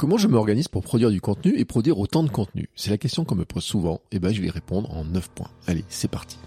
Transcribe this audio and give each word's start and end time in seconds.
Comment 0.00 0.16
je 0.16 0.28
m'organise 0.28 0.68
pour 0.68 0.82
produire 0.82 1.10
du 1.10 1.20
contenu 1.20 1.52
et 1.58 1.66
produire 1.66 1.98
autant 1.98 2.22
de 2.22 2.30
contenu? 2.30 2.70
C'est 2.74 2.88
la 2.88 2.96
question 2.96 3.26
qu'on 3.26 3.34
me 3.34 3.44
pose 3.44 3.64
souvent, 3.64 4.00
et 4.10 4.18
ben 4.18 4.32
je 4.32 4.40
vais 4.40 4.46
y 4.46 4.50
répondre 4.50 4.90
en 4.96 5.04
9 5.04 5.28
points. 5.28 5.50
Allez, 5.66 5.84
c'est 5.90 6.10
parti. 6.10 6.38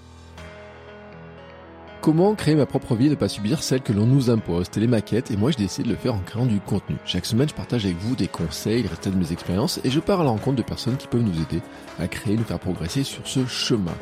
Comment 2.02 2.34
créer 2.34 2.55
ma 2.55 2.66
propre 2.66 2.95
vie 2.95 3.05
et 3.05 3.09
ne 3.11 3.16
pas 3.16 3.30
subir 3.30 3.61
celle 3.61 3.81
que 3.81 3.94
l'on 3.94 4.08
nous 4.08 4.31
impose? 4.31 4.71
Les 4.75 4.88
maquettes 4.88 5.30
et 5.30 5.38
moi 5.38 5.52
je 5.52 5.58
décide 5.58 5.85
de 5.85 5.91
le 5.91 5.95
faire 5.95 6.16
en 6.16 6.20
créant 6.21 6.47
du 6.47 6.59
contenu. 6.61 6.95
Chaque 7.05 7.27
semaine 7.27 7.47
je 7.47 7.53
partage 7.53 7.85
avec 7.85 7.97
vous 7.97 8.16
des 8.16 8.27
conseils, 8.27 8.81
les 8.81 8.88
résultats 8.88 9.11
de 9.11 9.17
mes 9.17 9.31
expériences 9.31 9.80
et 9.83 9.91
je 9.91 9.99
pars 9.99 10.22
à 10.22 10.23
la 10.23 10.31
rencontre 10.31 10.58
de 10.58 10.63
personnes 10.63 10.97
qui 10.97 11.05
peuvent 11.05 11.22
nous 11.22 11.39
aider 11.39 11.61
à 11.99 12.08
créer, 12.08 12.35
nous 12.35 12.44
faire 12.44 12.58
progresser 12.58 13.03
sur 13.03 13.27
ce 13.27 13.45
chemin. 13.45 13.94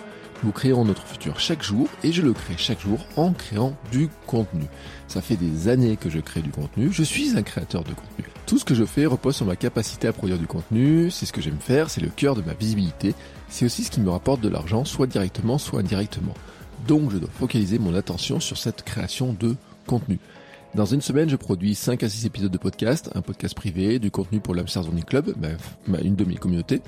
Nous 0.44 0.52
créerons 0.52 0.86
notre 0.86 1.06
futur 1.06 1.40
chaque 1.40 1.62
jour 1.62 1.88
et 2.04 2.12
je 2.12 2.24
le 2.24 2.34
crée 2.34 2.56
chaque 2.58 2.82
jour 2.82 3.06
en 3.16 3.32
créant 3.32 3.76
du 3.92 4.10
contenu. 4.26 4.66
Ça 5.08 5.22
fait 5.22 5.36
des 5.36 5.68
années 5.68 5.98
que 5.98 6.10
je 6.10 6.20
crée 6.20 6.42
du 6.42 6.50
contenu, 6.50 6.92
je 6.92 7.04
suis 7.04 7.38
un 7.38 7.44
créateur 7.44 7.84
de 7.84 7.94
contenu. 7.94 8.26
Tout 8.48 8.58
ce 8.58 8.66
que 8.66 8.74
je 8.74 8.86
fais 8.86 9.06
repose 9.06 9.36
sur 9.36 9.46
ma 9.46 9.56
capacité 9.56 10.08
à 10.08 10.14
produire 10.14 10.40
du 10.40 10.48
contenu, 10.48 11.12
c'est 11.12 11.28
ce 11.28 11.34
que 11.34 11.42
j'aime 11.42 11.60
faire, 11.60 11.92
c'est 11.92 12.02
le 12.02 12.10
cœur 12.10 12.36
de 12.36 12.42
ma 12.42 12.54
visibilité, 12.54 13.14
c'est 13.50 13.66
aussi 13.66 13.84
ce 13.84 13.92
qui 13.92 14.02
me 14.02 14.10
rapporte 14.10 14.42
de 14.42 14.50
l'argent, 14.50 14.84
soit 14.84 15.06
directement, 15.06 15.60
soit 15.60 15.82
indirectement. 15.82 16.34
Donc 16.88 17.12
je 17.12 17.18
dois 17.18 17.30
focaliser 17.30 17.78
mon 17.78 17.94
attention 17.94 18.40
sur 18.40 18.58
cette 18.58 18.82
création 18.82 19.34
de 19.40 19.56
contenu. 19.86 20.18
Dans 20.74 20.86
une 20.86 21.02
semaine, 21.02 21.30
je 21.30 21.36
produis 21.36 21.76
5 21.76 22.02
à 22.02 22.10
6 22.10 22.26
épisodes 22.26 22.52
de 22.52 22.58
podcast, 22.58 23.12
un 23.14 23.22
podcast 23.22 23.54
privé, 23.54 24.00
du 24.00 24.10
contenu 24.10 24.40
pour 24.40 24.56
l'Amsterdam 24.56 25.04
Club, 25.04 25.36
une 26.02 26.16
de 26.16 26.26
mes 26.26 26.36
communautés, 26.36 26.82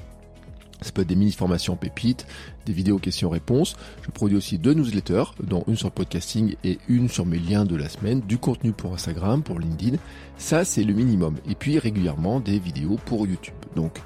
ça 0.83 0.91
peut 0.91 1.01
être 1.01 1.07
des 1.07 1.15
mini-formations 1.15 1.75
pépites, 1.75 2.25
des 2.65 2.73
vidéos 2.73 2.97
questions-réponses. 2.97 3.75
Je 4.01 4.11
produis 4.11 4.37
aussi 4.37 4.57
deux 4.57 4.73
newsletters, 4.73 5.33
dont 5.41 5.63
une 5.67 5.75
sur 5.75 5.87
le 5.87 5.93
podcasting 5.93 6.55
et 6.63 6.79
une 6.87 7.09
sur 7.09 7.25
mes 7.25 7.39
liens 7.39 7.65
de 7.65 7.75
la 7.75 7.89
semaine, 7.89 8.21
du 8.21 8.37
contenu 8.37 8.71
pour 8.71 8.93
Instagram, 8.93 9.43
pour 9.43 9.59
LinkedIn. 9.59 9.97
Ça, 10.37 10.65
c'est 10.65 10.83
le 10.83 10.93
minimum. 10.93 11.35
Et 11.49 11.55
puis 11.55 11.79
régulièrement 11.79 12.39
des 12.39 12.59
vidéos 12.59 12.97
pour 13.05 13.27
YouTube. 13.27 13.55
Donc, 13.75 14.01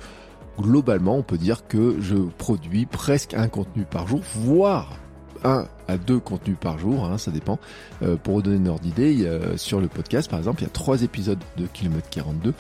globalement, 0.60 1.18
on 1.18 1.24
peut 1.24 1.38
dire 1.38 1.68
que 1.68 1.98
je 2.00 2.16
produis 2.16 2.86
presque 2.86 3.34
un 3.34 3.48
contenu 3.48 3.84
par 3.84 4.08
jour, 4.08 4.22
voire 4.36 4.98
un 5.44 5.68
à 5.88 5.98
deux 5.98 6.20
contenus 6.20 6.58
par 6.60 6.80
jour, 6.80 7.06
hein, 7.06 7.18
ça 7.18 7.32
dépend. 7.32 7.60
Euh, 8.02 8.18
pour 8.18 8.36
vous 8.36 8.42
donner 8.42 8.58
une 8.58 8.68
ordre 8.68 8.82
d'idée, 8.82 9.30
sur 9.56 9.80
le 9.80 9.88
podcast, 9.88 10.30
par 10.30 10.40
exemple, 10.40 10.62
il 10.62 10.66
y 10.66 10.68
a 10.68 10.72
trois 10.72 11.04
épisodes 11.04 11.40
de 11.58 11.68
Kilomètre 11.68 12.10
42 12.10 12.54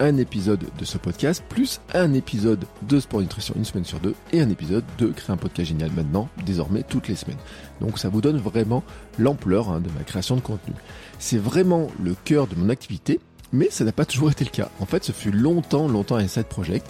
un 0.00 0.16
épisode 0.16 0.64
de 0.78 0.84
ce 0.84 0.98
podcast, 0.98 1.42
plus 1.48 1.80
un 1.94 2.14
épisode 2.14 2.64
de 2.82 3.00
Sport 3.00 3.20
Nutrition 3.20 3.54
une 3.56 3.64
semaine 3.64 3.84
sur 3.84 4.00
deux, 4.00 4.14
et 4.32 4.40
un 4.40 4.50
épisode 4.50 4.84
de 4.98 5.08
Créer 5.08 5.32
un 5.32 5.36
podcast 5.36 5.68
génial 5.68 5.90
maintenant, 5.92 6.28
désormais 6.44 6.82
toutes 6.82 7.08
les 7.08 7.16
semaines. 7.16 7.38
Donc 7.80 7.98
ça 7.98 8.08
vous 8.08 8.20
donne 8.20 8.38
vraiment 8.38 8.82
l'ampleur 9.18 9.70
hein, 9.70 9.80
de 9.80 9.88
ma 9.96 10.04
création 10.04 10.36
de 10.36 10.40
contenu. 10.40 10.74
C'est 11.18 11.38
vraiment 11.38 11.88
le 12.02 12.14
cœur 12.24 12.46
de 12.46 12.54
mon 12.54 12.68
activité, 12.68 13.20
mais 13.54 13.70
ça 13.70 13.84
n'a 13.84 13.92
pas 13.92 14.04
toujours 14.04 14.32
été 14.32 14.44
le 14.44 14.50
cas. 14.50 14.68
En 14.80 14.86
fait, 14.86 15.04
ce 15.04 15.12
fut 15.12 15.30
longtemps, 15.30 15.86
longtemps 15.86 16.16
un 16.16 16.26
side 16.26 16.46
project. 16.46 16.86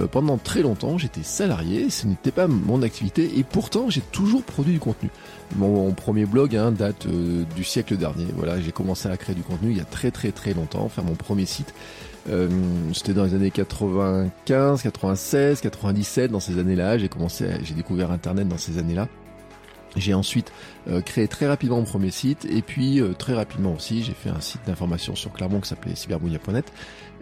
Euh, 0.00 0.06
pendant 0.06 0.38
très 0.38 0.62
longtemps, 0.62 0.96
j'étais 0.96 1.22
salarié, 1.22 1.90
ce 1.90 2.06
n'était 2.06 2.30
pas 2.30 2.48
mon 2.48 2.82
activité, 2.82 3.38
et 3.38 3.44
pourtant 3.44 3.90
j'ai 3.90 4.00
toujours 4.00 4.42
produit 4.42 4.72
du 4.72 4.80
contenu. 4.80 5.10
Mon, 5.56 5.92
premier 5.92 6.24
blog 6.24 6.56
hein, 6.56 6.72
date 6.72 7.06
euh, 7.06 7.44
du 7.54 7.64
siècle 7.64 7.96
dernier. 7.96 8.26
Voilà, 8.34 8.60
j'ai 8.60 8.72
commencé 8.72 9.08
à 9.08 9.16
créer 9.16 9.34
du 9.34 9.42
contenu 9.42 9.70
il 9.72 9.76
y 9.76 9.80
a 9.80 9.84
très 9.84 10.10
très 10.10 10.32
très 10.32 10.54
longtemps, 10.54 10.88
faire 10.88 11.04
mon 11.04 11.14
premier 11.14 11.46
site. 11.46 11.74
Euh, 12.28 12.48
C'était 12.92 13.14
dans 13.14 13.24
les 13.24 13.34
années 13.34 13.50
95, 13.50 14.82
96, 14.82 15.60
97. 15.60 16.30
Dans 16.30 16.40
ces 16.40 16.58
années-là, 16.58 16.98
j'ai 16.98 17.08
commencé, 17.08 17.48
j'ai 17.62 17.74
découvert 17.74 18.10
Internet 18.10 18.48
dans 18.48 18.58
ces 18.58 18.78
années-là. 18.78 19.08
J'ai 19.96 20.12
ensuite 20.12 20.52
euh, 20.88 21.00
créé 21.00 21.26
très 21.26 21.46
rapidement 21.46 21.76
mon 21.76 21.84
premier 21.84 22.10
site 22.10 22.44
et 22.50 22.60
puis 22.60 23.00
euh, 23.00 23.14
très 23.14 23.32
rapidement 23.32 23.72
aussi 23.72 24.02
j'ai 24.02 24.12
fait 24.12 24.28
un 24.28 24.40
site 24.40 24.60
d'information 24.66 25.14
sur 25.16 25.32
Clermont 25.32 25.60
qui 25.60 25.68
s'appelait 25.70 25.94
cyberbounia.net. 25.94 26.70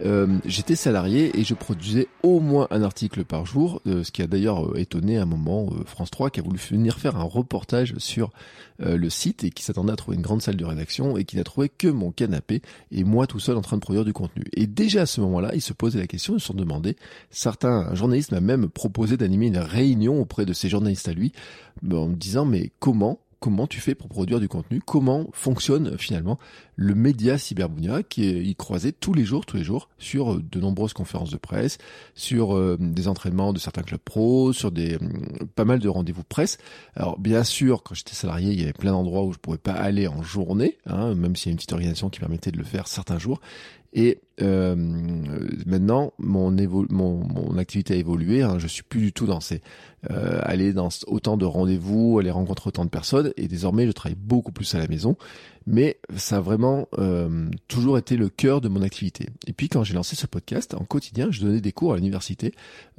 Euh, 0.03 0.39
J'étais 0.45 0.75
salarié 0.75 1.37
et 1.39 1.43
je 1.43 1.53
produisais 1.53 2.07
au 2.23 2.39
moins 2.39 2.67
un 2.71 2.81
article 2.83 3.23
par 3.23 3.45
jour, 3.45 3.81
ce 3.85 4.09
qui 4.11 4.21
a 4.21 4.27
d'ailleurs 4.27 4.77
étonné 4.77 5.17
à 5.17 5.23
un 5.23 5.25
moment 5.25 5.69
France 5.85 6.11
3 6.11 6.29
qui 6.29 6.39
a 6.39 6.43
voulu 6.43 6.59
venir 6.59 6.97
faire 6.97 7.15
un 7.15 7.23
reportage 7.23 7.95
sur 7.97 8.31
le 8.79 9.09
site 9.09 9.43
et 9.43 9.51
qui 9.51 9.63
s'attendait 9.63 9.93
à 9.93 9.95
trouver 9.95 10.17
une 10.17 10.23
grande 10.23 10.41
salle 10.41 10.57
de 10.57 10.65
rédaction 10.65 11.17
et 11.17 11.23
qui 11.23 11.37
n'a 11.37 11.43
trouvé 11.43 11.69
que 11.69 11.87
mon 11.87 12.11
canapé 12.11 12.61
et 12.91 13.03
moi 13.03 13.27
tout 13.27 13.39
seul 13.39 13.55
en 13.57 13.61
train 13.61 13.77
de 13.77 13.81
produire 13.81 14.03
du 14.05 14.13
contenu. 14.13 14.43
Et 14.53 14.67
déjà 14.67 15.03
à 15.03 15.05
ce 15.05 15.21
moment-là, 15.21 15.51
ils 15.53 15.61
se 15.61 15.73
posaient 15.73 15.99
la 15.99 16.07
question, 16.07 16.35
ils 16.35 16.39
se 16.39 16.47
sont 16.47 16.53
demandé, 16.53 16.95
certains 17.29 17.93
journalistes 17.95 18.31
m'ont 18.31 18.41
même 18.41 18.67
proposé 18.69 19.17
d'animer 19.17 19.47
une 19.47 19.57
réunion 19.57 20.19
auprès 20.19 20.45
de 20.45 20.53
ces 20.53 20.67
journalistes 20.69 21.07
à 21.07 21.13
lui 21.13 21.31
en 21.89 22.07
me 22.07 22.15
disant 22.15 22.45
mais 22.45 22.71
comment 22.79 23.19
comment 23.39 23.67
tu 23.67 23.79
fais 23.79 23.95
pour 23.95 24.09
produire 24.09 24.39
du 24.39 24.47
contenu, 24.47 24.81
comment 24.85 25.27
fonctionne 25.33 25.97
finalement 25.97 26.39
le 26.75 26.95
média 26.95 27.37
Cyberbounia 27.37 28.03
qui 28.03 28.25
est 28.25 28.43
y 28.43 28.55
croisé 28.55 28.91
tous 28.91 29.13
les 29.13 29.23
jours, 29.23 29.45
tous 29.45 29.57
les 29.57 29.63
jours 29.63 29.89
sur 29.97 30.33
euh, 30.33 30.43
de 30.51 30.59
nombreuses 30.59 30.93
conférences 30.93 31.31
de 31.31 31.37
presse, 31.37 31.77
sur 32.15 32.55
euh, 32.55 32.77
des 32.79 33.07
entraînements 33.07 33.53
de 33.53 33.59
certains 33.59 33.83
clubs 33.83 33.99
pros, 33.99 34.53
sur 34.53 34.71
des 34.71 34.97
pas 35.55 35.65
mal 35.65 35.79
de 35.79 35.87
rendez-vous 35.87 36.23
presse. 36.23 36.57
Alors 36.95 37.19
bien 37.19 37.43
sûr, 37.43 37.83
quand 37.83 37.95
j'étais 37.95 38.15
salarié, 38.15 38.51
il 38.51 38.59
y 38.59 38.63
avait 38.63 38.73
plein 38.73 38.91
d'endroits 38.91 39.23
où 39.23 39.33
je 39.33 39.37
pourrais 39.37 39.57
pas 39.57 39.73
aller 39.73 40.07
en 40.07 40.21
journée, 40.21 40.77
hein, 40.85 41.15
même 41.15 41.35
s'il 41.35 41.47
y 41.47 41.49
a 41.49 41.51
une 41.51 41.57
petite 41.57 41.73
organisation 41.73 42.09
qui 42.09 42.19
permettait 42.19 42.51
de 42.51 42.57
le 42.57 42.63
faire 42.63 42.87
certains 42.87 43.19
jours. 43.19 43.39
Et 43.93 44.19
euh, 44.41 44.75
maintenant, 45.65 46.13
mon, 46.17 47.57
activité 47.57 47.93
a 47.93 47.97
évolué. 47.97 48.41
Hein. 48.41 48.59
Je 48.59 48.67
suis 48.67 48.83
plus 48.83 48.99
du 48.99 49.13
tout 49.13 49.25
dans 49.25 49.39
ces 49.39 49.61
euh, 50.11 50.39
aller 50.43 50.73
dans 50.73 50.89
autant 51.07 51.37
de 51.37 51.45
rendez-vous, 51.45 52.19
aller 52.19 52.31
rencontrer 52.31 52.67
autant 52.67 52.85
de 52.85 52.89
personnes. 52.89 53.31
Et 53.37 53.47
désormais, 53.47 53.87
je 53.87 53.91
travaille 53.91 54.17
beaucoup 54.19 54.51
plus 54.51 54.75
à 54.75 54.79
la 54.79 54.87
maison 54.87 55.15
mais 55.67 55.97
ça 56.15 56.37
a 56.37 56.39
vraiment 56.41 56.87
euh, 56.99 57.49
toujours 57.67 57.97
été 57.97 58.17
le 58.17 58.29
cœur 58.29 58.61
de 58.61 58.69
mon 58.69 58.81
activité. 58.81 59.29
Et 59.47 59.53
puis 59.53 59.67
quand 59.67 59.83
j'ai 59.83 59.93
lancé 59.93 60.15
ce 60.15 60.27
podcast, 60.27 60.75
en 60.75 60.83
quotidien, 60.83 61.29
je 61.31 61.41
donnais 61.41 61.61
des 61.61 61.71
cours 61.71 61.93
à 61.93 61.95
l'université. 61.95 62.53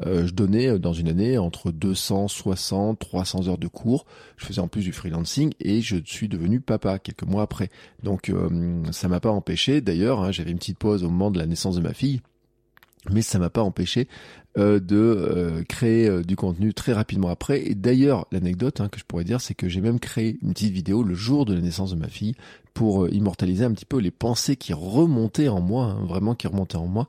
Euh, 0.04 0.26
je 0.26 0.34
donnais 0.34 0.68
euh, 0.68 0.78
dans 0.78 0.92
une 0.92 1.08
année 1.08 1.38
entre 1.38 1.70
260, 1.70 2.98
300 2.98 3.48
heures 3.48 3.58
de 3.58 3.68
cours. 3.68 4.04
Je 4.36 4.46
faisais 4.46 4.60
en 4.60 4.68
plus 4.68 4.82
du 4.82 4.92
freelancing 4.92 5.52
et 5.60 5.80
je 5.80 5.96
suis 6.04 6.28
devenu 6.28 6.60
papa 6.60 6.98
quelques 6.98 7.22
mois 7.22 7.42
après. 7.42 7.70
Donc 8.02 8.32
ça 8.90 9.08
m'a 9.08 9.20
pas 9.20 9.30
empêché. 9.30 9.80
D'ailleurs, 9.80 10.20
hein, 10.20 10.32
j'avais 10.32 10.50
une 10.50 10.58
petite 10.58 10.78
pause 10.78 11.04
au 11.04 11.10
moment 11.10 11.30
de 11.30 11.38
la 11.38 11.46
naissance 11.46 11.76
de 11.76 11.80
ma 11.80 11.94
fille 11.94 12.20
mais 13.10 13.22
ça 13.22 13.38
m'a 13.38 13.50
pas 13.50 13.62
empêché 13.62 14.08
euh, 14.58 14.80
de 14.80 14.96
euh, 14.96 15.62
créer 15.68 16.08
euh, 16.08 16.22
du 16.22 16.34
contenu 16.34 16.72
très 16.72 16.94
rapidement 16.94 17.28
après. 17.28 17.66
Et 17.66 17.74
d'ailleurs, 17.74 18.26
l'anecdote 18.32 18.80
hein, 18.80 18.88
que 18.88 18.98
je 18.98 19.04
pourrais 19.04 19.24
dire, 19.24 19.40
c'est 19.40 19.54
que 19.54 19.68
j'ai 19.68 19.82
même 19.82 20.00
créé 20.00 20.38
une 20.42 20.54
petite 20.54 20.72
vidéo 20.72 21.02
le 21.02 21.14
jour 21.14 21.44
de 21.44 21.52
la 21.52 21.60
naissance 21.60 21.90
de 21.90 21.96
ma 21.96 22.08
fille 22.08 22.34
pour 22.76 23.08
immortaliser 23.08 23.64
un 23.64 23.72
petit 23.72 23.86
peu 23.86 23.96
les 23.98 24.10
pensées 24.10 24.56
qui 24.56 24.74
remontaient 24.74 25.48
en 25.48 25.62
moi, 25.62 25.86
hein, 25.86 26.04
vraiment 26.06 26.34
qui 26.34 26.46
remontaient 26.46 26.76
en 26.76 26.86
moi. 26.86 27.08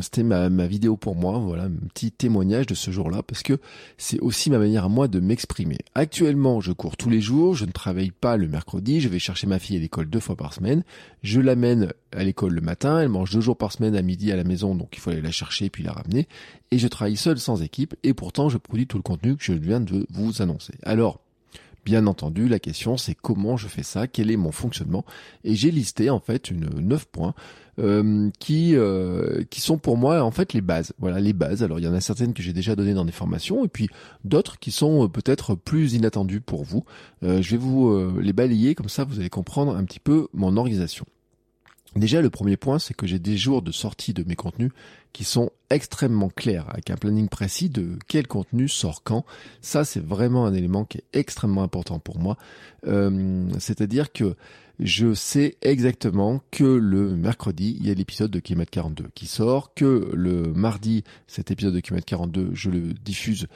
C'était 0.00 0.22
ma, 0.22 0.48
ma 0.48 0.66
vidéo 0.66 0.96
pour 0.96 1.16
moi, 1.16 1.38
voilà, 1.38 1.64
un 1.64 1.88
petit 1.92 2.10
témoignage 2.10 2.64
de 2.64 2.74
ce 2.74 2.90
jour-là, 2.90 3.22
parce 3.22 3.42
que 3.42 3.58
c'est 3.98 4.18
aussi 4.20 4.48
ma 4.48 4.56
manière 4.58 4.86
à 4.86 4.88
moi 4.88 5.06
de 5.06 5.20
m'exprimer. 5.20 5.76
Actuellement, 5.94 6.62
je 6.62 6.72
cours 6.72 6.96
tous 6.96 7.10
les 7.10 7.20
jours, 7.20 7.54
je 7.54 7.66
ne 7.66 7.70
travaille 7.70 8.10
pas 8.10 8.38
le 8.38 8.48
mercredi, 8.48 9.02
je 9.02 9.10
vais 9.10 9.18
chercher 9.18 9.46
ma 9.46 9.58
fille 9.58 9.76
à 9.76 9.80
l'école 9.80 10.08
deux 10.08 10.18
fois 10.18 10.34
par 10.34 10.54
semaine, 10.54 10.82
je 11.22 11.42
l'amène 11.42 11.92
à 12.12 12.24
l'école 12.24 12.54
le 12.54 12.62
matin, 12.62 13.00
elle 13.00 13.10
mange 13.10 13.32
deux 13.32 13.42
jours 13.42 13.58
par 13.58 13.70
semaine 13.70 13.94
à 13.96 14.00
midi 14.00 14.32
à 14.32 14.36
la 14.36 14.44
maison, 14.44 14.74
donc 14.74 14.88
il 14.94 15.00
faut 15.00 15.10
aller 15.10 15.20
la 15.20 15.30
chercher 15.30 15.68
puis 15.68 15.82
la 15.82 15.92
ramener 15.92 16.26
et 16.70 16.78
je 16.78 16.88
travaille 16.88 17.16
seul 17.16 17.38
sans 17.38 17.62
équipe 17.62 17.94
et 18.02 18.14
pourtant 18.14 18.48
je 18.48 18.56
produis 18.56 18.86
tout 18.86 18.96
le 18.96 19.02
contenu 19.02 19.36
que 19.36 19.44
je 19.44 19.52
viens 19.52 19.80
de 19.80 20.06
vous 20.10 20.40
annoncer. 20.40 20.72
Alors, 20.84 21.20
Bien 21.84 22.06
entendu, 22.06 22.48
la 22.48 22.58
question 22.58 22.96
c'est 22.96 23.14
comment 23.14 23.56
je 23.56 23.68
fais 23.68 23.82
ça, 23.82 24.06
quel 24.06 24.30
est 24.30 24.36
mon 24.36 24.52
fonctionnement, 24.52 25.04
et 25.44 25.54
j'ai 25.54 25.70
listé 25.70 26.10
en 26.10 26.20
fait 26.20 26.50
une 26.50 26.68
neuf 26.80 27.04
points 27.06 27.34
euh, 27.80 28.30
qui 28.38 28.76
euh, 28.76 29.42
qui 29.50 29.60
sont 29.60 29.78
pour 29.78 29.96
moi 29.96 30.22
en 30.22 30.30
fait 30.30 30.52
les 30.52 30.60
bases. 30.60 30.92
Voilà 30.98 31.18
les 31.18 31.32
bases. 31.32 31.62
Alors 31.62 31.80
il 31.80 31.84
y 31.84 31.88
en 31.88 31.94
a 31.94 32.00
certaines 32.00 32.32
que 32.32 32.42
j'ai 32.42 32.52
déjà 32.52 32.76
données 32.76 32.94
dans 32.94 33.04
des 33.04 33.12
formations, 33.12 33.64
et 33.64 33.68
puis 33.68 33.88
d'autres 34.24 34.58
qui 34.58 34.70
sont 34.70 35.04
euh, 35.04 35.08
peut-être 35.08 35.56
plus 35.56 35.94
inattendues 35.94 36.40
pour 36.40 36.64
vous. 36.64 36.84
je 37.22 37.50
vais 37.50 37.56
vous 37.56 38.18
les 38.20 38.32
balayer 38.32 38.74
comme 38.74 38.88
ça, 38.88 39.04
vous 39.04 39.18
allez 39.18 39.30
comprendre 39.30 39.76
un 39.76 39.84
petit 39.84 40.00
peu 40.00 40.28
mon 40.32 40.56
organisation. 40.56 41.04
Déjà, 41.96 42.20
le 42.20 42.30
premier 42.30 42.56
point, 42.56 42.78
c'est 42.78 42.94
que 42.94 43.06
j'ai 43.06 43.18
des 43.18 43.36
jours 43.36 43.62
de 43.62 43.70
sortie 43.70 44.12
de 44.12 44.24
mes 44.24 44.34
contenus 44.34 44.72
qui 45.12 45.22
sont 45.22 45.50
extrêmement 45.70 46.28
clairs, 46.28 46.66
avec 46.70 46.90
un 46.90 46.96
planning 46.96 47.28
précis 47.28 47.68
de 47.68 47.98
quel 48.08 48.26
contenu 48.26 48.68
sort 48.68 49.02
quand. 49.04 49.24
Ça, 49.60 49.84
c'est 49.84 50.04
vraiment 50.04 50.44
un 50.44 50.54
élément 50.54 50.84
qui 50.84 50.98
est 50.98 51.18
extrêmement 51.18 51.62
important 51.62 52.00
pour 52.00 52.18
moi. 52.18 52.36
Euh, 52.86 53.48
c'est-à-dire 53.60 54.12
que 54.12 54.34
je 54.80 55.14
sais 55.14 55.56
exactement 55.62 56.42
que 56.50 56.64
le 56.64 57.14
mercredi, 57.14 57.76
il 57.78 57.86
y 57.86 57.92
a 57.92 57.94
l'épisode 57.94 58.32
de 58.32 58.40
Kilomètre 58.40 58.72
42 58.72 59.06
qui 59.14 59.26
sort, 59.26 59.72
que 59.74 60.10
le 60.12 60.52
mardi, 60.52 61.04
cet 61.28 61.52
épisode 61.52 61.74
de 61.74 61.80
Kilomètre 61.80 62.06
42, 62.06 62.50
je 62.54 62.70
le 62.70 62.92
diffuse 62.92 63.46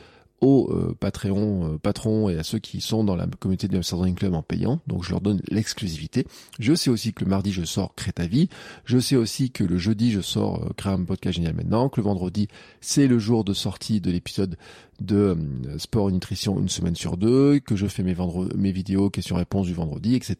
aux 0.40 0.68
euh, 0.70 0.94
Patreon, 0.98 1.74
euh, 1.74 1.78
patrons 1.78 2.28
et 2.28 2.38
à 2.38 2.42
ceux 2.42 2.58
qui 2.58 2.80
sont 2.80 3.04
dans 3.04 3.16
la 3.16 3.26
communauté 3.26 3.68
de 3.68 3.76
Amsterdam 3.76 4.14
Club 4.14 4.34
en 4.34 4.42
payant. 4.42 4.80
Donc 4.86 5.04
je 5.04 5.10
leur 5.10 5.20
donne 5.20 5.40
l'exclusivité. 5.48 6.26
Je 6.58 6.74
sais 6.74 6.90
aussi 6.90 7.12
que 7.12 7.24
le 7.24 7.30
mardi 7.30 7.52
je 7.52 7.64
sors 7.64 7.94
Crée 7.94 8.12
ta 8.12 8.26
vie. 8.26 8.48
Je 8.84 8.98
sais 8.98 9.16
aussi 9.16 9.50
que 9.50 9.64
le 9.64 9.78
jeudi 9.78 10.12
je 10.12 10.20
sors 10.20 10.64
euh, 10.64 10.96
podcast 11.04 11.36
génial 11.36 11.54
maintenant. 11.54 11.88
Que 11.88 12.00
le 12.00 12.04
vendredi 12.04 12.48
c'est 12.80 13.06
le 13.06 13.18
jour 13.18 13.44
de 13.44 13.52
sortie 13.52 14.00
de 14.00 14.10
l'épisode 14.10 14.56
de 15.00 15.36
euh, 15.66 15.78
sport 15.78 16.08
et 16.08 16.12
nutrition 16.12 16.58
une 16.58 16.68
semaine 16.68 16.96
sur 16.96 17.16
deux, 17.16 17.60
que 17.60 17.76
je 17.76 17.86
fais 17.86 18.02
mes, 18.02 18.16
mes 18.56 18.72
vidéos 18.72 19.10
questions-réponses 19.10 19.66
du 19.66 19.74
vendredi, 19.74 20.14
etc. 20.14 20.36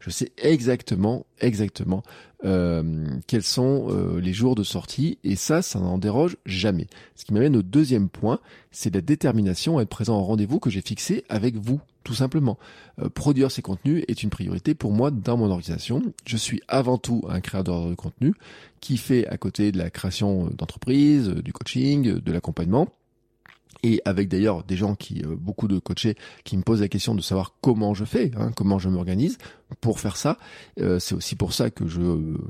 Je 0.00 0.10
sais 0.10 0.32
exactement, 0.36 1.26
exactement 1.40 2.02
quels 3.26 3.42
sont 3.42 3.86
euh, 3.88 4.20
les 4.20 4.32
jours 4.32 4.54
de 4.54 4.62
sortie? 4.62 5.18
Et 5.24 5.36
ça, 5.36 5.62
ça 5.62 5.78
n'en 5.78 5.98
déroge 5.98 6.36
jamais. 6.46 6.86
Ce 7.16 7.24
qui 7.24 7.32
m'amène 7.32 7.56
au 7.56 7.62
deuxième 7.62 8.08
point, 8.08 8.38
c'est 8.70 8.94
la 8.94 9.00
détermination 9.00 9.78
à 9.78 9.82
être 9.82 9.88
présent 9.88 10.18
au 10.18 10.24
rendez-vous 10.24 10.60
que 10.60 10.70
j'ai 10.70 10.82
fixé 10.82 11.24
avec 11.28 11.56
vous, 11.56 11.80
tout 12.02 12.14
simplement. 12.14 12.58
produire 13.14 13.50
ces 13.50 13.62
contenus 13.62 14.04
est 14.08 14.22
une 14.22 14.30
priorité 14.30 14.74
pour 14.74 14.92
moi 14.92 15.10
dans 15.10 15.36
mon 15.36 15.50
organisation. 15.50 16.02
Je 16.26 16.36
suis 16.36 16.60
avant 16.68 16.98
tout 16.98 17.22
un 17.28 17.40
créateur 17.40 17.88
de 17.88 17.94
contenu 17.94 18.34
qui 18.80 18.98
fait 18.98 19.26
à 19.28 19.38
côté 19.38 19.72
de 19.72 19.78
la 19.78 19.90
création 19.90 20.50
d'entreprise, 20.56 21.28
du 21.28 21.52
coaching, 21.52 22.18
de 22.20 22.32
l'accompagnement 22.32 22.88
et 23.84 24.00
avec 24.06 24.28
d'ailleurs 24.28 24.64
des 24.64 24.76
gens 24.76 24.94
qui, 24.94 25.22
euh, 25.24 25.36
beaucoup 25.36 25.68
de 25.68 25.78
coachés, 25.78 26.16
qui 26.42 26.56
me 26.56 26.62
posent 26.62 26.80
la 26.80 26.88
question 26.88 27.14
de 27.14 27.20
savoir 27.20 27.54
comment 27.60 27.92
je 27.92 28.06
fais, 28.06 28.30
hein, 28.36 28.50
comment 28.56 28.78
je 28.78 28.88
m'organise 28.88 29.36
pour 29.82 30.00
faire 30.00 30.16
ça. 30.16 30.38
Euh, 30.80 30.98
c'est 30.98 31.14
aussi 31.14 31.36
pour 31.36 31.52
ça 31.52 31.70
que 31.70 31.86
je 31.86 32.00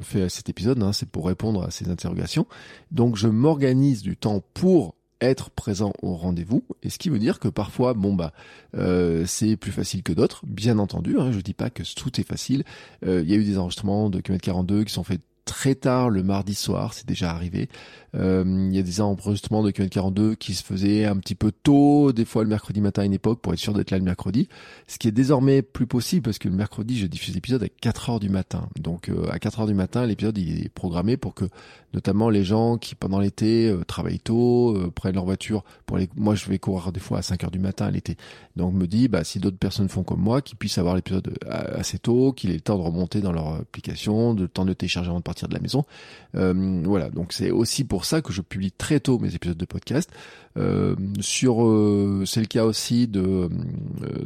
fais 0.00 0.28
cet 0.28 0.48
épisode, 0.48 0.80
hein, 0.82 0.92
c'est 0.92 1.08
pour 1.08 1.26
répondre 1.26 1.64
à 1.64 1.72
ces 1.72 1.90
interrogations. 1.90 2.46
Donc 2.92 3.16
je 3.16 3.26
m'organise 3.26 4.02
du 4.02 4.16
temps 4.16 4.44
pour 4.54 4.94
être 5.20 5.50
présent 5.50 5.92
au 6.02 6.14
rendez-vous, 6.14 6.62
et 6.84 6.90
ce 6.90 6.98
qui 6.98 7.08
veut 7.08 7.18
dire 7.18 7.40
que 7.40 7.48
parfois, 7.48 7.94
bon 7.94 8.14
bah, 8.14 8.32
euh, 8.76 9.24
c'est 9.26 9.56
plus 9.56 9.72
facile 9.72 10.04
que 10.04 10.12
d'autres, 10.12 10.44
bien 10.46 10.78
entendu. 10.78 11.18
Hein, 11.18 11.32
je 11.32 11.40
dis 11.40 11.54
pas 11.54 11.70
que 11.70 11.82
tout 11.96 12.20
est 12.20 12.26
facile. 12.26 12.62
Il 13.02 13.28
y 13.28 13.32
a 13.32 13.36
eu 13.36 13.44
des 13.44 13.58
enregistrements 13.58 14.08
de 14.08 14.20
km 14.20 14.44
42 14.44 14.84
qui 14.84 14.92
sont 14.92 15.04
faits 15.04 15.20
très 15.44 15.74
tard 15.74 16.10
le 16.10 16.22
mardi 16.22 16.54
soir, 16.54 16.94
c'est 16.94 17.06
déjà 17.06 17.30
arrivé. 17.30 17.68
Euh, 18.14 18.44
il 18.46 18.74
y 18.74 18.78
a 18.78 18.82
des 18.82 19.00
enregistrements 19.00 19.62
de 19.62 19.70
Q42 19.70 20.36
qui 20.36 20.54
se 20.54 20.62
faisaient 20.62 21.04
un 21.04 21.16
petit 21.16 21.34
peu 21.34 21.50
tôt, 21.50 22.12
des 22.12 22.24
fois 22.24 22.44
le 22.44 22.48
mercredi 22.48 22.80
matin 22.80 23.02
à 23.02 23.04
une 23.04 23.12
époque 23.12 23.40
pour 23.40 23.52
être 23.52 23.58
sûr 23.58 23.72
d'être 23.72 23.90
là 23.90 23.98
le 23.98 24.04
mercredi. 24.04 24.48
Ce 24.86 24.98
qui 24.98 25.08
est 25.08 25.12
désormais 25.12 25.62
plus 25.62 25.86
possible 25.86 26.22
parce 26.22 26.38
que 26.38 26.48
le 26.48 26.54
mercredi 26.54 26.98
je 26.98 27.06
diffuse 27.06 27.34
l'épisode 27.34 27.62
à 27.62 27.68
4 27.68 28.10
heures 28.10 28.20
du 28.20 28.28
matin. 28.28 28.68
Donc 28.78 29.08
euh, 29.08 29.28
à 29.30 29.38
4 29.38 29.60
heures 29.60 29.66
du 29.66 29.74
matin 29.74 30.06
l'épisode 30.06 30.38
il 30.38 30.64
est 30.64 30.68
programmé 30.68 31.16
pour 31.16 31.34
que 31.34 31.46
notamment 31.92 32.30
les 32.30 32.44
gens 32.44 32.76
qui 32.76 32.94
pendant 32.94 33.18
l'été 33.18 33.68
euh, 33.68 33.84
travaillent 33.84 34.20
tôt, 34.20 34.76
prennent 34.94 35.14
leur 35.14 35.24
voiture 35.24 35.64
pour 35.86 35.98
les... 35.98 36.08
Moi 36.16 36.34
je 36.34 36.48
vais 36.48 36.58
courir 36.58 36.92
des 36.92 37.00
fois 37.00 37.18
à 37.18 37.22
5 37.22 37.44
heures 37.44 37.50
du 37.50 37.58
matin 37.58 37.86
à 37.86 37.90
l'été. 37.90 38.16
Donc 38.56 38.74
me 38.74 38.86
dit 38.86 39.08
bah 39.08 39.24
si 39.24 39.40
d'autres 39.40 39.58
personnes 39.58 39.88
font 39.88 40.04
comme 40.04 40.20
moi, 40.20 40.40
qu'ils 40.40 40.56
puissent 40.56 40.78
avoir 40.78 40.94
l'épisode 40.94 41.36
assez 41.48 41.98
tôt, 41.98 42.32
qu'il 42.32 42.50
ait 42.50 42.54
le 42.54 42.60
temps 42.60 42.76
de 42.76 42.82
remonter 42.82 43.20
dans 43.20 43.32
leur 43.32 43.54
application, 43.54 44.34
le 44.34 44.48
temps 44.48 44.64
de 44.64 44.72
télécharger 44.72 45.10
avant 45.10 45.18
de 45.18 45.24
de 45.42 45.54
la 45.54 45.60
maison. 45.60 45.84
voilà, 46.32 47.10
donc 47.10 47.32
c'est 47.32 47.50
aussi 47.50 47.84
pour 47.84 48.04
ça 48.04 48.22
que 48.22 48.32
je 48.32 48.42
publie 48.42 48.72
très 48.72 49.00
tôt 49.00 49.18
mes 49.18 49.34
épisodes 49.34 49.56
de 49.56 49.64
podcast. 49.64 50.10
Euh, 50.56 50.94
sur, 51.20 51.64
euh, 51.64 52.22
c'est 52.26 52.40
le 52.40 52.46
cas 52.46 52.64
aussi 52.64 53.08
de 53.08 53.20
euh, 53.20 53.48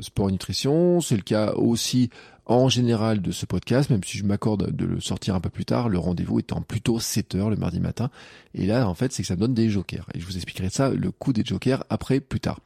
sport 0.01 0.29
et 0.29 0.33
nutrition, 0.33 1.01
c'est 1.01 1.17
le 1.17 1.23
cas 1.23 1.55
aussi 1.55 2.11
en 2.45 2.69
général 2.69 3.21
de 3.21 3.31
ce 3.31 3.45
podcast, 3.45 3.91
même 3.91 4.03
si 4.05 4.19
je 4.19 4.25
m'accorde 4.25 4.75
de 4.75 4.87
le 4.87 5.01
sortir 5.01 5.35
un 5.35 5.41
peu 5.41 5.51
plus 5.51 5.67
tard, 5.67 5.89
le 5.89 5.99
rendez-vous 5.99 6.39
étant 6.39 6.63
plutôt 6.63 6.99
7 6.99 7.35
heures 7.35 7.51
le 7.51 7.57
mardi 7.57 7.79
matin. 7.79 8.11
Et 8.55 8.67
là, 8.67 8.89
en 8.89 8.95
fait, 8.95 9.13
c'est 9.13 9.23
que 9.23 9.27
ça 9.27 9.35
me 9.35 9.41
donne 9.41 9.55
des 9.55 9.69
jokers. 9.69 10.07
Et 10.15 10.21
je 10.21 10.25
vous 10.25 10.37
expliquerai 10.37 10.71
ça, 10.71 10.89
le 10.89 11.11
coup 11.11 11.35
des 11.35 11.45
jokers, 11.45 11.85
après, 11.91 12.21
plus 12.21 12.41
tard. 12.41 12.61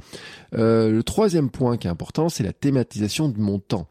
le 0.53 1.01
troisième 1.01 1.51
point 1.51 1.77
qui 1.79 1.89
est 1.89 1.91
important, 1.91 2.29
c'est 2.29 2.45
la 2.45 2.53
thématisation 2.53 3.29
de 3.29 3.41
mon 3.41 3.59
temps 3.59 3.89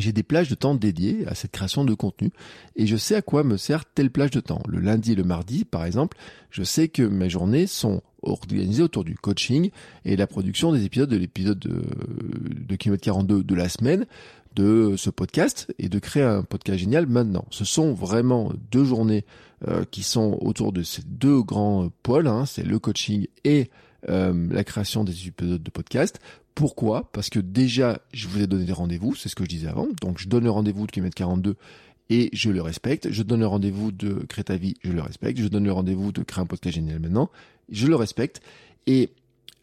j'ai 0.00 0.12
des 0.12 0.22
plages 0.22 0.48
de 0.48 0.54
temps 0.54 0.74
dédiées 0.74 1.26
à 1.26 1.34
cette 1.34 1.52
création 1.52 1.84
de 1.84 1.94
contenu 1.94 2.30
et 2.76 2.86
je 2.86 2.96
sais 2.96 3.14
à 3.14 3.22
quoi 3.22 3.44
me 3.44 3.56
sert 3.56 3.84
telle 3.84 4.10
plage 4.10 4.30
de 4.30 4.40
temps. 4.40 4.62
Le 4.68 4.80
lundi 4.80 5.12
et 5.12 5.14
le 5.14 5.24
mardi, 5.24 5.64
par 5.64 5.84
exemple, 5.84 6.16
je 6.50 6.62
sais 6.62 6.88
que 6.88 7.02
mes 7.02 7.30
journées 7.30 7.66
sont 7.66 8.02
organisées 8.22 8.82
autour 8.82 9.04
du 9.04 9.14
coaching 9.14 9.70
et 10.04 10.16
la 10.16 10.26
production 10.26 10.72
des 10.72 10.84
épisodes 10.84 11.08
de 11.08 11.16
l'épisode 11.16 11.58
de, 11.58 11.82
de 12.66 12.76
Kilomètre 12.76 13.04
42 13.04 13.42
de 13.42 13.54
la 13.54 13.68
semaine 13.68 14.06
de 14.54 14.94
ce 14.96 15.10
podcast 15.10 15.72
et 15.78 15.88
de 15.88 15.98
créer 15.98 16.24
un 16.24 16.42
podcast 16.42 16.80
génial 16.80 17.06
maintenant. 17.06 17.44
Ce 17.50 17.64
sont 17.64 17.92
vraiment 17.92 18.52
deux 18.72 18.84
journées 18.84 19.24
euh, 19.68 19.84
qui 19.90 20.02
sont 20.02 20.38
autour 20.40 20.72
de 20.72 20.82
ces 20.82 21.02
deux 21.02 21.42
grands 21.42 21.90
pôles, 22.02 22.26
hein, 22.26 22.44
c'est 22.46 22.64
le 22.64 22.78
coaching 22.78 23.26
et 23.44 23.70
euh, 24.08 24.48
la 24.50 24.64
création 24.64 25.04
des 25.04 25.28
épisodes 25.28 25.62
de 25.62 25.70
podcast 25.70 26.20
pourquoi? 26.58 27.08
Parce 27.12 27.30
que 27.30 27.38
déjà, 27.38 28.00
je 28.12 28.26
vous 28.26 28.42
ai 28.42 28.48
donné 28.48 28.64
des 28.64 28.72
rendez-vous, 28.72 29.14
c'est 29.14 29.28
ce 29.28 29.36
que 29.36 29.44
je 29.44 29.48
disais 29.48 29.68
avant. 29.68 29.86
Donc, 30.02 30.18
je 30.18 30.26
donne 30.26 30.42
le 30.42 30.50
rendez-vous 30.50 30.88
de 30.88 30.90
km 30.90 31.14
42 31.14 31.54
et 32.10 32.30
je 32.32 32.50
le 32.50 32.60
respecte. 32.60 33.12
Je 33.12 33.22
donne 33.22 33.38
le 33.38 33.46
rendez-vous 33.46 33.92
de 33.92 34.26
Créer 34.28 34.58
vie, 34.58 34.74
je 34.82 34.90
le 34.90 35.00
respecte. 35.00 35.38
Je 35.38 35.46
donne 35.46 35.62
le 35.62 35.70
rendez-vous 35.70 36.10
de 36.10 36.24
Créer 36.24 36.42
un 36.42 36.46
podcast 36.46 36.74
génial 36.74 36.98
maintenant, 36.98 37.30
je 37.70 37.86
le 37.86 37.94
respecte. 37.94 38.40
Et 38.88 39.10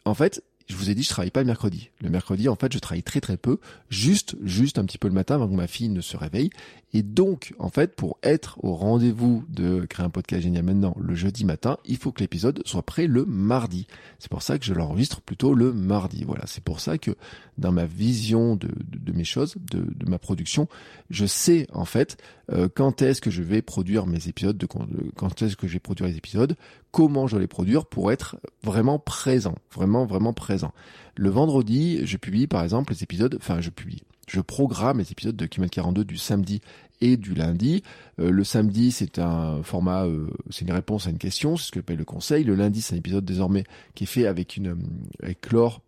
en 0.05 0.13
fait, 0.13 0.41
je 0.67 0.75
vous 0.75 0.89
ai 0.89 0.95
dit, 0.95 1.03
je 1.03 1.09
travaille 1.09 1.31
pas 1.31 1.41
le 1.41 1.45
mercredi. 1.45 1.89
Le 2.01 2.09
mercredi, 2.09 2.49
en 2.49 2.55
fait, 2.55 2.73
je 2.73 2.79
travaille 2.79 3.03
très 3.03 3.21
très 3.21 3.37
peu, 3.37 3.59
juste, 3.89 4.35
juste 4.43 4.79
un 4.79 4.85
petit 4.85 4.97
peu 4.97 5.07
le 5.07 5.13
matin 5.13 5.35
avant 5.35 5.47
que 5.47 5.53
ma 5.53 5.67
fille 5.67 5.89
ne 5.89 6.01
se 6.01 6.17
réveille. 6.17 6.49
Et 6.93 7.03
donc, 7.03 7.53
en 7.59 7.69
fait, 7.69 7.95
pour 7.95 8.17
être 8.23 8.57
au 8.63 8.73
rendez-vous 8.73 9.43
de 9.49 9.85
créer 9.85 10.05
un 10.05 10.09
podcast 10.09 10.41
génial 10.41 10.63
maintenant 10.63 10.95
le 10.99 11.13
jeudi 11.13 11.45
matin, 11.45 11.77
il 11.85 11.97
faut 11.97 12.11
que 12.11 12.21
l'épisode 12.21 12.61
soit 12.65 12.83
prêt 12.83 13.05
le 13.05 13.25
mardi. 13.25 13.85
C'est 14.17 14.31
pour 14.31 14.41
ça 14.41 14.57
que 14.57 14.65
je 14.65 14.73
l'enregistre 14.73 15.21
plutôt 15.21 15.53
le 15.53 15.73
mardi. 15.73 16.23
Voilà, 16.23 16.45
c'est 16.47 16.63
pour 16.63 16.79
ça 16.79 16.97
que 16.97 17.11
dans 17.57 17.71
ma 17.71 17.85
vision 17.85 18.55
de, 18.55 18.69
mes 19.13 19.23
choses, 19.23 19.55
de, 19.59 19.85
ma 20.07 20.19
production, 20.19 20.67
je 21.09 21.25
sais 21.25 21.67
en 21.73 21.85
fait 21.85 22.17
euh, 22.51 22.67
quand 22.73 23.01
est-ce 23.01 23.21
que 23.21 23.31
je 23.31 23.41
vais 23.41 23.61
produire 23.61 24.05
mes 24.05 24.27
épisodes, 24.27 24.57
de, 24.57 24.65
quand 24.65 25.41
est-ce 25.41 25.55
que 25.55 25.67
je 25.67 25.73
vais 25.73 25.79
produire 25.79 26.07
les 26.07 26.17
épisodes, 26.17 26.55
comment 26.91 27.27
je 27.27 27.35
vais 27.35 27.41
les 27.41 27.47
produire 27.47 27.85
pour 27.85 28.11
être 28.11 28.37
vraiment 28.63 28.99
présent, 28.99 29.55
vraiment 29.73 30.05
vraiment 30.05 30.33
présent? 30.33 30.73
Le 31.15 31.29
vendredi, 31.29 32.05
je 32.05 32.17
publie 32.17 32.47
par 32.47 32.63
exemple 32.63 32.93
les 32.93 33.03
épisodes, 33.03 33.35
enfin 33.39 33.61
je 33.61 33.69
publie, 33.69 34.03
je 34.27 34.41
programme 34.41 34.99
les 34.99 35.11
épisodes 35.11 35.35
de 35.35 35.45
Kimet 35.45 35.69
42 35.69 36.03
du 36.05 36.17
samedi 36.17 36.61
et 37.01 37.17
du 37.17 37.33
lundi. 37.33 37.83
Euh, 38.19 38.31
le 38.31 38.43
samedi, 38.43 38.91
c'est 38.91 39.19
un 39.19 39.61
format, 39.63 40.05
euh, 40.05 40.27
c'est 40.49 40.65
une 40.65 40.73
réponse 40.73 41.07
à 41.07 41.09
une 41.09 41.17
question, 41.17 41.57
c'est 41.57 41.67
ce 41.67 41.71
que 41.71 41.79
j'appelle 41.79 41.97
le 41.97 42.05
conseil. 42.05 42.43
Le 42.43 42.55
lundi, 42.55 42.81
c'est 42.81 42.95
un 42.95 42.97
épisode 42.97 43.25
désormais 43.25 43.63
qui 43.93 44.05
est 44.05 44.07
fait 44.07 44.27
avec 44.27 44.57
une 44.57 44.77
avec 45.21 45.51
Laure 45.51 45.81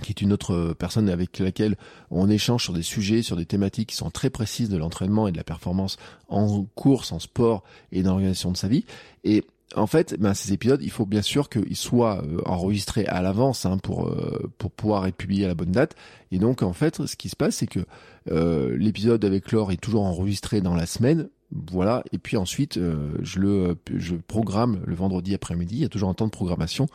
qui 0.00 0.10
est 0.10 0.20
une 0.20 0.32
autre 0.32 0.74
personne 0.78 1.08
avec 1.08 1.38
laquelle 1.38 1.76
on 2.10 2.28
échange 2.28 2.64
sur 2.64 2.72
des 2.72 2.82
sujets, 2.82 3.22
sur 3.22 3.36
des 3.36 3.46
thématiques 3.46 3.90
qui 3.90 3.96
sont 3.96 4.10
très 4.10 4.30
précises 4.30 4.68
de 4.68 4.76
l'entraînement 4.76 5.28
et 5.28 5.32
de 5.32 5.36
la 5.36 5.44
performance 5.44 5.96
en 6.28 6.64
course, 6.74 7.12
en 7.12 7.18
sport 7.18 7.62
et 7.92 8.02
dans 8.02 8.10
l'organisation 8.10 8.50
de 8.52 8.56
sa 8.56 8.68
vie. 8.68 8.84
Et 9.24 9.44
en 9.76 9.86
fait, 9.86 10.16
ben, 10.18 10.34
ces 10.34 10.52
épisodes, 10.52 10.80
il 10.82 10.90
faut 10.90 11.06
bien 11.06 11.22
sûr 11.22 11.48
qu'ils 11.48 11.76
soient 11.76 12.22
euh, 12.24 12.40
enregistrés 12.44 13.06
à 13.06 13.22
l'avance 13.22 13.66
hein, 13.66 13.78
pour 13.78 14.08
euh, 14.08 14.50
pour 14.58 14.70
pouvoir 14.72 15.06
être 15.06 15.16
publiés 15.16 15.44
à 15.44 15.48
la 15.48 15.54
bonne 15.54 15.70
date. 15.70 15.94
Et 16.32 16.38
donc, 16.38 16.62
en 16.62 16.72
fait, 16.72 17.06
ce 17.06 17.16
qui 17.16 17.28
se 17.28 17.36
passe, 17.36 17.56
c'est 17.56 17.66
que 17.66 17.80
euh, 18.30 18.76
l'épisode 18.76 19.24
avec 19.24 19.52
Laure 19.52 19.72
est 19.72 19.80
toujours 19.80 20.04
enregistré 20.04 20.60
dans 20.60 20.74
la 20.74 20.86
semaine. 20.86 21.28
Voilà. 21.52 22.04
Et 22.12 22.18
puis 22.18 22.36
ensuite, 22.36 22.78
je 22.78 23.38
le 23.40 23.76
je 23.96 24.14
programme 24.14 24.80
le 24.86 24.94
vendredi 24.94 25.34
après-midi. 25.34 25.76
Il 25.76 25.82
y 25.82 25.84
a 25.84 25.88
toujours 25.88 26.08
un 26.08 26.14
temps 26.14 26.26
de 26.26 26.30
programmation 26.30 26.86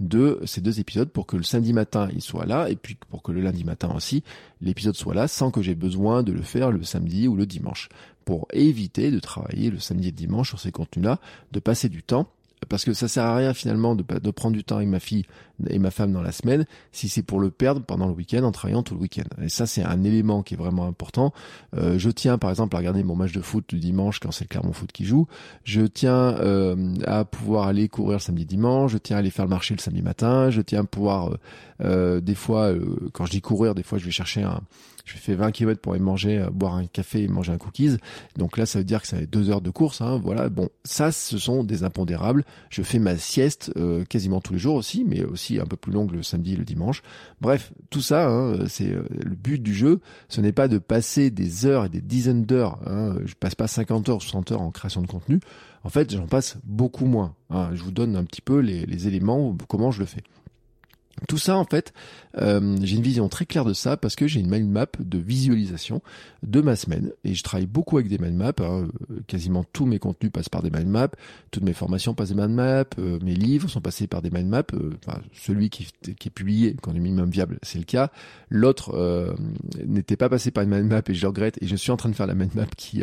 de 0.00 0.40
ces 0.44 0.60
deux 0.60 0.80
épisodes 0.80 1.08
pour 1.08 1.26
que 1.26 1.36
le 1.36 1.42
samedi 1.42 1.72
matin 1.72 2.08
il 2.12 2.20
soit 2.20 2.46
là 2.46 2.68
et 2.68 2.74
puis 2.74 2.96
pour 3.10 3.22
que 3.22 3.30
le 3.30 3.40
lundi 3.40 3.62
matin 3.62 3.92
aussi 3.94 4.24
l'épisode 4.60 4.96
soit 4.96 5.14
là 5.14 5.28
sans 5.28 5.52
que 5.52 5.62
j'ai 5.62 5.76
besoin 5.76 6.24
de 6.24 6.32
le 6.32 6.42
faire 6.42 6.72
le 6.72 6.82
samedi 6.82 7.28
ou 7.28 7.36
le 7.36 7.46
dimanche 7.46 7.88
pour 8.24 8.48
éviter 8.52 9.10
de 9.10 9.20
travailler 9.20 9.70
le 9.70 9.78
samedi 9.78 10.08
et 10.08 10.10
le 10.10 10.16
dimanche 10.16 10.48
sur 10.48 10.60
ces 10.60 10.72
contenus-là, 10.72 11.20
de 11.52 11.60
passer 11.60 11.88
du 11.88 12.02
temps 12.02 12.28
parce 12.68 12.84
que 12.84 12.92
ça 12.92 13.08
sert 13.08 13.24
à 13.24 13.36
rien 13.36 13.54
finalement 13.54 13.94
de, 13.94 14.02
prendre 14.30 14.54
du 14.54 14.64
temps 14.64 14.76
avec 14.76 14.88
ma 14.88 15.00
fille 15.00 15.24
et 15.68 15.78
ma 15.78 15.90
femme 15.90 16.12
dans 16.12 16.22
la 16.22 16.32
semaine 16.32 16.66
si 16.92 17.08
c'est 17.08 17.22
pour 17.22 17.38
le 17.40 17.50
perdre 17.50 17.82
pendant 17.82 18.06
le 18.06 18.12
week-end 18.12 18.42
en 18.42 18.52
travaillant 18.52 18.82
tout 18.82 18.94
le 18.94 19.00
week-end. 19.00 19.24
Et 19.42 19.48
ça 19.48 19.66
c'est 19.66 19.82
un 19.82 20.02
élément 20.04 20.42
qui 20.42 20.54
est 20.54 20.56
vraiment 20.56 20.86
important. 20.86 21.32
Euh, 21.76 21.98
je 21.98 22.10
tiens 22.10 22.38
par 22.38 22.50
exemple 22.50 22.74
à 22.76 22.78
regarder 22.78 23.02
mon 23.02 23.16
match 23.16 23.32
de 23.32 23.40
foot 23.40 23.64
du 23.68 23.78
dimanche 23.78 24.20
quand 24.20 24.32
c'est 24.32 24.46
Clermont 24.46 24.72
Foot 24.72 24.92
qui 24.92 25.04
joue. 25.04 25.26
Je 25.64 25.82
tiens 25.82 26.36
euh, 26.38 26.94
à 27.06 27.24
pouvoir 27.24 27.68
aller 27.68 27.88
courir 27.88 28.14
le 28.14 28.22
samedi 28.22 28.46
dimanche. 28.46 28.92
Je 28.92 28.98
tiens 28.98 29.16
à 29.16 29.20
aller 29.20 29.30
faire 29.30 29.44
le 29.44 29.50
marché 29.50 29.74
le 29.74 29.80
samedi 29.80 30.02
matin. 30.02 30.50
Je 30.50 30.60
tiens 30.60 30.80
à 30.80 30.84
pouvoir 30.84 31.36
euh 31.80 32.20
des 32.20 32.34
fois 32.34 32.72
quand 33.12 33.26
je 33.26 33.30
dis 33.30 33.40
courir, 33.40 33.74
des 33.74 33.82
fois 33.82 33.98
je 33.98 34.04
vais 34.04 34.10
chercher 34.10 34.42
un 34.42 34.60
je 35.04 35.16
fais 35.16 35.34
20 35.34 35.52
km 35.52 35.80
pour 35.80 35.92
aller 35.92 36.02
manger, 36.02 36.38
euh, 36.38 36.50
boire 36.50 36.74
un 36.74 36.86
café 36.86 37.22
et 37.22 37.28
manger 37.28 37.52
un 37.52 37.58
cookies. 37.58 37.96
Donc 38.36 38.56
là, 38.56 38.66
ça 38.66 38.78
veut 38.78 38.84
dire 38.84 39.02
que 39.02 39.06
ça 39.06 39.18
fait 39.18 39.26
deux 39.26 39.50
heures 39.50 39.60
de 39.60 39.70
course. 39.70 40.00
Hein, 40.00 40.20
voilà. 40.22 40.48
Bon, 40.48 40.68
ça, 40.84 41.12
ce 41.12 41.38
sont 41.38 41.62
des 41.62 41.84
impondérables. 41.84 42.44
Je 42.70 42.82
fais 42.82 42.98
ma 42.98 43.16
sieste 43.16 43.72
euh, 43.76 44.04
quasiment 44.04 44.40
tous 44.40 44.54
les 44.54 44.58
jours 44.58 44.76
aussi, 44.76 45.04
mais 45.04 45.22
aussi 45.22 45.60
un 45.60 45.66
peu 45.66 45.76
plus 45.76 45.92
longue 45.92 46.12
le 46.12 46.22
samedi 46.22 46.54
et 46.54 46.56
le 46.56 46.64
dimanche. 46.64 47.02
Bref, 47.40 47.72
tout 47.90 48.00
ça, 48.00 48.28
hein, 48.28 48.66
c'est 48.66 48.90
euh, 48.90 49.04
le 49.10 49.34
but 49.34 49.62
du 49.62 49.74
jeu. 49.74 50.00
Ce 50.28 50.40
n'est 50.40 50.52
pas 50.52 50.68
de 50.68 50.78
passer 50.78 51.30
des 51.30 51.66
heures 51.66 51.84
et 51.84 51.90
des 51.90 52.00
dizaines 52.00 52.44
d'heures. 52.44 52.78
Hein, 52.86 53.16
je 53.26 53.34
passe 53.34 53.54
pas 53.54 53.68
50 53.68 54.08
heures, 54.08 54.22
60 54.22 54.52
heures 54.52 54.62
en 54.62 54.70
création 54.70 55.02
de 55.02 55.06
contenu. 55.06 55.40
En 55.82 55.90
fait, 55.90 56.12
j'en 56.12 56.26
passe 56.26 56.56
beaucoup 56.64 57.04
moins. 57.04 57.34
Hein. 57.50 57.70
Je 57.74 57.82
vous 57.82 57.90
donne 57.90 58.16
un 58.16 58.24
petit 58.24 58.40
peu 58.40 58.60
les, 58.60 58.86
les 58.86 59.06
éléments, 59.06 59.54
comment 59.68 59.90
je 59.90 60.00
le 60.00 60.06
fais. 60.06 60.22
Tout 61.28 61.38
ça, 61.38 61.56
en 61.56 61.64
fait, 61.64 61.92
euh, 62.38 62.76
j'ai 62.82 62.96
une 62.96 63.02
vision 63.02 63.28
très 63.28 63.46
claire 63.46 63.64
de 63.64 63.72
ça 63.72 63.96
parce 63.96 64.16
que 64.16 64.26
j'ai 64.26 64.40
une 64.40 64.50
mind 64.50 64.68
map 64.68 64.86
de 64.98 65.18
visualisation 65.18 66.02
de 66.42 66.60
ma 66.60 66.76
semaine 66.76 67.12
et 67.24 67.34
je 67.34 67.42
travaille 67.42 67.66
beaucoup 67.66 67.96
avec 67.96 68.08
des 68.08 68.18
mind 68.18 68.36
maps. 68.36 68.52
Hein. 68.60 68.88
Quasiment 69.26 69.64
tous 69.72 69.86
mes 69.86 69.98
contenus 69.98 70.32
passent 70.32 70.48
par 70.48 70.62
des 70.62 70.70
mind 70.70 70.88
maps, 70.88 71.08
toutes 71.50 71.62
mes 71.62 71.72
formations 71.72 72.14
passent 72.14 72.30
des 72.30 72.34
mind 72.34 72.50
maps, 72.50 72.84
euh, 72.98 73.18
mes 73.22 73.34
livres 73.34 73.68
sont 73.68 73.80
passés 73.80 74.06
par 74.06 74.22
des 74.22 74.30
mind 74.30 74.48
maps. 74.48 74.64
Euh, 74.74 74.90
celui 75.32 75.70
qui, 75.70 75.88
est 76.06 76.30
publié 76.30 76.74
quand 76.80 76.94
est 76.94 76.98
minimum 76.98 77.30
viable, 77.30 77.58
c'est 77.62 77.78
le 77.78 77.84
cas. 77.84 78.10
L'autre 78.50 79.34
n'était 79.84 80.16
pas 80.16 80.28
passé 80.28 80.50
par 80.50 80.64
une 80.64 80.70
mind 80.70 80.86
map 80.86 81.02
et 81.06 81.14
je 81.14 81.26
regrette 81.26 81.58
et 81.62 81.66
je 81.66 81.76
suis 81.76 81.90
en 81.90 81.96
train 81.96 82.08
de 82.08 82.14
faire 82.14 82.26
la 82.26 82.34
mind 82.34 82.54
map 82.54 82.66
qui 82.76 83.02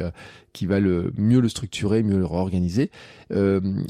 qui 0.54 0.66
va 0.66 0.80
le 0.80 1.14
mieux 1.18 1.40
le 1.40 1.50
structurer, 1.50 2.04
mieux 2.04 2.18
le 2.18 2.26
réorganiser. 2.26 2.92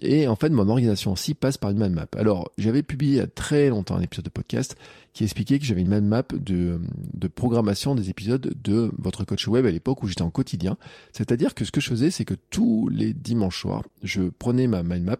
et 0.02 0.28
en 0.28 0.36
fait, 0.36 0.50
mon 0.50 0.70
organisation 0.70 1.12
aussi 1.12 1.34
passe 1.34 1.58
par 1.58 1.72
une 1.72 1.80
mind 1.80 1.94
map. 1.94 2.08
Alors, 2.18 2.52
j'avais 2.58 2.84
publié 2.84 3.12
il 3.12 3.18
y 3.18 3.22
a 3.22 3.28
très 3.28 3.70
longtemps 3.70 3.96
un 3.96 4.02
épisode 4.02 4.21
de 4.22 4.30
podcast 4.30 4.76
qui 5.14 5.24
expliquait 5.24 5.60
que 5.60 5.66
j'avais 5.66 5.82
une 5.82 5.90
mind 5.90 6.06
map 6.06 6.24
de, 6.34 6.80
de 7.14 7.28
programmation 7.28 7.96
des 7.96 8.10
épisodes 8.10 8.54
de 8.64 8.92
votre 8.98 9.24
coach 9.26 9.48
web 9.48 9.66
à 9.66 9.72
l'époque 9.72 10.04
où 10.04 10.08
j'étais 10.08 10.22
en 10.22 10.30
quotidien. 10.30 10.78
C'est-à-dire 11.14 11.54
que 11.54 11.66
ce 11.66 11.72
que 11.72 11.82
je 11.82 11.90
faisais, 11.90 12.12
c'est 12.12 12.26
que 12.26 12.36
tous 12.50 12.90
les 12.90 13.14
dimanches 13.14 13.62
soirs, 13.62 13.84
je 14.04 14.24
prenais 14.24 14.68
ma 14.68 14.84
mind 14.84 15.04
map, 15.04 15.18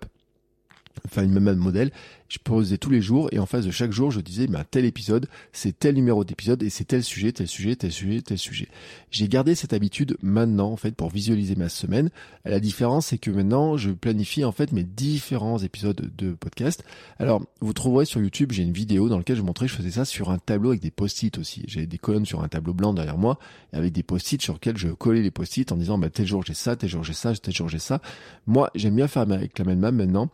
enfin 1.06 1.24
une 1.24 1.32
même 1.32 1.56
modèle, 1.56 1.92
je 2.32 2.38
posais 2.42 2.78
tous 2.78 2.90
les 2.90 3.02
jours 3.02 3.28
et 3.34 3.40
en 3.40 3.46
face 3.46 3.66
de 3.66 3.72
chaque 3.72 3.92
jour, 3.92 4.10
je 4.10 4.22
disais, 4.22 4.48
bah, 4.48 4.64
tel 4.64 4.86
épisode, 4.86 5.28
c'est 5.52 5.78
tel 5.78 5.96
numéro 5.96 6.24
d'épisode 6.24 6.64
et 6.64 6.70
c'est 6.70 6.86
tel 6.86 7.04
sujet, 7.04 7.34
tel 7.34 7.48
sujet, 7.48 7.76
tel 7.76 7.92
sujet, 7.92 8.22
tel 8.22 8.38
sujet. 8.38 8.70
J'ai 9.10 9.28
gardé 9.28 9.54
cette 9.54 9.74
habitude 9.74 10.16
maintenant, 10.22 10.72
en 10.72 10.78
fait, 10.78 10.96
pour 10.96 11.10
visualiser 11.10 11.58
ma 11.58 11.68
semaine. 11.68 12.10
La 12.46 12.62
différence, 12.62 13.08
c'est 13.08 13.18
que 13.18 13.32
maintenant, 13.32 13.76
je 13.76 13.92
planifie, 13.92 14.46
en 14.46 14.54
fait, 14.54 14.72
mes 14.72 14.86
différents 14.86 15.58
épisodes 15.58 16.10
de 16.18 16.32
podcast. 16.32 16.86
Alors, 17.20 17.44
vous 17.60 17.74
trouverez 17.74 18.06
sur 18.06 18.22
YouTube, 18.22 18.54
j'ai 18.54 18.64
une 18.64 18.72
vidéo 18.72 19.10
dans 19.10 19.18
laquelle 19.18 19.36
je 19.36 19.42
montrais 19.42 19.66
que 19.66 19.74
je 19.74 19.78
faisais 19.78 19.92
ça 19.92 20.06
sur 20.06 20.32
un 20.32 20.38
tableau 20.38 20.70
avec 20.70 20.82
des 20.82 20.90
post-it 20.90 21.38
aussi. 21.38 21.66
J'avais 21.68 21.86
des 21.86 21.98
colonnes 21.98 22.26
sur 22.26 22.42
un 22.42 22.48
tableau 22.48 22.74
blanc 22.74 22.94
derrière 22.94 23.18
moi, 23.18 23.40
avec 23.74 23.92
des 23.92 24.04
post-it 24.04 24.42
sur 24.42 24.54
lesquels 24.54 24.78
je 24.78 24.88
collais 24.88 25.22
les 25.22 25.32
post-it 25.32 25.70
en 25.74 25.76
disant, 25.76 25.98
bah, 25.98 26.10
tel 26.10 26.28
jour 26.28 26.46
j'ai 26.46 26.54
ça, 26.54 26.78
tel 26.78 26.90
jour 26.90 27.04
j'ai 27.04 27.12
ça, 27.12 27.36
tel 27.36 27.54
jour 27.54 27.68
j'ai 27.68 27.80
ça. 27.80 28.02
Moi, 28.48 28.72
j'aime 28.74 28.96
bien 28.96 29.10
faire 29.10 29.24
avec 29.24 29.60
la 29.60 29.66
même 29.66 29.80
map 29.80 29.92
maintenant. 29.92 30.30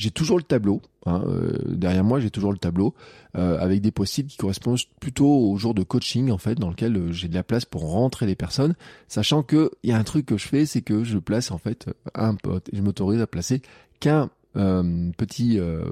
J'ai 0.00 0.10
toujours 0.10 0.38
le 0.38 0.42
tableau, 0.42 0.80
Hein, 1.06 1.24
euh, 1.26 1.52
derrière 1.66 2.04
moi, 2.04 2.20
j'ai 2.20 2.30
toujours 2.30 2.52
le 2.52 2.58
tableau 2.58 2.94
euh, 3.36 3.58
avec 3.58 3.80
des 3.80 3.90
post 3.90 4.26
qui 4.26 4.36
correspondent 4.36 4.78
plutôt 5.00 5.26
au 5.26 5.56
jour 5.56 5.72
de 5.72 5.82
coaching 5.82 6.30
en 6.30 6.38
fait, 6.38 6.56
dans 6.56 6.68
lequel 6.68 6.96
euh, 6.96 7.12
j'ai 7.12 7.28
de 7.28 7.34
la 7.34 7.42
place 7.42 7.64
pour 7.64 7.90
rentrer 7.90 8.26
les 8.26 8.34
personnes, 8.34 8.74
sachant 9.08 9.42
que 9.42 9.70
il 9.82 9.90
y 9.90 9.92
a 9.92 9.98
un 9.98 10.04
truc 10.04 10.26
que 10.26 10.36
je 10.36 10.46
fais, 10.46 10.66
c'est 10.66 10.82
que 10.82 11.04
je 11.04 11.18
place 11.18 11.50
en 11.50 11.58
fait 11.58 11.86
un 12.14 12.34
pote 12.34 12.68
et 12.72 12.76
je 12.76 12.82
m'autorise 12.82 13.20
à 13.20 13.26
placer 13.26 13.62
qu'un 13.98 14.28
euh, 14.56 15.10
petit 15.16 15.60
euh, 15.60 15.84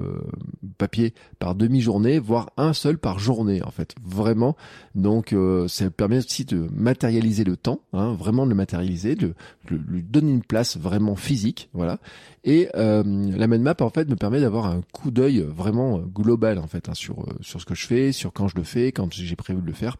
papier 0.77 1.13
par 1.39 1.55
demi-journée, 1.55 2.19
voire 2.19 2.49
un 2.57 2.73
seul 2.73 2.97
par 2.97 3.17
journée 3.17 3.63
en 3.63 3.71
fait, 3.71 3.95
vraiment. 4.03 4.57
Donc 4.95 5.31
euh, 5.31 5.67
ça 5.69 5.89
permet 5.89 6.17
aussi 6.17 6.43
de 6.43 6.67
matérialiser 6.73 7.45
le 7.45 7.55
temps, 7.55 7.79
hein, 7.93 8.13
vraiment 8.13 8.43
de 8.43 8.49
le 8.49 8.55
matérialiser, 8.55 9.15
de, 9.15 9.33
lui 9.69 10.03
donner 10.03 10.31
une 10.31 10.43
place 10.43 10.77
vraiment 10.77 11.15
physique, 11.15 11.69
voilà. 11.73 11.99
Et 12.43 12.69
la 12.73 13.03
mind 13.03 13.61
map 13.61 13.75
en 13.79 13.89
fait 13.89 14.09
me 14.09 14.15
permet 14.15 14.41
d'avoir 14.41 14.65
un 14.65 14.81
coup 14.91 15.11
d'œil 15.11 15.39
vraiment 15.39 15.99
global 15.99 16.57
en 16.57 16.67
fait 16.67 16.89
hein, 16.89 16.93
sur 16.93 17.25
sur 17.41 17.61
ce 17.61 17.65
que 17.65 17.75
je 17.75 17.85
fais, 17.85 18.11
sur 18.11 18.33
quand 18.33 18.47
je 18.47 18.55
le 18.55 18.63
fais, 18.63 18.91
quand 18.91 19.13
j'ai 19.13 19.35
prévu 19.35 19.61
de 19.61 19.67
le 19.67 19.73
faire. 19.73 19.97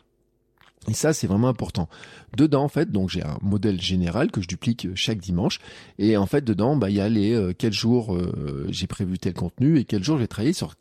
Et 0.88 0.94
ça, 0.94 1.14
c'est 1.14 1.28
vraiment 1.28 1.50
important. 1.50 1.90
Dedans, 2.38 2.64
en 2.64 2.70
fait, 2.70 2.92
donc 2.92 3.10
j'ai 3.10 3.24
un 3.24 3.38
modèle 3.42 3.82
général 3.82 4.32
que 4.32 4.42
je 4.42 4.48
duplique 4.48 4.88
chaque 4.96 5.20
dimanche. 5.20 5.60
Et 5.98 6.16
en 6.16 6.26
fait, 6.26 6.44
dedans, 6.44 6.76
bah, 6.76 6.90
il 6.90 6.96
y 6.96 7.02
a 7.02 7.10
les 7.10 7.34
euh, 7.34 7.54
quels 7.58 7.74
jours 7.74 8.16
euh, 8.16 8.66
j'ai 8.70 8.88
prévu 8.88 9.20
tel 9.20 9.34
contenu 9.34 9.78
et 9.78 9.84
quels 9.84 10.04
jours 10.04 10.20
j'ai 10.20 10.28
travaillé 10.28 10.54
sur 10.54 10.76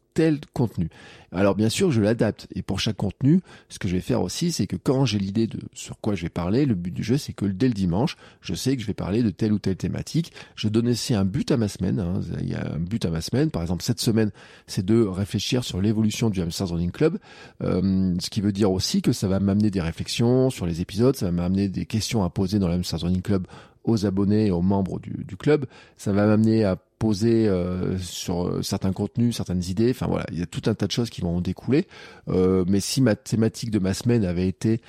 contenu. 0.53 0.89
Alors 1.33 1.55
bien 1.55 1.69
sûr, 1.69 1.91
je 1.91 2.01
l'adapte. 2.01 2.47
Et 2.55 2.63
pour 2.63 2.81
chaque 2.81 2.97
contenu, 2.97 3.41
ce 3.69 3.79
que 3.79 3.89
je 3.89 3.95
vais 3.95 4.01
faire 4.01 4.23
aussi, 4.23 4.53
c'est 4.53 4.67
que 4.67 4.77
quand 4.77 5.05
j'ai 5.05 5.19
l'idée 5.19 5.47
de 5.47 5.59
sur 5.75 6.01
quoi 6.01 6.15
je 6.15 6.23
vais 6.23 6.29
parler, 6.29 6.65
le 6.65 6.75
but 6.75 6.93
du 6.93 7.03
jeu, 7.03 7.19
c'est 7.19 7.33
que 7.33 7.45
dès 7.45 7.69
le 7.69 7.75
dimanche, 7.75 8.17
je 8.41 8.55
sais 8.55 8.77
que 8.77 8.83
je 8.83 8.87
vais 8.87 8.95
parler 8.95 9.23
de 9.23 9.31
telle 9.31 9.53
ou 9.53 9.59
telle 9.59 9.77
thématique. 9.77 10.33
Je 10.57 10.69
donne 10.69 10.89
aussi 10.89 11.15
un 11.15 11.25
but 11.25 11.51
à 11.51 11.57
ma 11.57 11.69
semaine. 11.69 12.01
Hein. 12.01 12.21
Il 12.41 12.49
y 12.49 12.55
a 12.55 12.73
un 12.75 12.79
but 12.79 13.05
à 13.05 13.11
ma 13.11 13.21
semaine. 13.21 13.51
Par 13.51 13.63
exemple, 13.63 13.83
cette 13.83 14.01
semaine, 14.01 14.31
c'est 14.67 14.85
de 14.85 15.01
réfléchir 15.03 15.65
sur 15.65 15.81
l'évolution 15.81 16.31
du 16.31 16.41
Hamsters 16.41 16.69
Running 16.69 16.91
Club. 16.91 17.19
Euh, 17.63 18.15
ce 18.21 18.31
qui 18.31 18.41
veut 18.41 18.53
dire 18.53 18.73
aussi 18.73 19.03
que 19.03 19.13
ça 19.13 19.29
va 19.29 19.41
m'amener 19.41 19.71
des 19.71 19.81
réflexions 19.81 20.51
sur 20.51 20.67
les 20.67 20.81
épisodes, 20.81 21.17
ça 21.17 21.27
va 21.27 21.33
m'amener 21.33 21.69
des 21.69 21.87
questions 21.87 22.25
à 22.25 22.31
poser 22.31 22.59
dans 22.59 22.69
le 22.69 22.75
Hamsters 22.75 23.01
Running 23.01 23.23
Club 23.23 23.47
aux 23.89 24.07
abonnés 24.07 24.47
et 24.47 24.51
aux 24.51 24.63
membres 24.63 25.01
du, 25.01 25.37
club. 25.37 25.67
Ça 25.97 26.13
va 26.13 26.27
m'amener 26.27 26.65
à 26.65 26.77
poser 26.99 27.49
euh, 27.49 27.97
sur 27.99 28.49
euh, 28.49 28.63
certains 28.63 28.93
contenus, 28.93 29.37
certaines 29.37 29.63
idées. 29.69 29.91
Enfin 29.91 30.07
voilà, 30.07 30.27
il 30.33 30.39
y 30.39 30.43
a 30.43 30.47
tout 30.47 30.63
un 30.67 30.75
tas 30.75 30.87
de 30.87 30.93
choses 30.93 31.11
qui 31.11 31.21
vont 31.21 31.37
en 31.37 31.41
découler. 31.41 31.87
Euh, 32.29 32.65
mais 32.67 32.81
si 32.81 33.01
ma 33.01 33.15
thématique 33.15 33.71
de 33.71 33.79
ma 33.79 33.95
semaine 33.95 34.25
avait 34.25 34.49
été, 34.49 34.81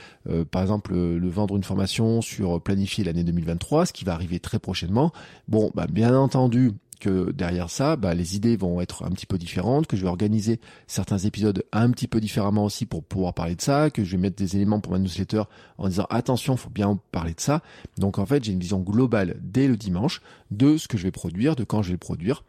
par 0.51 0.61
exemple, 0.61 0.93
le 0.93 1.29
vendre 1.29 1.55
une 1.55 1.63
formation 1.63 2.21
sur 2.21 2.61
planifier 2.61 3.03
l'année 3.03 3.23
2023, 3.23 3.87
ce 3.87 3.93
qui 3.93 4.05
va 4.05 4.13
arriver 4.13 4.39
très 4.39 4.59
prochainement, 4.59 5.11
bon, 5.47 5.71
bah, 5.75 5.87
bien 5.89 6.15
entendu, 6.15 6.71
que 6.99 7.31
derrière 7.31 7.69
ça, 7.69 7.95
bah, 7.95 8.13
les 8.13 8.35
idées 8.35 8.57
vont 8.57 8.81
être 8.81 9.03
un 9.03 9.09
petit 9.09 9.25
peu 9.25 9.37
différentes, 9.37 9.87
que 9.87 9.97
je 9.97 10.03
vais 10.03 10.09
organiser 10.09 10.59
certains 10.87 11.17
épisodes 11.17 11.63
un 11.71 11.89
petit 11.91 12.07
peu 12.07 12.19
différemment 12.19 12.65
aussi 12.65 12.85
pour 12.85 13.03
pouvoir 13.03 13.33
parler 13.33 13.55
de 13.55 13.61
ça, 13.61 13.89
que 13.89 14.03
je 14.03 14.11
vais 14.11 14.21
mettre 14.21 14.35
des 14.35 14.55
éléments 14.55 14.79
pour 14.79 14.91
ma 14.91 14.99
newsletter 14.99 15.43
en 15.77 15.87
disant 15.87 16.07
attention, 16.09 16.57
faut 16.57 16.69
bien 16.69 16.99
parler 17.11 17.33
de 17.33 17.41
ça. 17.41 17.61
Donc 17.97 18.19
en 18.19 18.25
fait, 18.25 18.43
j'ai 18.43 18.51
une 18.51 18.59
vision 18.59 18.79
globale 18.79 19.37
dès 19.41 19.67
le 19.67 19.77
dimanche 19.77 20.21
de 20.51 20.77
ce 20.77 20.87
que 20.87 20.97
je 20.97 21.03
vais 21.03 21.11
produire, 21.11 21.55
de 21.55 21.63
quand 21.63 21.81
je 21.81 21.87
vais 21.87 21.93
le 21.93 21.99
produire. 21.99 22.43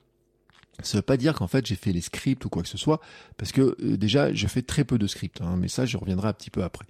Ça 0.83 0.99
veut 0.99 1.03
pas 1.03 1.17
dire 1.17 1.35
qu'en 1.35 1.47
fait 1.47 1.67
j'ai 1.67 1.77
fait 1.77 1.93
les 1.93 2.01
scripts 2.01 2.45
ou 2.45 2.49
quoi 2.49 2.63
que 2.63 2.69
ce 2.69 2.79
soit, 2.79 3.01
parce 3.37 3.53
que 3.53 3.77
euh, 3.83 3.97
déjà 3.97 4.33
je 4.33 4.47
fais 4.47 4.63
très 4.63 4.85
peu 4.85 4.99
de 4.99 5.07
scripts, 5.07 5.41
hein, 5.41 5.57
mais 5.59 5.69
ça 5.69 5.87
je 5.87 5.97
reviendrai 5.97 6.29
un 6.29 6.33
petit 6.33 6.51
peu 6.51 6.63
après. 6.63 6.87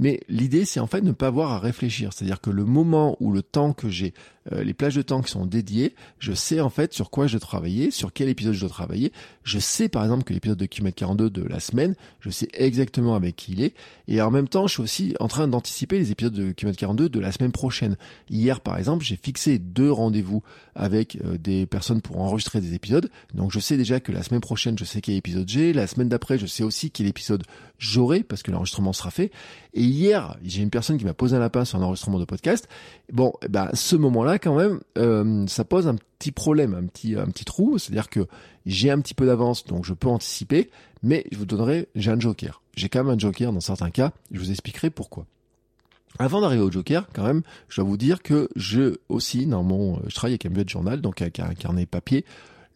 Mais 0.00 0.18
l'idée, 0.30 0.64
c'est 0.64 0.80
en 0.80 0.86
fait 0.86 1.02
ne 1.02 1.12
pas 1.12 1.26
avoir 1.26 1.52
à 1.52 1.58
réfléchir. 1.58 2.14
C'est-à-dire 2.14 2.40
que 2.40 2.48
le 2.48 2.64
moment 2.64 3.18
où 3.20 3.32
le 3.32 3.42
temps 3.42 3.74
que 3.74 3.90
j'ai, 3.90 4.14
euh, 4.50 4.64
les 4.64 4.72
plages 4.72 4.94
de 4.94 5.02
temps 5.02 5.20
qui 5.20 5.30
sont 5.30 5.44
dédiées, 5.44 5.94
je 6.18 6.32
sais 6.32 6.58
en 6.60 6.70
fait 6.70 6.94
sur 6.94 7.10
quoi 7.10 7.26
je 7.26 7.32
dois 7.32 7.40
travailler, 7.40 7.90
sur 7.90 8.10
quel 8.10 8.30
épisode 8.30 8.54
je 8.54 8.60
dois 8.60 8.70
travailler. 8.70 9.12
Je 9.44 9.58
sais 9.58 9.90
par 9.90 10.02
exemple 10.02 10.24
que 10.24 10.32
l'épisode 10.32 10.56
de 10.56 10.64
Kimet 10.64 10.92
42 10.92 11.28
de 11.28 11.42
la 11.42 11.60
semaine, 11.60 11.96
je 12.20 12.30
sais 12.30 12.48
exactement 12.54 13.14
avec 13.14 13.36
qui 13.36 13.52
il 13.52 13.62
est. 13.62 13.74
Et 14.08 14.22
en 14.22 14.30
même 14.30 14.48
temps, 14.48 14.66
je 14.66 14.72
suis 14.72 14.82
aussi 14.82 15.14
en 15.20 15.28
train 15.28 15.46
d'anticiper 15.48 15.98
les 15.98 16.10
épisodes 16.10 16.32
de 16.32 16.52
Kimet 16.52 16.72
42 16.72 17.10
de 17.10 17.20
la 17.20 17.30
semaine 17.30 17.52
prochaine. 17.52 17.98
Hier, 18.30 18.62
par 18.62 18.78
exemple, 18.78 19.04
j'ai 19.04 19.16
fixé 19.16 19.58
deux 19.58 19.92
rendez-vous 19.92 20.42
avec 20.74 21.18
euh, 21.26 21.36
des 21.36 21.66
personnes 21.66 22.00
pour 22.00 22.18
enregistrer 22.22 22.62
des 22.62 22.72
épisodes. 22.72 23.10
Donc 23.34 23.52
je 23.52 23.58
sais 23.58 23.76
déjà 23.76 24.00
que 24.00 24.12
la 24.12 24.22
semaine 24.22 24.40
prochaine, 24.40 24.78
je 24.78 24.84
sais 24.84 25.00
quel 25.00 25.14
épisode 25.16 25.48
j'ai. 25.48 25.72
La 25.72 25.86
semaine 25.86 26.08
d'après, 26.08 26.38
je 26.38 26.46
sais 26.46 26.62
aussi 26.62 26.90
quel 26.90 27.06
épisode 27.06 27.44
j'aurai 27.78 28.22
parce 28.22 28.42
que 28.42 28.50
l'enregistrement 28.50 28.92
sera 28.92 29.10
fait. 29.10 29.30
Et 29.74 29.82
hier, 29.82 30.36
j'ai 30.42 30.62
une 30.62 30.70
personne 30.70 30.98
qui 30.98 31.04
m'a 31.04 31.14
posé 31.14 31.36
un 31.36 31.40
lapin 31.40 31.64
sur 31.64 31.78
un 31.78 31.82
enregistrement 31.82 32.18
de 32.18 32.24
podcast. 32.24 32.68
Bon, 33.12 33.32
bah, 33.48 33.70
ce 33.74 33.96
moment-là, 33.96 34.38
quand 34.38 34.56
même, 34.56 34.80
euh, 34.98 35.46
ça 35.46 35.64
pose 35.64 35.86
un 35.86 35.96
petit 36.18 36.32
problème, 36.32 36.74
un 36.74 36.86
petit, 36.86 37.16
un 37.16 37.26
petit 37.26 37.44
trou. 37.44 37.78
C'est-à-dire 37.78 38.10
que 38.10 38.26
j'ai 38.66 38.90
un 38.90 39.00
petit 39.00 39.14
peu 39.14 39.26
d'avance, 39.26 39.64
donc 39.64 39.84
je 39.84 39.94
peux 39.94 40.08
anticiper, 40.08 40.70
mais 41.02 41.24
je 41.32 41.38
vous 41.38 41.46
donnerai, 41.46 41.88
j'ai 41.94 42.10
un 42.10 42.20
joker. 42.20 42.62
J'ai 42.76 42.88
quand 42.88 43.04
même 43.04 43.14
un 43.14 43.18
joker 43.18 43.52
dans 43.52 43.60
certains 43.60 43.90
cas. 43.90 44.12
Je 44.30 44.38
vous 44.38 44.50
expliquerai 44.50 44.90
pourquoi. 44.90 45.26
Avant 46.18 46.40
d'arriver 46.40 46.62
au 46.62 46.70
Joker, 46.70 47.06
quand 47.12 47.22
même, 47.22 47.42
je 47.68 47.76
dois 47.76 47.84
vous 47.84 47.96
dire 47.96 48.22
que 48.22 48.48
je 48.56 48.96
aussi, 49.08 49.46
dans 49.46 49.62
mon, 49.62 50.00
je 50.06 50.14
travaille 50.14 50.32
avec 50.32 50.44
un 50.46 50.50
bullet 50.50 50.66
journal, 50.66 51.00
donc 51.00 51.22
avec 51.22 51.40
un 51.40 51.54
carnet 51.54 51.86
papier. 51.86 52.24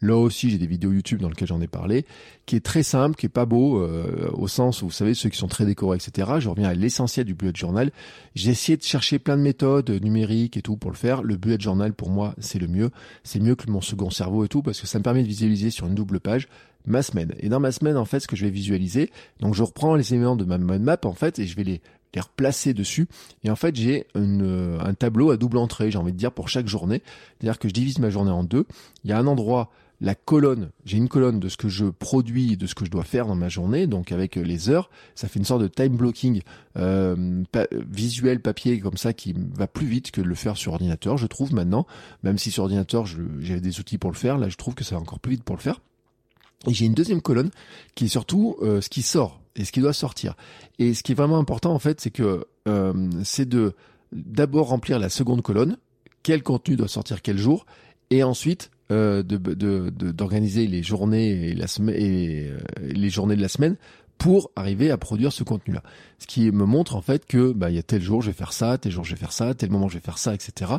Là 0.04 0.18
aussi, 0.18 0.50
j'ai 0.50 0.58
des 0.58 0.66
vidéos 0.66 0.92
YouTube 0.92 1.22
dans 1.22 1.30
lesquelles 1.30 1.48
j'en 1.48 1.62
ai 1.62 1.66
parlé, 1.66 2.04
qui 2.44 2.56
est 2.56 2.60
très 2.60 2.82
simple, 2.82 3.16
qui 3.16 3.24
est 3.24 3.30
pas 3.30 3.46
beau, 3.46 3.80
euh, 3.80 4.28
au 4.34 4.48
sens 4.48 4.82
où 4.82 4.86
vous 4.86 4.92
savez 4.92 5.14
ceux 5.14 5.30
qui 5.30 5.38
sont 5.38 5.48
très 5.48 5.64
décorés, 5.64 5.96
etc. 5.96 6.32
Je 6.40 6.50
reviens 6.50 6.68
à 6.68 6.74
l'essentiel 6.74 7.24
du 7.24 7.32
bullet 7.32 7.52
journal. 7.54 7.90
J'ai 8.34 8.50
essayé 8.50 8.76
de 8.76 8.82
chercher 8.82 9.18
plein 9.18 9.38
de 9.38 9.42
méthodes 9.42 9.88
numériques 10.02 10.58
et 10.58 10.62
tout 10.62 10.76
pour 10.76 10.90
le 10.90 10.96
faire. 10.96 11.22
Le 11.22 11.36
bullet 11.36 11.58
journal, 11.58 11.94
pour 11.94 12.10
moi, 12.10 12.34
c'est 12.38 12.58
le 12.58 12.68
mieux. 12.68 12.90
C'est 13.22 13.40
mieux 13.40 13.54
que 13.54 13.70
mon 13.70 13.80
second 13.80 14.10
cerveau 14.10 14.44
et 14.44 14.48
tout 14.48 14.62
parce 14.62 14.78
que 14.78 14.86
ça 14.86 14.98
me 14.98 15.04
permet 15.04 15.22
de 15.22 15.28
visualiser 15.28 15.70
sur 15.70 15.86
une 15.86 15.94
double 15.94 16.20
page 16.20 16.48
ma 16.84 17.00
semaine. 17.00 17.32
Et 17.40 17.48
dans 17.48 17.60
ma 17.60 17.72
semaine, 17.72 17.96
en 17.96 18.04
fait, 18.04 18.20
ce 18.20 18.28
que 18.28 18.36
je 18.36 18.44
vais 18.44 18.50
visualiser, 18.50 19.10
donc 19.40 19.54
je 19.54 19.62
reprends 19.62 19.94
les 19.94 20.12
éléments 20.12 20.36
de 20.36 20.44
ma 20.44 20.58
map, 20.58 20.98
en 21.04 21.14
fait, 21.14 21.38
et 21.38 21.46
je 21.46 21.56
vais 21.56 21.64
les 21.64 21.80
les 22.14 22.20
replacer 22.20 22.74
dessus. 22.74 23.08
Et 23.42 23.50
en 23.50 23.56
fait, 23.56 23.74
j'ai 23.74 24.06
un 24.14 24.94
tableau 24.94 25.30
à 25.30 25.36
double 25.36 25.58
entrée, 25.58 25.90
j'ai 25.90 25.98
envie 25.98 26.12
de 26.12 26.16
dire, 26.16 26.32
pour 26.32 26.48
chaque 26.48 26.68
journée. 26.68 27.02
C'est-à-dire 27.40 27.58
que 27.58 27.68
je 27.68 27.74
divise 27.74 27.98
ma 27.98 28.10
journée 28.10 28.30
en 28.30 28.44
deux. 28.44 28.66
Il 29.04 29.10
y 29.10 29.12
a 29.12 29.18
un 29.18 29.26
endroit 29.26 29.72
la 30.00 30.14
colonne, 30.14 30.70
j'ai 30.84 30.96
une 30.96 31.08
colonne 31.08 31.40
de 31.40 31.48
ce 31.48 31.56
que 31.56 31.68
je 31.68 31.86
produis, 31.86 32.56
de 32.56 32.66
ce 32.66 32.74
que 32.74 32.84
je 32.84 32.90
dois 32.90 33.04
faire 33.04 33.26
dans 33.26 33.36
ma 33.36 33.48
journée, 33.48 33.86
donc 33.86 34.12
avec 34.12 34.36
les 34.36 34.68
heures, 34.68 34.90
ça 35.14 35.28
fait 35.28 35.38
une 35.38 35.44
sorte 35.44 35.62
de 35.62 35.68
time 35.68 35.96
blocking 35.96 36.42
euh, 36.76 37.44
visuel 37.72 38.40
papier 38.40 38.80
comme 38.80 38.96
ça 38.96 39.12
qui 39.12 39.34
va 39.54 39.66
plus 39.66 39.86
vite 39.86 40.10
que 40.10 40.20
de 40.20 40.26
le 40.26 40.34
faire 40.34 40.56
sur 40.56 40.72
ordinateur, 40.72 41.16
je 41.16 41.26
trouve 41.26 41.54
maintenant, 41.54 41.86
même 42.22 42.38
si 42.38 42.50
sur 42.50 42.64
ordinateur 42.64 43.06
j'avais 43.06 43.60
des 43.60 43.80
outils 43.80 43.98
pour 43.98 44.10
le 44.10 44.16
faire, 44.16 44.36
là 44.36 44.48
je 44.48 44.56
trouve 44.56 44.74
que 44.74 44.84
ça 44.84 44.96
va 44.96 45.00
encore 45.00 45.20
plus 45.20 45.32
vite 45.32 45.44
pour 45.44 45.56
le 45.56 45.62
faire. 45.62 45.80
Et 46.66 46.74
j'ai 46.74 46.86
une 46.86 46.94
deuxième 46.94 47.20
colonne 47.20 47.50
qui 47.94 48.06
est 48.06 48.08
surtout 48.08 48.56
euh, 48.62 48.80
ce 48.80 48.88
qui 48.88 49.02
sort 49.02 49.40
et 49.54 49.64
ce 49.64 49.72
qui 49.72 49.80
doit 49.80 49.92
sortir. 49.92 50.34
Et 50.78 50.94
ce 50.94 51.02
qui 51.02 51.12
est 51.12 51.14
vraiment 51.14 51.38
important 51.38 51.72
en 51.72 51.78
fait, 51.78 52.00
c'est 52.00 52.10
que 52.10 52.46
euh, 52.68 53.10
c'est 53.22 53.48
de 53.48 53.74
d'abord 54.12 54.68
remplir 54.68 54.98
la 54.98 55.08
seconde 55.08 55.42
colonne, 55.42 55.76
quel 56.22 56.42
contenu 56.42 56.76
doit 56.76 56.88
sortir 56.88 57.22
quel 57.22 57.36
jour, 57.36 57.66
et 58.10 58.22
ensuite 58.22 58.70
euh, 58.90 59.22
d'organiser 59.22 60.62
de, 60.62 60.66
de, 60.66 60.72
les 60.72 60.82
journées 60.82 61.50
et, 61.50 61.54
la 61.54 61.66
semaine 61.66 61.96
et 61.98 62.48
euh, 62.48 62.58
les 62.80 63.10
journées 63.10 63.36
de 63.36 63.42
la 63.42 63.48
semaine 63.48 63.76
pour 64.18 64.50
arriver 64.56 64.90
à 64.90 64.96
produire 64.96 65.32
ce 65.32 65.44
contenu-là. 65.44 65.82
Ce 66.18 66.26
qui 66.26 66.50
me 66.50 66.64
montre 66.64 66.96
en 66.96 67.00
fait 67.00 67.26
que 67.26 67.52
bah 67.52 67.70
il 67.70 67.76
y 67.76 67.78
a 67.78 67.82
tel 67.82 68.00
jour 68.00 68.22
je 68.22 68.28
vais 68.28 68.36
faire 68.36 68.52
ça, 68.52 68.78
tel 68.78 68.92
jour 68.92 69.04
je 69.04 69.14
vais 69.14 69.18
faire 69.18 69.32
ça, 69.32 69.54
tel 69.54 69.70
moment 69.70 69.88
je 69.88 69.94
vais 69.94 70.00
faire 70.00 70.18
ça, 70.18 70.34
etc. 70.34 70.72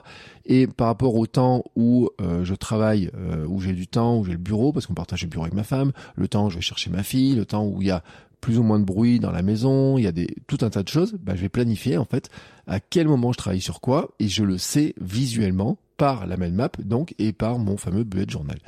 Et 0.45 0.67
par 0.67 0.87
rapport 0.87 1.15
au 1.15 1.27
temps 1.27 1.63
où 1.75 2.09
euh, 2.21 2.43
je 2.43 2.55
travaille, 2.55 3.11
euh, 3.15 3.45
où 3.47 3.59
j'ai 3.59 3.73
du 3.73 3.87
temps, 3.87 4.17
où 4.17 4.25
j'ai 4.25 4.31
le 4.31 4.37
bureau, 4.37 4.71
parce 4.71 4.87
qu'on 4.87 4.93
partage 4.93 5.23
le 5.23 5.29
bureau 5.29 5.43
avec 5.43 5.53
ma 5.53 5.63
femme, 5.63 5.91
le 6.15 6.27
temps 6.27 6.47
où 6.47 6.49
je 6.49 6.55
vais 6.55 6.61
chercher 6.61 6.89
ma 6.89 7.03
fille, 7.03 7.35
le 7.35 7.45
temps 7.45 7.65
où 7.65 7.81
il 7.81 7.87
y 7.87 7.91
a 7.91 8.03
plus 8.41 8.57
ou 8.57 8.63
moins 8.63 8.79
de 8.79 8.85
bruit 8.85 9.19
dans 9.19 9.31
la 9.31 9.41
maison, 9.41 9.97
il 9.97 10.03
y 10.03 10.07
a 10.07 10.11
des 10.11 10.27
tout 10.47 10.59
un 10.61 10.69
tas 10.69 10.83
de 10.83 10.89
choses, 10.89 11.15
bah, 11.21 11.35
je 11.35 11.41
vais 11.41 11.49
planifier 11.49 11.97
en 11.97 12.05
fait 12.05 12.29
à 12.67 12.79
quel 12.79 13.07
moment 13.07 13.31
je 13.31 13.37
travaille 13.37 13.61
sur 13.61 13.81
quoi 13.81 14.11
et 14.19 14.27
je 14.27 14.43
le 14.43 14.57
sais 14.57 14.93
visuellement 14.99 15.77
par 15.97 16.27
la 16.27 16.37
mail 16.37 16.53
map 16.53 16.71
donc 16.79 17.15
et 17.19 17.33
par 17.33 17.59
mon 17.59 17.77
fameux 17.77 18.03
bullet 18.03 18.25
journal. 18.27 18.59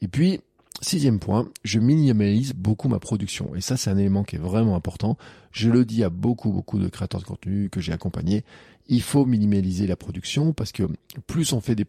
Et 0.00 0.08
puis 0.08 0.40
Sixième 0.80 1.20
point, 1.20 1.48
je 1.62 1.78
minimalise 1.78 2.52
beaucoup 2.52 2.88
ma 2.88 2.98
production. 2.98 3.54
Et 3.54 3.60
ça, 3.60 3.76
c'est 3.76 3.90
un 3.90 3.96
élément 3.96 4.24
qui 4.24 4.36
est 4.36 4.40
vraiment 4.40 4.74
important. 4.74 5.16
Je 5.52 5.70
le 5.70 5.84
dis 5.84 6.02
à 6.02 6.10
beaucoup, 6.10 6.50
beaucoup 6.50 6.78
de 6.78 6.88
créateurs 6.88 7.20
de 7.20 7.26
contenu 7.26 7.70
que 7.70 7.80
j'ai 7.80 7.92
accompagnés. 7.92 8.44
Il 8.88 9.00
faut 9.00 9.24
minimaliser 9.24 9.86
la 9.86 9.96
production 9.96 10.52
parce 10.52 10.72
que 10.72 10.82
plus 11.26 11.52
on 11.52 11.60
fait 11.60 11.76
des, 11.76 11.86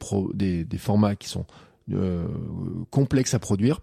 formats 0.78 1.16
qui 1.16 1.28
sont 1.28 1.46
euh, 1.92 2.28
complexes 2.92 3.34
à 3.34 3.40
produire, 3.40 3.82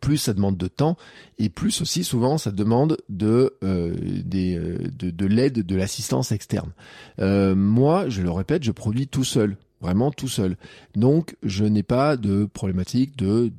plus 0.00 0.18
ça 0.18 0.32
demande 0.32 0.58
de 0.58 0.68
temps 0.68 0.96
et 1.38 1.48
plus 1.48 1.82
aussi 1.82 2.04
souvent 2.04 2.38
ça 2.38 2.50
demande 2.50 2.96
de 3.10 3.54
euh, 3.64 3.94
euh, 4.34 4.78
de, 4.96 5.10
de 5.10 5.26
l'aide 5.26 5.66
de 5.66 5.76
l'assistance 5.76 6.30
externe. 6.30 6.72
moi, 7.18 8.08
je 8.08 8.22
le 8.22 8.30
répète, 8.30 8.62
je 8.62 8.70
produis 8.70 9.08
tout 9.08 9.24
seul 9.24 9.56
vraiment 9.84 10.10
tout 10.10 10.28
seul. 10.28 10.56
Donc, 10.94 11.36
je 11.42 11.64
n'ai 11.64 11.82
pas 11.82 12.16
de 12.16 12.46
problématique 12.46 13.16
de 13.16 13.52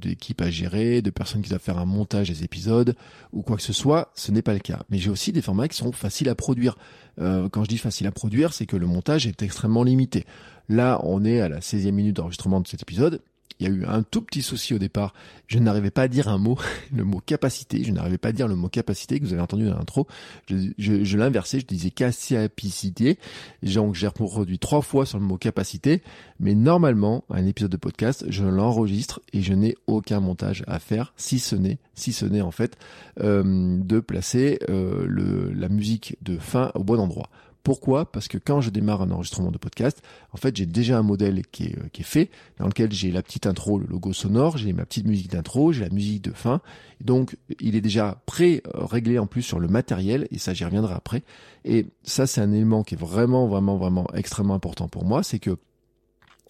d'équipe 0.00 0.40
à 0.42 0.50
gérer, 0.50 1.00
de 1.00 1.10
personnes 1.10 1.40
qui 1.40 1.48
doivent 1.48 1.62
faire 1.62 1.78
un 1.78 1.86
montage 1.86 2.28
des 2.28 2.44
épisodes 2.44 2.94
ou 3.32 3.42
quoi 3.42 3.56
que 3.56 3.62
ce 3.62 3.72
soit. 3.72 4.10
Ce 4.14 4.30
n'est 4.30 4.42
pas 4.42 4.52
le 4.52 4.60
cas. 4.60 4.80
Mais 4.90 4.98
j'ai 4.98 5.10
aussi 5.10 5.32
des 5.32 5.42
formats 5.42 5.68
qui 5.68 5.76
sont 5.76 5.92
faciles 5.92 6.28
à 6.28 6.34
produire. 6.34 6.76
Euh, 7.20 7.48
quand 7.48 7.64
je 7.64 7.68
dis 7.68 7.78
facile 7.78 8.06
à 8.06 8.12
produire, 8.12 8.52
c'est 8.52 8.66
que 8.66 8.76
le 8.76 8.86
montage 8.86 9.26
est 9.26 9.42
extrêmement 9.42 9.82
limité. 9.82 10.26
Là, 10.68 11.00
on 11.04 11.24
est 11.24 11.40
à 11.40 11.48
la 11.48 11.60
16e 11.60 11.92
minute 11.92 12.16
d'enregistrement 12.16 12.60
de 12.60 12.68
cet 12.68 12.82
épisode 12.82 13.20
il 13.62 13.68
y 13.68 13.72
a 13.72 13.74
eu 13.74 13.84
un 13.86 14.02
tout 14.02 14.22
petit 14.22 14.42
souci 14.42 14.74
au 14.74 14.78
départ. 14.78 15.14
Je 15.46 15.58
n'arrivais 15.58 15.92
pas 15.92 16.02
à 16.02 16.08
dire 16.08 16.28
un 16.28 16.38
mot, 16.38 16.58
le 16.92 17.04
mot 17.04 17.20
capacité. 17.24 17.84
Je 17.84 17.92
n'arrivais 17.92 18.18
pas 18.18 18.30
à 18.30 18.32
dire 18.32 18.48
le 18.48 18.56
mot 18.56 18.68
capacité 18.68 19.20
que 19.20 19.24
vous 19.24 19.32
avez 19.32 19.42
entendu 19.42 19.66
dans 19.66 19.78
l'intro. 19.78 20.08
Je, 20.48 20.56
je, 20.78 21.04
je 21.04 21.18
l'inversais, 21.18 21.60
je 21.60 21.66
disais 21.66 21.90
capacité. 21.90 23.18
Donc 23.62 23.94
j'ai 23.94 24.06
reproduit 24.08 24.58
trois 24.58 24.82
fois 24.82 25.06
sur 25.06 25.18
le 25.18 25.24
mot 25.24 25.36
capacité. 25.36 26.02
Mais 26.40 26.54
normalement, 26.54 27.24
un 27.30 27.46
épisode 27.46 27.70
de 27.70 27.76
podcast, 27.76 28.24
je 28.28 28.44
l'enregistre 28.44 29.20
et 29.32 29.42
je 29.42 29.54
n'ai 29.54 29.76
aucun 29.86 30.18
montage 30.18 30.64
à 30.66 30.80
faire, 30.80 31.14
si 31.16 31.38
ce 31.38 31.54
n'est, 31.54 31.78
si 31.94 32.12
ce 32.12 32.26
n'est 32.26 32.40
en 32.40 32.50
fait, 32.50 32.76
euh, 33.20 33.78
de 33.78 34.00
placer 34.00 34.58
euh, 34.68 35.52
la 35.54 35.68
musique 35.68 36.16
de 36.22 36.36
fin 36.36 36.72
au 36.74 36.82
bon 36.82 36.98
endroit. 36.98 37.28
Pourquoi? 37.62 38.10
Parce 38.10 38.26
que 38.26 38.38
quand 38.38 38.60
je 38.60 38.70
démarre 38.70 39.02
un 39.02 39.10
enregistrement 39.10 39.52
de 39.52 39.58
podcast, 39.58 40.02
en 40.32 40.36
fait, 40.36 40.56
j'ai 40.56 40.66
déjà 40.66 40.98
un 40.98 41.02
modèle 41.02 41.46
qui 41.46 41.64
est, 41.64 41.78
euh, 41.78 41.88
qui 41.92 42.02
est 42.02 42.04
fait, 42.04 42.30
dans 42.58 42.66
lequel 42.66 42.92
j'ai 42.92 43.12
la 43.12 43.22
petite 43.22 43.46
intro, 43.46 43.78
le 43.78 43.86
logo 43.86 44.12
sonore, 44.12 44.56
j'ai 44.56 44.72
ma 44.72 44.84
petite 44.84 45.06
musique 45.06 45.30
d'intro, 45.30 45.72
j'ai 45.72 45.84
la 45.84 45.90
musique 45.90 46.22
de 46.22 46.32
fin. 46.32 46.60
Donc, 47.00 47.36
il 47.60 47.76
est 47.76 47.80
déjà 47.80 48.20
pré-réglé 48.26 49.18
en 49.18 49.26
plus 49.26 49.42
sur 49.42 49.60
le 49.60 49.68
matériel, 49.68 50.26
et 50.32 50.38
ça, 50.38 50.54
j'y 50.54 50.64
reviendrai 50.64 50.94
après. 50.94 51.22
Et 51.64 51.86
ça, 52.02 52.26
c'est 52.26 52.40
un 52.40 52.52
élément 52.52 52.82
qui 52.82 52.94
est 52.94 53.00
vraiment, 53.00 53.46
vraiment, 53.46 53.76
vraiment 53.76 54.06
extrêmement 54.14 54.54
important 54.54 54.88
pour 54.88 55.04
moi, 55.04 55.22
c'est 55.22 55.38
que 55.38 55.56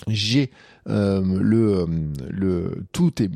j'ai 0.08 0.50
euh, 0.88 1.22
le, 1.40 1.80
euh, 1.80 1.86
le 2.30 2.84
tout 2.92 3.22
est 3.22 3.30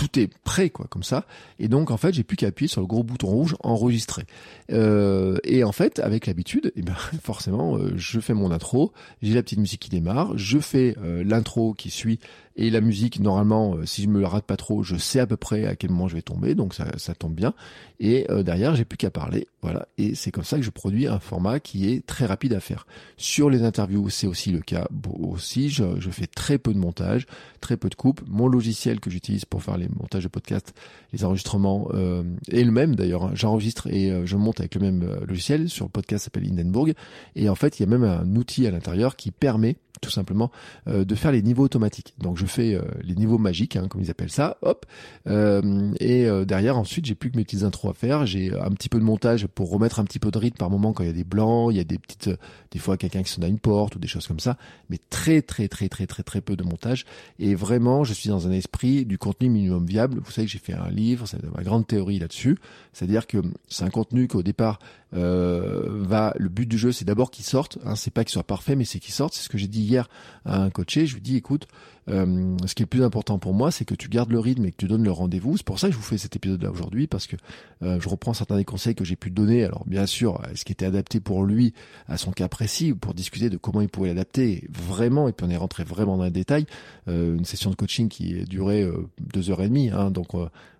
tout 0.00 0.18
est 0.18 0.32
prêt 0.44 0.70
quoi 0.70 0.86
comme 0.88 1.02
ça. 1.02 1.26
Et 1.58 1.68
donc 1.68 1.90
en 1.90 1.98
fait 1.98 2.14
j'ai 2.14 2.22
plus 2.22 2.38
qu'à 2.38 2.46
appuyer 2.46 2.68
sur 2.68 2.80
le 2.80 2.86
gros 2.86 3.02
bouton 3.02 3.26
rouge 3.26 3.54
enregistrer. 3.60 4.24
Euh, 4.72 5.36
et 5.44 5.62
en 5.62 5.72
fait 5.72 5.98
avec 5.98 6.26
l'habitude 6.26 6.72
eh 6.74 6.80
ben 6.80 6.94
forcément 7.22 7.76
euh, 7.76 7.92
je 7.96 8.18
fais 8.18 8.32
mon 8.32 8.50
intro 8.50 8.92
j'ai 9.20 9.34
la 9.34 9.42
petite 9.42 9.58
musique 9.58 9.80
qui 9.80 9.90
démarre 9.90 10.38
je 10.38 10.58
fais 10.58 10.96
euh, 11.02 11.22
l'intro 11.22 11.74
qui 11.74 11.90
suit 11.90 12.18
et 12.60 12.68
la 12.68 12.82
musique, 12.82 13.20
normalement, 13.20 13.76
euh, 13.76 13.86
si 13.86 14.02
je 14.02 14.08
me 14.08 14.20
la 14.20 14.28
rate 14.28 14.44
pas 14.44 14.58
trop, 14.58 14.82
je 14.82 14.96
sais 14.96 15.18
à 15.18 15.26
peu 15.26 15.38
près 15.38 15.64
à 15.64 15.76
quel 15.76 15.90
moment 15.90 16.08
je 16.08 16.14
vais 16.14 16.20
tomber, 16.20 16.54
donc 16.54 16.74
ça, 16.74 16.86
ça 16.98 17.14
tombe 17.14 17.34
bien. 17.34 17.54
Et 18.00 18.30
euh, 18.30 18.42
derrière, 18.42 18.76
j'ai 18.76 18.84
plus 18.84 18.98
qu'à 18.98 19.10
parler, 19.10 19.48
voilà. 19.62 19.88
Et 19.96 20.14
c'est 20.14 20.30
comme 20.30 20.44
ça 20.44 20.58
que 20.58 20.62
je 20.62 20.68
produis 20.68 21.06
un 21.06 21.20
format 21.20 21.58
qui 21.58 21.90
est 21.90 22.04
très 22.04 22.26
rapide 22.26 22.52
à 22.52 22.60
faire. 22.60 22.86
Sur 23.16 23.48
les 23.48 23.62
interviews, 23.62 24.10
c'est 24.10 24.26
aussi 24.26 24.50
le 24.50 24.60
cas. 24.60 24.86
Bon, 24.90 25.30
aussi, 25.30 25.70
je, 25.70 25.98
je, 26.00 26.10
fais 26.10 26.26
très 26.26 26.58
peu 26.58 26.74
de 26.74 26.78
montage, 26.78 27.26
très 27.62 27.78
peu 27.78 27.88
de 27.88 27.94
coupe. 27.94 28.20
Mon 28.28 28.46
logiciel 28.46 29.00
que 29.00 29.08
j'utilise 29.08 29.46
pour 29.46 29.62
faire 29.62 29.78
les 29.78 29.88
montages 29.88 30.24
de 30.24 30.28
podcast, 30.28 30.74
les 31.14 31.24
enregistrements, 31.24 31.88
euh, 31.94 32.22
est 32.52 32.64
le 32.64 32.72
même 32.72 32.94
d'ailleurs. 32.94 33.24
Hein. 33.24 33.32
J'enregistre 33.32 33.86
et 33.86 34.10
euh, 34.10 34.26
je 34.26 34.36
monte 34.36 34.60
avec 34.60 34.74
le 34.74 34.82
même 34.82 35.02
logiciel. 35.26 35.70
Sur 35.70 35.86
le 35.86 35.90
podcast 35.90 36.24
s'appelle 36.24 36.46
Hindenburg. 36.46 36.92
Et 37.36 37.48
en 37.48 37.54
fait, 37.54 37.80
il 37.80 37.84
y 37.84 37.86
a 37.86 37.88
même 37.88 38.04
un 38.04 38.36
outil 38.36 38.66
à 38.66 38.70
l'intérieur 38.70 39.16
qui 39.16 39.30
permet 39.30 39.76
tout 40.00 40.10
simplement 40.10 40.50
euh, 40.88 41.04
de 41.04 41.14
faire 41.14 41.32
les 41.32 41.42
niveaux 41.42 41.64
automatiques. 41.64 42.14
Donc 42.18 42.38
je 42.38 42.46
fais 42.46 42.74
euh, 42.74 42.82
les 43.02 43.14
niveaux 43.14 43.38
magiques, 43.38 43.76
hein, 43.76 43.86
comme 43.88 44.00
ils 44.00 44.10
appellent 44.10 44.30
ça, 44.30 44.56
hop. 44.62 44.86
Euh, 45.26 45.92
et 46.00 46.28
derrière 46.46 46.78
ensuite 46.78 47.06
j'ai 47.06 47.14
plus 47.14 47.30
que 47.30 47.36
mes 47.36 47.44
petites 47.44 47.62
intros 47.62 47.90
à 47.90 47.94
faire. 47.94 48.26
J'ai 48.26 48.52
un 48.58 48.70
petit 48.70 48.88
peu 48.88 48.98
de 48.98 49.04
montage 49.04 49.46
pour 49.46 49.70
remettre 49.70 50.00
un 50.00 50.04
petit 50.04 50.18
peu 50.18 50.30
de 50.30 50.38
rythme 50.38 50.56
par 50.56 50.70
moment 50.70 50.92
quand 50.92 51.04
il 51.04 51.08
y 51.08 51.10
a 51.10 51.14
des 51.14 51.24
blancs, 51.24 51.72
il 51.72 51.76
y 51.76 51.80
a 51.80 51.84
des 51.84 51.98
petites, 51.98 52.30
des 52.70 52.78
fois 52.78 52.96
quelqu'un 52.96 53.22
qui 53.22 53.30
sonne 53.30 53.44
à 53.44 53.48
une 53.48 53.58
porte 53.58 53.96
ou 53.96 53.98
des 53.98 54.08
choses 54.08 54.26
comme 54.26 54.40
ça. 54.40 54.56
Mais 54.88 54.98
très 55.10 55.42
très 55.42 55.68
très 55.68 55.88
très 55.88 56.06
très 56.06 56.22
très 56.22 56.40
peu 56.40 56.56
de 56.56 56.62
montage. 56.62 57.04
Et 57.38 57.54
vraiment 57.54 58.04
je 58.04 58.12
suis 58.12 58.28
dans 58.28 58.46
un 58.46 58.52
esprit 58.52 59.04
du 59.04 59.18
contenu 59.18 59.48
minimum 59.48 59.86
viable. 59.86 60.20
Vous 60.24 60.30
savez 60.30 60.46
que 60.46 60.52
j'ai 60.52 60.58
fait 60.58 60.74
un 60.74 60.90
livre, 60.90 61.26
c'est 61.26 61.42
ma 61.54 61.62
grande 61.62 61.86
théorie 61.86 62.18
là-dessus. 62.18 62.58
C'est-à-dire 62.92 63.26
que 63.26 63.38
c'est 63.68 63.84
un 63.84 63.90
contenu 63.90 64.28
qu'au 64.28 64.42
départ 64.42 64.78
euh, 64.78 64.99
va. 65.12 66.34
Le 66.38 66.48
but 66.48 66.66
du 66.66 66.78
jeu, 66.78 66.92
c'est 66.92 67.04
d'abord 67.04 67.30
qu'il 67.30 67.44
sorte. 67.44 67.78
Hein, 67.84 67.96
c'est 67.96 68.12
pas 68.12 68.24
qu'il 68.24 68.32
soit 68.32 68.44
parfait, 68.44 68.76
mais 68.76 68.84
c'est 68.84 69.00
qu'il 69.00 69.14
sorte. 69.14 69.34
C'est 69.34 69.42
ce 69.42 69.48
que 69.48 69.58
j'ai 69.58 69.68
dit 69.68 69.82
hier 69.82 70.08
à 70.44 70.62
un 70.62 70.70
coaché. 70.70 71.06
Je 71.06 71.14
lui 71.14 71.22
dis, 71.22 71.36
écoute, 71.36 71.66
euh, 72.08 72.56
ce 72.66 72.74
qui 72.74 72.82
est 72.82 72.84
le 72.84 72.88
plus 72.88 73.04
important 73.04 73.38
pour 73.38 73.54
moi, 73.54 73.70
c'est 73.70 73.84
que 73.84 73.94
tu 73.94 74.08
gardes 74.08 74.30
le 74.30 74.40
rythme 74.40 74.64
et 74.64 74.72
que 74.72 74.76
tu 74.76 74.86
donnes 74.86 75.04
le 75.04 75.12
rendez-vous. 75.12 75.56
C'est 75.56 75.66
pour 75.66 75.78
ça 75.78 75.88
que 75.88 75.92
je 75.92 75.98
vous 75.98 76.04
fais 76.04 76.18
cet 76.18 76.36
épisode-là 76.36 76.70
aujourd'hui, 76.70 77.06
parce 77.06 77.26
que 77.26 77.36
euh, 77.82 78.00
je 78.00 78.08
reprends 78.08 78.34
certains 78.34 78.56
des 78.56 78.64
conseils 78.64 78.94
que 78.94 79.04
j'ai 79.04 79.16
pu 79.16 79.30
donner. 79.30 79.64
Alors 79.64 79.84
bien 79.86 80.06
sûr, 80.06 80.40
ce 80.54 80.64
qui 80.64 80.72
était 80.72 80.86
adapté 80.86 81.20
pour 81.20 81.44
lui, 81.44 81.74
à 82.08 82.16
son 82.16 82.32
cas 82.32 82.48
précis, 82.48 82.92
pour 82.94 83.14
discuter 83.14 83.50
de 83.50 83.56
comment 83.56 83.80
il 83.80 83.88
pouvait 83.88 84.08
l'adapter 84.08 84.66
vraiment. 84.70 85.28
Et 85.28 85.32
puis 85.32 85.46
on 85.46 85.50
est 85.50 85.56
rentré 85.56 85.84
vraiment 85.84 86.16
dans 86.16 86.24
les 86.24 86.30
détails. 86.30 86.66
Euh, 87.08 87.36
une 87.36 87.44
session 87.44 87.70
de 87.70 87.76
coaching 87.76 88.08
qui 88.08 88.40
a 88.40 88.44
duré 88.44 88.88
deux 89.20 89.50
heures 89.50 89.62
et 89.62 89.68
demie. 89.68 89.90
Hein, 89.90 90.10
donc 90.10 90.28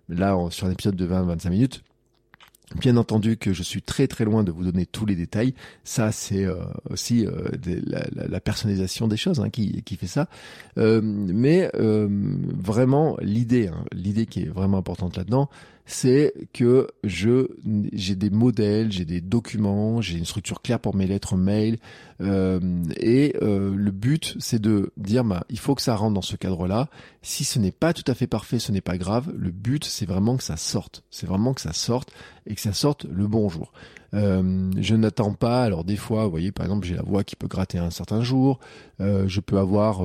là, 0.09 0.37
sur 0.49 0.67
un 0.67 0.71
épisode 0.71 0.95
de 0.95 1.07
20-25 1.07 1.49
minutes 1.49 1.83
Bien 2.79 2.95
entendu 2.97 3.37
que 3.37 3.53
je 3.53 3.63
suis 3.63 3.81
très 3.81 4.07
très 4.07 4.23
loin 4.23 4.43
de 4.43 4.51
vous 4.51 4.63
donner 4.63 4.85
tous 4.85 5.05
les 5.05 5.15
détails. 5.15 5.53
Ça, 5.83 6.11
c'est 6.11 6.45
euh, 6.45 6.55
aussi 6.89 7.25
euh, 7.25 7.49
la, 8.15 8.39
personnalisation 8.39 9.07
des 9.07 9.17
choses 9.17 9.39
hein, 9.39 9.49
qui, 9.49 9.83
fait 9.99 10.07
ça. 10.07 10.27
Euh, 10.77 11.01
mais 11.03 11.69
vraiment, 11.73 13.17
l'idée, 13.21 13.67
hein, 13.67 13.83
l'idée 13.91 14.25
qui 14.25 14.43
est 14.43 14.49
vraiment 14.49 14.77
importante 14.77 15.17
là-dedans, 15.17 15.49
c'est 15.85 16.33
que 16.53 16.87
je 17.03 17.47
j'ai 17.93 18.15
des 18.15 18.29
modèles, 18.29 18.91
j'ai 18.91 19.05
des 19.05 19.21
documents, 19.21 20.01
j'ai 20.01 20.17
une 20.17 20.25
structure 20.25 20.61
claire 20.61 20.79
pour 20.79 20.95
mes 20.95 21.07
lettres 21.07 21.35
mail, 21.35 21.77
euh, 22.21 22.59
et 22.97 23.35
euh, 23.41 23.73
le 23.75 23.91
but 23.91 24.35
c'est 24.39 24.61
de 24.61 24.91
dire 24.97 25.23
bah 25.23 25.43
il 25.49 25.59
faut 25.59 25.75
que 25.75 25.81
ça 25.81 25.95
rentre 25.95 26.13
dans 26.13 26.21
ce 26.21 26.35
cadre-là. 26.35 26.89
Si 27.21 27.43
ce 27.43 27.59
n'est 27.59 27.71
pas 27.71 27.93
tout 27.93 28.09
à 28.09 28.13
fait 28.13 28.27
parfait, 28.27 28.59
ce 28.59 28.71
n'est 28.71 28.81
pas 28.81 28.97
grave. 28.97 29.31
Le 29.35 29.51
but 29.51 29.83
c'est 29.85 30.05
vraiment 30.05 30.37
que 30.37 30.43
ça 30.43 30.57
sorte, 30.57 31.03
c'est 31.09 31.27
vraiment 31.27 31.53
que 31.53 31.61
ça 31.61 31.73
sorte 31.73 32.11
et 32.45 32.55
que 32.55 32.61
ça 32.61 32.73
sorte 32.73 33.05
le 33.05 33.27
bon 33.27 33.49
jour. 33.49 33.71
Euh, 34.13 34.71
je 34.77 34.95
n'attends 34.95 35.33
pas. 35.33 35.63
Alors 35.63 35.83
des 35.83 35.95
fois, 35.95 36.25
vous 36.25 36.31
voyez, 36.31 36.51
par 36.51 36.65
exemple, 36.65 36.85
j'ai 36.85 36.95
la 36.95 37.03
voix 37.03 37.23
qui 37.23 37.35
peut 37.35 37.47
gratter 37.47 37.77
un 37.77 37.91
certain 37.91 38.21
jour. 38.21 38.59
Je 38.99 39.39
peux 39.39 39.57
avoir 39.57 40.03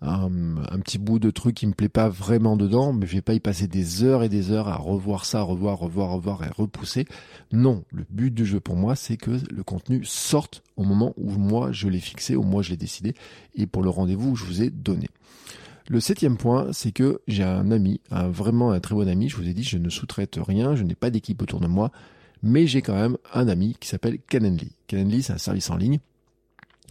un, 0.00 0.78
petit 0.80 0.98
bout 0.98 1.18
de 1.18 1.30
truc 1.30 1.56
qui 1.56 1.66
me 1.66 1.72
plaît 1.72 1.88
pas 1.88 2.08
vraiment 2.08 2.56
dedans, 2.56 2.92
mais 2.92 3.06
je 3.06 3.14
vais 3.16 3.22
pas 3.22 3.34
y 3.34 3.40
passer 3.40 3.66
des 3.66 4.04
heures 4.04 4.22
et 4.22 4.28
des 4.28 4.50
heures 4.50 4.68
à 4.68 4.76
revoir 4.76 5.24
ça, 5.24 5.42
revoir, 5.42 5.78
revoir, 5.78 6.10
revoir 6.10 6.44
et 6.44 6.50
repousser. 6.50 7.06
Non, 7.52 7.84
le 7.92 8.04
but 8.08 8.32
du 8.32 8.46
jeu 8.46 8.60
pour 8.60 8.76
moi, 8.76 8.94
c'est 8.94 9.16
que 9.16 9.32
le 9.50 9.62
contenu 9.62 10.04
sorte 10.04 10.62
au 10.76 10.84
moment 10.84 11.14
où 11.16 11.30
moi 11.32 11.72
je 11.72 11.88
l'ai 11.88 12.00
fixé, 12.00 12.36
où 12.36 12.42
moi 12.42 12.62
je 12.62 12.70
l'ai 12.70 12.76
décidé, 12.76 13.14
et 13.54 13.66
pour 13.66 13.82
le 13.82 13.90
rendez-vous 13.90 14.32
que 14.34 14.38
je 14.38 14.44
vous 14.44 14.62
ai 14.62 14.70
donné. 14.70 15.08
Le 15.88 16.00
septième 16.00 16.36
point, 16.36 16.68
c'est 16.72 16.92
que 16.92 17.20
j'ai 17.26 17.44
un 17.44 17.70
ami, 17.70 18.00
un 18.10 18.28
vraiment 18.28 18.72
un 18.72 18.80
très 18.80 18.94
bon 18.94 19.08
ami. 19.08 19.30
Je 19.30 19.36
vous 19.36 19.48
ai 19.48 19.54
dit, 19.54 19.64
je 19.64 19.78
ne 19.78 19.88
sous-traite 19.88 20.38
rien, 20.38 20.76
je 20.76 20.82
n'ai 20.82 20.94
pas 20.94 21.08
d'équipe 21.08 21.40
autour 21.40 21.60
de 21.60 21.66
moi, 21.66 21.90
mais 22.42 22.66
j'ai 22.66 22.82
quand 22.82 22.94
même 22.94 23.16
un 23.32 23.48
ami 23.48 23.74
qui 23.80 23.88
s'appelle 23.88 24.18
Calendly. 24.28 24.72
Calendly, 24.86 25.22
c'est 25.22 25.32
un 25.32 25.38
service 25.38 25.70
en 25.70 25.76
ligne 25.76 25.98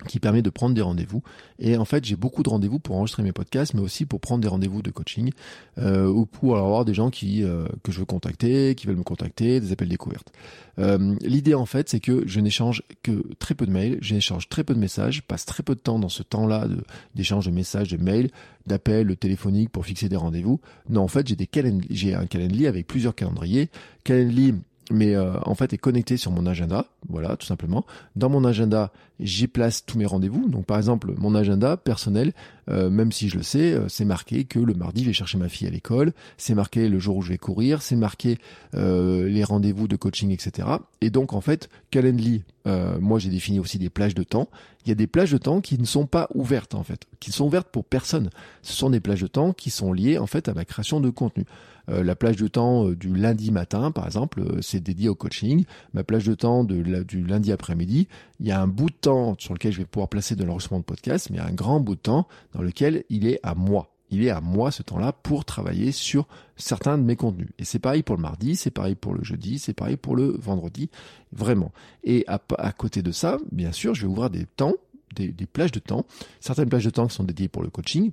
qui 0.05 0.19
permet 0.19 0.41
de 0.41 0.49
prendre 0.49 0.75
des 0.75 0.81
rendez-vous. 0.81 1.23
Et 1.59 1.75
en 1.77 1.85
fait, 1.85 2.05
j'ai 2.05 2.15
beaucoup 2.15 2.43
de 2.43 2.49
rendez-vous 2.49 2.79
pour 2.79 2.95
enregistrer 2.95 3.23
mes 3.23 3.31
podcasts, 3.31 3.73
mais 3.73 3.81
aussi 3.81 4.05
pour 4.05 4.19
prendre 4.19 4.41
des 4.41 4.47
rendez-vous 4.47 4.81
de 4.81 4.91
coaching 4.91 5.31
euh, 5.79 6.07
ou 6.07 6.25
pour 6.25 6.57
avoir 6.57 6.85
des 6.85 6.93
gens 6.93 7.09
qui 7.09 7.43
euh, 7.43 7.67
que 7.83 7.91
je 7.91 7.99
veux 7.99 8.05
contacter, 8.05 8.75
qui 8.75 8.85
veulent 8.85 8.97
me 8.97 9.03
contacter, 9.03 9.59
des 9.59 9.71
appels 9.71 9.89
découvertes. 9.89 10.31
Euh, 10.77 11.15
L'idée 11.21 11.55
en 11.55 11.65
fait, 11.65 11.89
c'est 11.89 11.99
que 11.99 12.23
je 12.27 12.39
n'échange 12.39 12.83
que 13.01 13.23
très 13.39 13.55
peu 13.55 13.65
de 13.65 13.71
mails, 13.71 13.97
j'échange 14.01 14.49
très 14.49 14.63
peu 14.63 14.75
de 14.75 14.79
messages, 14.79 15.23
passe 15.23 15.45
très 15.45 15.63
peu 15.63 15.73
de 15.73 15.79
temps 15.79 15.97
dans 15.97 16.09
ce 16.09 16.21
temps-là 16.21 16.67
d'échange 17.15 17.47
de, 17.47 17.51
messages, 17.51 17.89
de 17.89 17.97
mails, 17.97 18.29
d'appels 18.67 19.17
téléphoniques 19.17 19.71
pour 19.71 19.85
fixer 19.85 20.09
des 20.09 20.15
rendez-vous. 20.15 20.59
Non, 20.89 21.01
en 21.01 21.07
fait, 21.07 21.27
j'ai 21.27 21.35
des 21.35 21.49
j'ai 21.89 22.13
un 22.13 22.27
calendrier 22.27 22.67
avec 22.67 22.85
plusieurs 22.85 23.15
calendriers. 23.15 23.69
Calendly 24.03 24.53
mais 24.91 25.15
euh, 25.15 25.33
en 25.43 25.55
fait 25.55 25.73
est 25.73 25.77
connecté 25.77 26.17
sur 26.17 26.31
mon 26.31 26.45
agenda, 26.45 26.85
voilà, 27.09 27.35
tout 27.35 27.45
simplement. 27.45 27.85
Dans 28.15 28.29
mon 28.29 28.43
agenda, 28.43 28.91
j'y 29.19 29.47
place 29.47 29.85
tous 29.85 29.97
mes 29.97 30.05
rendez-vous. 30.05 30.47
Donc 30.49 30.65
par 30.65 30.77
exemple, 30.77 31.13
mon 31.17 31.35
agenda 31.35 31.77
personnel, 31.77 32.33
euh, 32.69 32.89
même 32.89 33.11
si 33.11 33.29
je 33.29 33.37
le 33.37 33.43
sais, 33.43 33.73
euh, 33.73 33.87
c'est 33.87 34.05
marqué 34.05 34.45
que 34.45 34.59
le 34.59 34.73
mardi, 34.73 35.01
je 35.01 35.07
vais 35.07 35.13
chercher 35.13 35.37
ma 35.37 35.49
fille 35.49 35.67
à 35.67 35.71
l'école, 35.71 36.13
c'est 36.37 36.55
marqué 36.55 36.89
le 36.89 36.99
jour 36.99 37.17
où 37.17 37.21
je 37.21 37.29
vais 37.29 37.37
courir, 37.37 37.81
c'est 37.81 37.95
marqué 37.95 38.37
les 38.73 39.43
rendez-vous 39.43 39.87
de 39.87 39.95
coaching, 39.95 40.31
etc. 40.31 40.67
Et 41.01 41.09
donc 41.09 41.33
en 41.33 41.41
fait, 41.41 41.69
Calendly, 41.89 42.43
moi 42.65 43.17
j'ai 43.17 43.29
défini 43.29 43.59
aussi 43.59 43.79
des 43.79 43.89
plages 43.89 44.13
de 44.13 44.23
temps. 44.23 44.49
Il 44.85 44.89
y 44.89 44.91
a 44.91 44.95
des 44.95 45.07
plages 45.07 45.31
de 45.31 45.37
temps 45.37 45.61
qui 45.61 45.79
ne 45.79 45.85
sont 45.85 46.05
pas 46.05 46.29
ouvertes 46.33 46.75
en 46.75 46.83
fait, 46.83 47.05
qui 47.19 47.31
sont 47.31 47.45
ouvertes 47.45 47.69
pour 47.69 47.85
personne. 47.85 48.29
Ce 48.61 48.73
sont 48.73 48.89
des 48.89 48.99
plages 48.99 49.21
de 49.21 49.27
temps 49.27 49.53
qui 49.53 49.69
sont 49.69 49.93
liées 49.93 50.17
en 50.17 50.27
fait 50.27 50.47
à 50.47 50.53
ma 50.53 50.65
création 50.65 50.99
de 50.99 51.09
contenu. 51.09 51.45
Euh, 51.89 52.03
la 52.03 52.15
plage 52.15 52.35
de 52.35 52.47
temps 52.47 52.87
euh, 52.87 52.95
du 52.95 53.15
lundi 53.15 53.51
matin, 53.51 53.91
par 53.91 54.05
exemple, 54.05 54.41
euh, 54.41 54.61
c'est 54.61 54.79
dédié 54.79 55.09
au 55.09 55.15
coaching. 55.15 55.65
Ma 55.93 56.03
plage 56.03 56.25
de 56.25 56.33
temps 56.33 56.63
du 56.63 57.23
lundi 57.23 57.51
après-midi, 57.51 58.07
il 58.39 58.47
y 58.47 58.51
a 58.51 58.61
un 58.61 58.67
bout 58.67 58.89
de 58.89 58.95
temps 58.95 59.35
sur 59.39 59.53
lequel 59.53 59.71
je 59.71 59.79
vais 59.79 59.85
pouvoir 59.85 60.09
placer 60.09 60.35
de 60.35 60.43
l'enregistrement 60.43 60.79
de 60.79 60.85
podcast, 60.85 61.29
mais 61.31 61.39
un 61.39 61.51
grand 61.51 61.79
bout 61.79 61.95
de 61.95 62.01
temps 62.01 62.27
dans 62.53 62.61
lequel 62.61 63.03
il 63.09 63.27
est 63.27 63.39
à 63.43 63.55
moi 63.55 63.89
il 64.09 64.23
est 64.23 64.29
à 64.29 64.41
moi 64.41 64.71
ce 64.71 64.83
temps-là 64.83 65.11
pour 65.11 65.45
travailler 65.45 65.91
sur 65.91 66.27
certains 66.55 66.97
de 66.97 67.03
mes 67.03 67.15
contenus. 67.15 67.49
Et 67.59 67.65
c'est 67.65 67.79
pareil 67.79 68.03
pour 68.03 68.15
le 68.15 68.21
mardi, 68.21 68.55
c'est 68.55 68.71
pareil 68.71 68.95
pour 68.95 69.13
le 69.13 69.23
jeudi, 69.23 69.59
c'est 69.59 69.73
pareil 69.73 69.97
pour 69.97 70.15
le 70.15 70.37
vendredi, 70.39 70.89
vraiment. 71.31 71.71
Et 72.03 72.23
à, 72.27 72.39
côté 72.71 73.01
de 73.01 73.11
ça, 73.11 73.37
bien 73.51 73.71
sûr, 73.71 73.95
je 73.95 74.03
vais 74.03 74.07
ouvrir 74.07 74.29
des 74.29 74.45
temps, 74.45 74.73
des, 75.15 75.29
des 75.29 75.45
plages 75.45 75.71
de 75.71 75.79
temps, 75.79 76.05
certaines 76.39 76.69
plages 76.69 76.85
de 76.85 76.89
temps 76.89 77.07
qui 77.07 77.15
sont 77.15 77.23
dédiées 77.23 77.49
pour 77.49 77.63
le 77.63 77.69
coaching, 77.69 78.11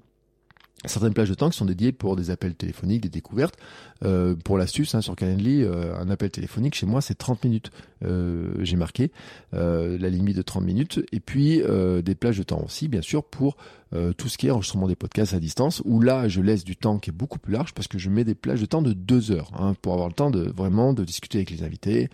certaines 0.86 1.14
plages 1.14 1.28
de 1.28 1.34
temps 1.34 1.50
qui 1.50 1.56
sont 1.56 1.64
dédiées 1.64 1.92
pour 1.92 2.16
des 2.16 2.30
appels 2.30 2.54
téléphoniques, 2.54 3.02
des 3.02 3.08
découvertes. 3.08 3.56
Euh, 4.04 4.34
pour 4.34 4.58
l'astuce, 4.58 4.94
hein, 4.94 5.00
sur 5.00 5.16
Calendly, 5.16 5.62
euh, 5.62 5.96
un 5.96 6.10
appel 6.10 6.30
téléphonique 6.30 6.74
chez 6.74 6.86
moi, 6.86 7.00
c'est 7.00 7.14
30 7.14 7.44
minutes. 7.44 7.70
Euh, 8.04 8.52
J'ai 8.60 8.76
marqué 8.76 9.10
la 9.52 10.08
limite 10.10 10.36
de 10.36 10.42
30 10.42 10.64
minutes. 10.64 11.00
Et 11.12 11.20
puis 11.20 11.62
des 12.04 12.14
plages 12.14 12.38
de 12.38 12.42
temps 12.42 12.62
aussi, 12.64 12.88
bien 12.88 13.02
sûr, 13.02 13.24
pour 13.24 13.56
tout 14.16 14.28
ce 14.28 14.36
qui 14.36 14.48
est 14.48 14.50
enregistrement 14.50 14.88
des 14.88 14.96
podcasts 14.96 15.34
à 15.34 15.38
distance, 15.38 15.80
où 15.84 16.00
là, 16.00 16.26
je 16.26 16.40
laisse 16.40 16.64
du 16.64 16.76
temps 16.76 16.98
qui 16.98 17.10
est 17.10 17.12
beaucoup 17.12 17.38
plus 17.38 17.52
large 17.52 17.72
parce 17.74 17.86
que 17.86 17.98
je 17.98 18.10
mets 18.10 18.24
des 18.24 18.34
plages 18.34 18.60
de 18.60 18.66
temps 18.66 18.82
de 18.82 18.92
deux 18.92 19.30
heures 19.30 19.52
hein, 19.56 19.74
pour 19.80 19.92
avoir 19.92 20.08
le 20.08 20.14
temps 20.14 20.30
de 20.30 20.40
vraiment 20.40 20.92
de 20.92 21.04
discuter 21.04 21.38
avec 21.38 21.50
les 21.50 21.62
invités, 21.62 22.08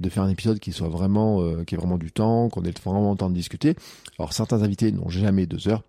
de 0.00 0.08
faire 0.08 0.22
un 0.22 0.30
épisode 0.30 0.58
qui 0.58 0.72
soit 0.72 0.88
vraiment, 0.88 1.62
qui 1.64 1.74
ait 1.74 1.78
vraiment 1.78 1.98
du 1.98 2.10
temps, 2.10 2.48
qu'on 2.48 2.64
ait 2.64 2.72
vraiment 2.82 3.10
le 3.10 3.18
temps 3.18 3.28
de 3.28 3.34
discuter. 3.34 3.76
Alors 4.18 4.32
certains 4.32 4.62
invités 4.62 4.90
n'ont 4.92 5.10
jamais 5.10 5.46
deux 5.46 5.68
heures 5.68 5.82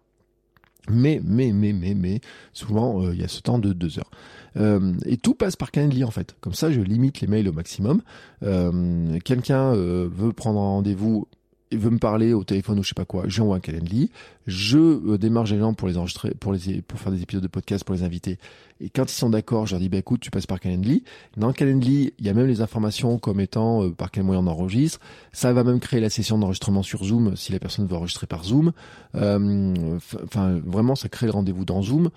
mais, 0.90 1.22
mais, 1.24 1.52
mais, 1.52 1.74
mais, 1.74 1.94
mais, 1.94 2.22
souvent, 2.54 3.04
euh, 3.04 3.14
il 3.14 3.22
y 3.22 3.24
a 3.24 3.28
ce 3.28 3.42
temps 3.42 3.60
de 3.60 3.74
deux 3.74 4.00
heures. 4.00 4.12
Euh, 4.58 4.94
et 5.06 5.18
tout 5.18 5.36
passe 5.36 5.56
par 5.56 5.72
Calendly 5.72 6.04
en 6.04 6.12
fait. 6.12 6.36
Comme 6.42 6.54
ça, 6.54 6.72
je 6.72 6.82
limite 6.82 7.22
les 7.22 7.28
mails 7.28 7.48
au 7.48 7.54
maximum. 7.54 8.02
Euh, 8.44 9.20
Quelqu'un 9.24 9.74
veut 9.74 10.34
prendre 10.34 10.60
un 10.60 10.64
rendez-vous 10.64 11.28
veut 11.74 11.90
me 11.90 12.00
parler 12.00 12.32
au 12.34 12.46
téléphone 12.46 12.80
ou 12.80 12.84
je 12.84 12.88
sais 12.88 12.94
pas 12.96 13.04
quoi, 13.04 13.24
j'envoie 13.28 13.58
un 13.58 13.60
Calendly, 13.60 14.10
je 14.46 15.18
démarche 15.18 15.52
les 15.52 15.60
gens 15.60 15.74
pour 15.74 15.90
les 15.90 15.98
enregistrer, 15.98 16.34
pour 16.40 16.54
les 16.54 16.82
pour 16.82 16.98
faire 16.98 17.12
des 17.12 17.22
épisodes 17.22 17.44
de 17.44 17.50
podcast 17.50 17.84
pour 17.84 17.94
les 17.94 18.04
inviter. 18.04 18.38
Et 18.82 18.90
quand 18.90 19.12
ils 19.12 19.16
sont 19.16 19.30
d'accord, 19.30 19.66
je 19.66 19.74
leur 19.74 19.80
dis 19.80 19.90
bah 19.90 19.98
écoute, 19.98 20.22
tu 20.22 20.32
passes 20.32 20.46
par 20.46 20.60
Calendly. 20.60 21.04
Dans 21.36 21.52
Calendly, 21.54 22.14
il 22.20 22.26
y 22.26 22.30
a 22.30 22.34
même 22.34 22.48
les 22.48 22.62
informations 22.62 23.18
comme 23.18 23.40
étant 23.40 23.84
euh, 23.84 23.92
par 23.92 24.12
quel 24.12 24.24
moyen 24.24 24.42
on 24.42 24.48
enregistre. 24.48 25.00
Ça 25.32 25.54
va 25.54 25.64
même 25.64 25.80
créer 25.80 26.00
la 26.00 26.10
session 26.10 26.38
d'enregistrement 26.38 26.84
sur 26.84 27.04
Zoom 27.04 27.36
si 27.36 27.52
la 27.52 27.60
personne 27.60 27.88
veut 27.88 27.96
enregistrer 27.96 28.28
par 28.28 28.44
Zoom. 28.44 28.72
Euh, 29.16 30.00
enfin, 30.24 30.60
vraiment, 30.66 30.96
ça 30.96 31.10
crée 31.10 31.26
le 31.26 31.32
rendez-vous 31.32 31.66
dans 31.66 31.82
Zoom. 31.82 32.10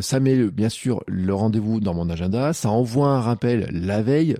ça 0.00 0.20
met 0.20 0.36
bien 0.50 0.68
sûr 0.68 1.02
le 1.06 1.34
rendez-vous 1.34 1.80
dans 1.80 1.94
mon 1.94 2.08
agenda. 2.08 2.52
Ça 2.52 2.70
envoie 2.70 3.08
un 3.08 3.20
rappel 3.20 3.68
la 3.72 4.02
veille. 4.02 4.36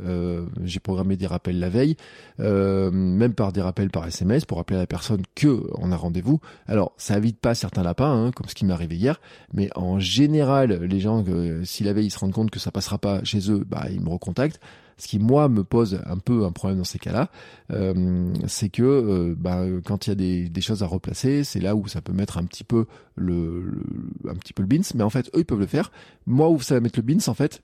J'ai 0.64 0.80
programmé 0.80 1.16
des 1.16 1.26
rappels 1.26 1.58
la 1.58 1.68
veille, 1.68 1.96
même 2.38 3.34
par 3.34 3.52
des 3.52 3.60
rappels 3.60 3.90
par 3.90 4.06
SMS 4.06 4.44
pour 4.44 4.58
rappeler 4.58 4.76
à 4.76 4.80
la 4.80 4.86
personne 4.86 5.22
que 5.34 5.66
on 5.78 5.92
a 5.92 5.96
rendez-vous. 5.96 6.40
Alors, 6.66 6.92
ça 6.96 7.16
évite 7.16 7.40
pas 7.40 7.54
certains 7.54 7.82
lapins, 7.82 8.26
hein, 8.26 8.30
comme 8.32 8.48
ce 8.48 8.54
qui 8.54 8.64
m'est 8.64 8.72
arrivé 8.72 8.96
hier, 8.96 9.20
mais 9.52 9.68
en 9.74 9.98
général, 9.98 10.84
les 10.84 11.00
gens, 11.00 11.24
euh, 11.28 11.55
si 11.64 11.84
la 11.84 11.92
veille 11.92 12.06
ils 12.06 12.10
se 12.10 12.18
rendent 12.18 12.32
compte 12.32 12.50
que 12.50 12.58
ça 12.58 12.70
passera 12.70 12.98
pas 12.98 13.22
chez 13.24 13.50
eux, 13.50 13.64
bah 13.66 13.86
ils 13.90 14.00
me 14.00 14.08
recontactent. 14.08 14.60
Ce 14.98 15.08
qui 15.08 15.18
moi 15.18 15.48
me 15.48 15.62
pose 15.62 16.00
un 16.06 16.16
peu 16.16 16.44
un 16.44 16.52
problème 16.52 16.78
dans 16.78 16.84
ces 16.84 16.98
cas-là, 16.98 17.30
euh, 17.70 18.32
c'est 18.46 18.70
que 18.70 18.82
euh, 18.82 19.34
bah, 19.36 19.64
quand 19.84 20.06
il 20.06 20.10
y 20.10 20.12
a 20.12 20.48
des, 20.48 20.60
choses 20.62 20.82
à 20.82 20.86
replacer, 20.86 21.44
c'est 21.44 21.60
là 21.60 21.76
où 21.76 21.86
ça 21.86 22.00
peut 22.00 22.14
mettre 22.14 22.38
un 22.38 22.44
petit 22.44 22.64
peu 22.64 22.86
le, 23.14 23.82
un 24.26 24.34
petit 24.34 24.54
peu 24.54 24.62
le 24.62 24.68
bins. 24.68 24.88
Mais 24.94 25.02
en 25.02 25.10
fait, 25.10 25.26
eux 25.34 25.40
ils 25.40 25.44
peuvent 25.44 25.60
le 25.60 25.66
faire. 25.66 25.92
Moi 26.24 26.48
où 26.48 26.60
ça 26.60 26.74
va 26.74 26.80
mettre 26.80 26.98
le 26.98 27.02
bins, 27.02 27.18
en 27.26 27.34
fait, 27.34 27.62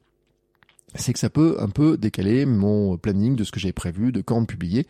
c'est 0.95 1.15
que 1.15 1.19
ça 1.19 1.31
peut 1.31 1.57
un 1.59 1.71
peu 1.71 1.97
décaler 1.97 2.45
mon 2.45 2.99
planning 2.99 3.35
de 3.35 3.45
ce 3.45 3.53
que 3.53 3.61
j'avais 3.61 3.73
prévu, 3.73 4.13
de 4.13 4.21
quand 4.21 4.45
publier. 4.45 4.87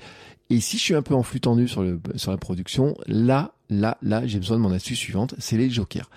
Et 0.50 0.60
si 0.60 0.78
je 0.78 0.82
suis 0.82 0.94
un 0.94 1.02
peu 1.02 1.14
en 1.14 1.22
flux 1.22 1.40
tendu 1.40 1.68
sur, 1.68 1.82
le, 1.82 2.00
sur 2.16 2.32
la 2.32 2.38
production, 2.38 2.96
là, 3.06 3.54
là, 3.70 3.98
là, 4.02 4.26
j'ai 4.26 4.38
besoin 4.38 4.56
de 4.56 4.62
mon 4.62 4.72
astuce 4.72 4.98
suivante, 4.98 5.34
c'est 5.38 5.56
les 5.56 5.70
jokers. 5.70 6.10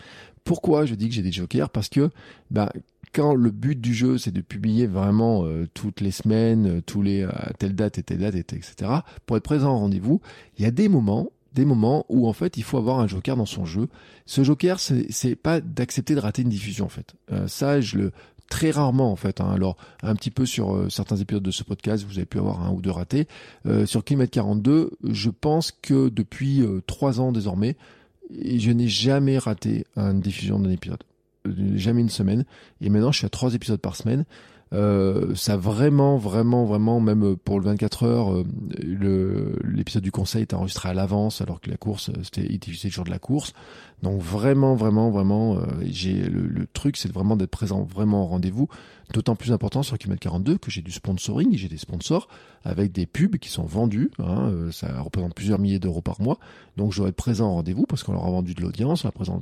Pourquoi 0.46 0.86
je 0.86 0.96
dis 0.96 1.10
que 1.10 1.14
j'ai 1.14 1.22
des 1.22 1.34
jokers 1.34 1.70
Parce 1.70 1.90
que 1.90 2.10
bah, 2.52 2.72
quand 3.12 3.36
le 3.36 3.52
but 3.52 3.80
du 3.80 3.94
jeu 3.94 4.18
c'est 4.18 4.32
de 4.32 4.42
publier 4.42 4.88
vraiment 4.88 5.44
euh, 5.44 5.68
toutes 5.74 6.00
les 6.00 6.12
semaines, 6.12 6.78
euh, 6.78 6.82
tous 6.82 7.02
les 7.02 7.24
à 7.24 7.52
telle 7.60 7.76
date 7.76 7.98
et 7.98 8.04
telle 8.04 8.20
date, 8.20 8.36
et 8.36 8.40
etc. 8.40 8.74
Pour 9.26 9.36
être 9.36 9.44
présent 9.44 9.76
au 9.76 9.80
rendez-vous, 9.80 10.22
il 10.58 10.64
y 10.64 10.68
a 10.68 10.72
des 10.72 10.88
moments 10.88 11.30
des 11.52 11.66
moments 11.66 12.06
où 12.10 12.28
en 12.28 12.34
fait 12.34 12.58
il 12.58 12.64
faut 12.64 12.78
avoir 12.78 13.00
un 13.00 13.08
joker 13.08 13.38
dans 13.38 13.46
son 13.46 13.64
jeu. 13.66 13.88
Ce 14.26 14.44
joker, 14.44 14.78
c'est 14.80 15.36
pas 15.36 15.62
d'accepter 15.62 16.14
de 16.14 16.20
rater 16.20 16.42
une 16.42 16.50
diffusion 16.50 16.86
en 16.86 16.90
fait. 16.90 17.16
Euh, 17.32 17.48
ça, 17.48 17.80
je 17.80 17.98
le 17.98 18.12
très 18.50 18.72
rarement 18.72 19.12
en 19.12 19.16
fait. 19.16 19.42
Hein. 19.42 19.52
Alors 19.54 19.78
un 20.04 20.16
petit 20.16 20.32
peu 20.32 20.46
sur 20.46 20.76
euh, 20.76 20.90
certains 20.90 21.18
épisodes 21.18 21.44
de 21.44 21.52
ce 21.52 21.64
podcast, 21.64 22.06
vous 22.08 22.18
avez 22.18 22.26
pu 22.26 22.38
avoir 22.38 22.64
un 22.64 22.72
ou 22.72 22.82
deux 22.82 22.92
ratés. 22.92 23.28
Euh, 23.66 23.86
sur 23.86 24.04
Kilomètre 24.04 24.32
42, 24.32 24.92
je 25.04 25.30
pense 25.30 25.72
que 25.72 26.10
depuis 26.10 26.62
euh, 26.62 26.82
trois 26.86 27.20
ans 27.20 27.32
désormais, 27.32 27.76
je 28.30 28.72
n'ai 28.72 28.88
jamais 28.88 29.38
raté 29.38 29.86
une 29.96 30.22
diffusion 30.22 30.60
d'un 30.60 30.72
épisode. 30.72 31.04
Jamais 31.76 32.02
une 32.02 32.10
semaine. 32.10 32.46
Et 32.82 32.90
maintenant, 32.90 33.12
je 33.12 33.20
suis 33.20 33.26
à 33.26 33.30
trois 33.30 33.54
épisodes 33.54 33.80
par 33.80 33.96
semaine. 33.96 34.26
Euh, 34.76 35.34
ça 35.36 35.56
vraiment, 35.56 36.18
vraiment, 36.18 36.66
vraiment, 36.66 37.00
même 37.00 37.38
pour 37.38 37.60
le 37.60 37.66
24 37.66 38.04
heures, 38.04 38.34
euh, 38.34 39.56
l'épisode 39.64 40.04
du 40.04 40.12
conseil 40.12 40.42
est 40.42 40.54
enregistré 40.54 40.90
à 40.90 40.94
l'avance, 40.94 41.40
alors 41.40 41.62
que 41.62 41.70
la 41.70 41.78
course, 41.78 42.12
c'était 42.24 42.46
diffusé 42.58 42.90
le 42.90 42.94
jour 42.94 43.06
de 43.06 43.10
la 43.10 43.20
course. 43.20 43.54
Donc 44.04 44.22
vraiment, 44.22 44.76
vraiment, 44.76 45.10
vraiment, 45.12 45.56
euh, 45.56 45.62
j'ai 45.86 46.14
le, 46.14 46.68
truc, 46.68 46.98
c'est 46.98 47.12
vraiment 47.12 47.38
d'être 47.38 47.52
présent 47.52 47.84
vraiment 47.84 48.24
au 48.24 48.26
rendez-vous. 48.26 48.68
D'autant 49.14 49.36
plus 49.36 49.54
important 49.54 49.82
sur 49.82 49.98
Kilomètre 49.98 50.24
42 50.24 50.58
que 50.58 50.70
j'ai 50.70 50.82
du 50.82 50.92
sponsoring, 50.92 51.56
j'ai 51.56 51.70
des 51.70 51.78
sponsors 51.78 52.28
avec 52.66 52.92
des 52.92 53.06
pubs 53.06 53.38
qui 53.38 53.50
sont 53.50 53.64
vendus. 53.64 54.12
Hein, 54.20 54.52
ça 54.72 55.02
représente 55.02 55.36
plusieurs 55.36 55.60
milliers 55.60 55.80
d'euros 55.80 56.02
par 56.02 56.20
mois. 56.22 56.40
Donc 56.76 56.92
je 56.92 57.00
dois 57.00 57.10
être 57.10 57.16
présent 57.16 57.50
au 57.50 57.54
rendez-vous 57.54 57.86
parce 57.86 58.04
qu'on 58.04 58.14
leur 58.14 58.26
a 58.26 58.32
vendu 58.32 58.56
de 58.56 58.62
l'audience, 58.62 59.06
on 59.06 59.12
leur 59.16 59.38
a 59.38 59.42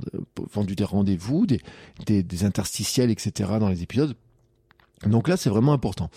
vendu 0.54 0.76
des 0.76 0.84
rendez-vous, 0.84 1.48
des, 1.48 1.62
des, 2.06 2.22
des 2.22 2.44
interstitiels, 2.44 3.10
etc. 3.10 3.54
dans 3.60 3.70
les 3.70 3.84
épisodes 3.84 4.16
donc 5.06 5.28
là, 5.28 5.38
c'est 5.38 5.50
vraiment 5.50 5.74
important. 5.74 6.10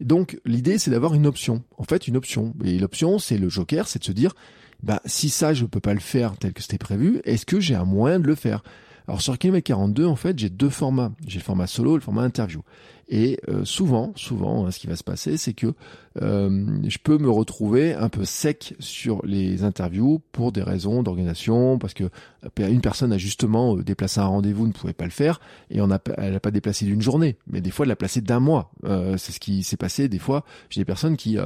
Donc 0.00 0.38
l'idée, 0.44 0.78
c'est 0.78 0.90
d'avoir 0.90 1.14
une 1.14 1.26
option. 1.26 1.62
En 1.78 1.84
fait, 1.84 2.08
une 2.08 2.16
option. 2.16 2.54
Et 2.64 2.78
l'option, 2.78 3.18
c'est 3.18 3.38
le 3.38 3.48
joker, 3.48 3.88
c'est 3.88 3.98
de 3.98 4.04
se 4.04 4.12
dire, 4.12 4.34
bah 4.82 5.00
si 5.06 5.30
ça, 5.30 5.54
je 5.54 5.64
peux 5.64 5.80
pas 5.80 5.94
le 5.94 6.00
faire 6.00 6.36
tel 6.38 6.52
que 6.52 6.62
c'était 6.62 6.78
prévu, 6.78 7.20
est-ce 7.24 7.46
que 7.46 7.60
j'ai 7.60 7.74
un 7.74 7.84
moyen 7.84 8.18
de 8.18 8.26
le 8.26 8.34
faire? 8.34 8.62
Alors 9.08 9.20
sur 9.20 9.38
Kilomètre 9.38 9.66
42, 9.66 10.06
en 10.06 10.16
fait, 10.16 10.38
j'ai 10.38 10.50
deux 10.50 10.70
formats. 10.70 11.12
J'ai 11.26 11.38
le 11.38 11.44
format 11.44 11.66
solo 11.66 11.92
et 11.92 11.94
le 11.96 12.00
format 12.00 12.22
interview. 12.22 12.62
Et 13.08 13.38
euh, 13.48 13.64
souvent, 13.64 14.12
souvent, 14.16 14.64
hein, 14.64 14.70
ce 14.70 14.78
qui 14.78 14.86
va 14.86 14.96
se 14.96 15.04
passer, 15.04 15.36
c'est 15.36 15.52
que 15.52 15.74
euh, 16.22 16.80
je 16.88 16.96
peux 16.96 17.18
me 17.18 17.28
retrouver 17.28 17.92
un 17.92 18.08
peu 18.08 18.24
sec 18.24 18.74
sur 18.78 19.20
les 19.26 19.64
interviews 19.64 20.22
pour 20.32 20.50
des 20.50 20.62
raisons 20.62 21.02
d'organisation, 21.02 21.78
parce 21.78 21.94
que 21.94 22.04
euh, 22.04 22.68
une 22.68 22.80
personne 22.80 23.12
a 23.12 23.18
justement 23.18 23.76
déplacé 23.76 24.20
un 24.20 24.26
rendez-vous, 24.26 24.66
ne 24.66 24.72
pouvait 24.72 24.94
pas 24.94 25.04
le 25.04 25.10
faire, 25.10 25.40
et 25.68 25.82
on 25.82 25.90
a, 25.90 25.98
elle 26.16 26.32
n'a 26.32 26.40
pas 26.40 26.50
déplacé 26.50 26.86
d'une 26.86 27.02
journée, 27.02 27.36
mais 27.46 27.60
des 27.60 27.70
fois 27.70 27.84
elle 27.84 27.90
l'a 27.90 27.96
placé 27.96 28.22
d'un 28.22 28.40
mois. 28.40 28.72
c'est 29.18 29.32
ce 29.32 29.40
qui 29.40 29.62
s'est 29.62 29.76
passé. 29.76 30.08
Des 30.08 30.18
fois, 30.18 30.44
j'ai 30.70 30.80
des 30.80 30.86
personnes 30.86 31.16
qui, 31.16 31.36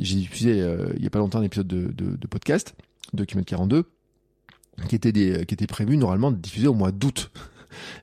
j'ai 0.00 0.16
diffusé 0.16 0.62
il 0.96 1.02
y 1.02 1.06
a 1.06 1.10
pas 1.10 1.20
longtemps 1.20 1.38
un 1.38 1.44
épisode 1.44 1.68
de, 1.68 1.92
de, 1.92 2.16
de 2.16 2.26
podcast 2.26 2.74
de 3.14 3.24
Kilomètre 3.24 3.48
42 3.48 3.84
qui 4.88 4.94
était 4.94 5.12
des, 5.12 5.44
qui 5.46 5.54
était 5.54 5.66
prévu 5.66 5.96
normalement 5.96 6.30
de 6.30 6.36
diffuser 6.36 6.68
au 6.68 6.74
mois 6.74 6.92
d'août. 6.92 7.30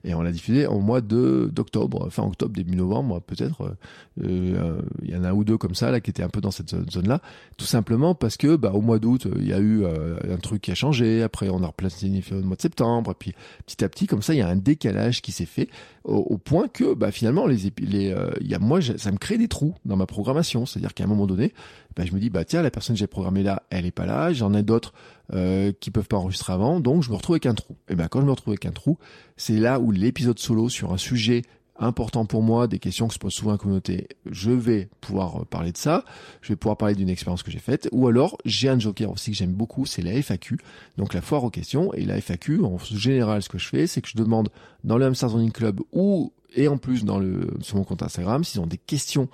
et 0.04 0.14
on 0.14 0.22
l'a 0.22 0.32
diffusé 0.32 0.68
au 0.68 0.80
mois 0.80 1.02
de 1.02 1.50
d'octobre, 1.52 2.10
fin 2.10 2.24
octobre, 2.24 2.54
début 2.54 2.76
novembre 2.76 3.22
peut-être. 3.22 3.76
Euh, 4.24 4.82
il 5.02 5.10
y 5.10 5.16
en 5.16 5.24
a 5.24 5.30
un 5.30 5.34
ou 5.34 5.44
deux 5.44 5.58
comme 5.58 5.76
ça 5.76 5.92
là 5.92 6.00
qui 6.00 6.10
étaient 6.10 6.24
un 6.24 6.30
peu 6.30 6.42
dans 6.42 6.52
cette 6.52 6.70
zone-là, 6.92 7.22
tout 7.58 7.66
simplement 7.66 8.16
parce 8.16 8.38
que 8.38 8.56
bah, 8.56 8.72
au 8.74 8.82
mois 8.82 9.00
d'août 9.00 9.28
il 9.38 9.48
y 9.48 9.54
a 9.54 9.60
eu 9.60 9.86
un 9.86 10.38
truc 10.38 10.62
qui 10.62 10.72
a 10.72 10.76
changé, 10.76 11.24
après 11.24 11.50
on 11.50 11.64
a 11.64 11.68
replanifié 11.68 12.36
au 12.36 12.42
mois 12.42 12.56
de 12.56 12.62
septembre, 12.62 13.12
et 13.12 13.16
puis 13.18 13.34
petit 13.66 13.84
à 13.84 13.90
petit 13.90 14.08
comme 14.08 14.22
ça 14.22 14.34
il 14.34 14.38
y 14.38 14.42
a 14.42 14.48
un 14.48 14.56
décalage 14.56 15.22
qui 15.22 15.32
s'est 15.32 15.46
fait 15.46 15.70
au, 16.04 16.38
point 16.38 16.68
que 16.68 16.94
bah, 16.94 17.12
finalement 17.12 17.48
les, 17.48 17.72
les 17.80 18.16
il 18.42 18.48
y 18.48 18.56
a 18.56 18.60
moi 18.60 18.80
ça 18.82 19.12
me 19.12 19.18
crée 19.18 19.38
des 19.38 19.48
trous 19.48 19.76
dans 19.86 19.96
ma 19.96 20.06
programmation, 20.06 20.66
c'est-à-dire 20.66 20.94
qu'à 20.94 21.06
un 21.06 21.08
moment 21.08 21.28
donné 21.28 21.54
bah, 21.96 22.04
je 22.06 22.14
me 22.14 22.20
dis 22.20 22.30
bah 22.30 22.46
tiens 22.46 22.62
la 22.62 22.72
personne 22.72 22.96
que 22.96 23.00
j'ai 23.00 23.08
programmée 23.08 23.44
là 23.44 23.64
elle 23.70 23.86
est 23.86 23.92
pas 23.92 24.06
là, 24.06 24.34
j'en 24.34 24.54
ai 24.54 24.64
d'autres 24.64 24.94
euh, 25.34 25.72
qui 25.80 25.92
peuvent 25.92 26.08
pas 26.08 26.18
enregistrer 26.18 26.54
avant, 26.54 26.80
donc 26.80 27.04
je 27.04 27.10
me 27.10 27.16
retrouve 27.16 27.36
avec 27.36 27.46
un 27.46 27.56
trou. 27.56 27.76
Et 27.90 27.96
ben 27.96 28.08
quand 28.08 28.22
je 28.22 28.26
me 28.26 28.32
retrouve 28.32 28.52
avec 28.52 28.66
un 28.66 28.72
trou, 28.72 28.98
c'est 29.38 29.58
là 29.58 29.80
où 29.80 29.92
l'épisode 29.92 30.40
solo 30.40 30.70
sur 30.70 30.94
un 30.94 30.98
sujet 30.98 31.44
important 31.80 32.26
pour 32.26 32.44
moi, 32.44 32.68
des 32.68 32.80
questions 32.80 33.08
que 33.08 33.14
se 33.14 33.20
pose 33.20 33.34
souvent 33.34 33.52
la 33.52 33.58
communauté, 33.58 34.08
je 34.30 34.52
vais 34.52 34.90
pouvoir 35.02 35.42
euh, 35.42 35.46
parler 35.46 35.72
de 35.72 35.78
ça, 35.78 36.06
je 36.42 36.50
vais 36.50 36.56
pouvoir 36.56 36.78
parler 36.78 36.96
d'une 36.96 37.10
expérience 37.10 37.42
que 37.42 37.52
j'ai 37.52 37.60
faite, 37.60 37.90
ou 37.92 38.08
alors 38.08 38.38
j'ai 38.46 38.70
un 38.70 38.78
joker 38.78 39.12
aussi 39.12 39.32
que 39.32 39.38
j'aime 39.38 39.54
beaucoup, 39.54 39.86
c'est 39.86 40.02
la 40.02 40.14
FAQ, 40.22 40.60
donc 40.98 41.14
la 41.14 41.22
foire 41.22 41.44
aux 41.44 41.50
questions, 41.50 41.94
et 41.94 42.06
la 42.06 42.18
FAQ, 42.18 42.64
en 42.64 42.78
général, 42.78 43.42
ce 43.42 43.50
que 43.50 43.58
je 43.58 43.68
fais, 43.68 43.88
c'est 43.88 44.02
que 44.02 44.10
je 44.10 44.18
demande 44.18 44.50
dans 44.84 44.98
le 44.98 45.06
Hamster 45.06 45.30
Zoning 45.30 45.52
Club 45.52 45.82
ou 45.92 46.32
et 46.56 46.68
en 46.68 46.78
plus 46.78 47.04
dans 47.04 47.18
le 47.18 47.48
sur 47.62 47.78
mon 47.78 47.84
compte 47.84 48.04
Instagram, 48.04 48.44
s'ils 48.44 48.62
ont 48.62 48.68
des 48.68 48.78
questions 48.78 49.28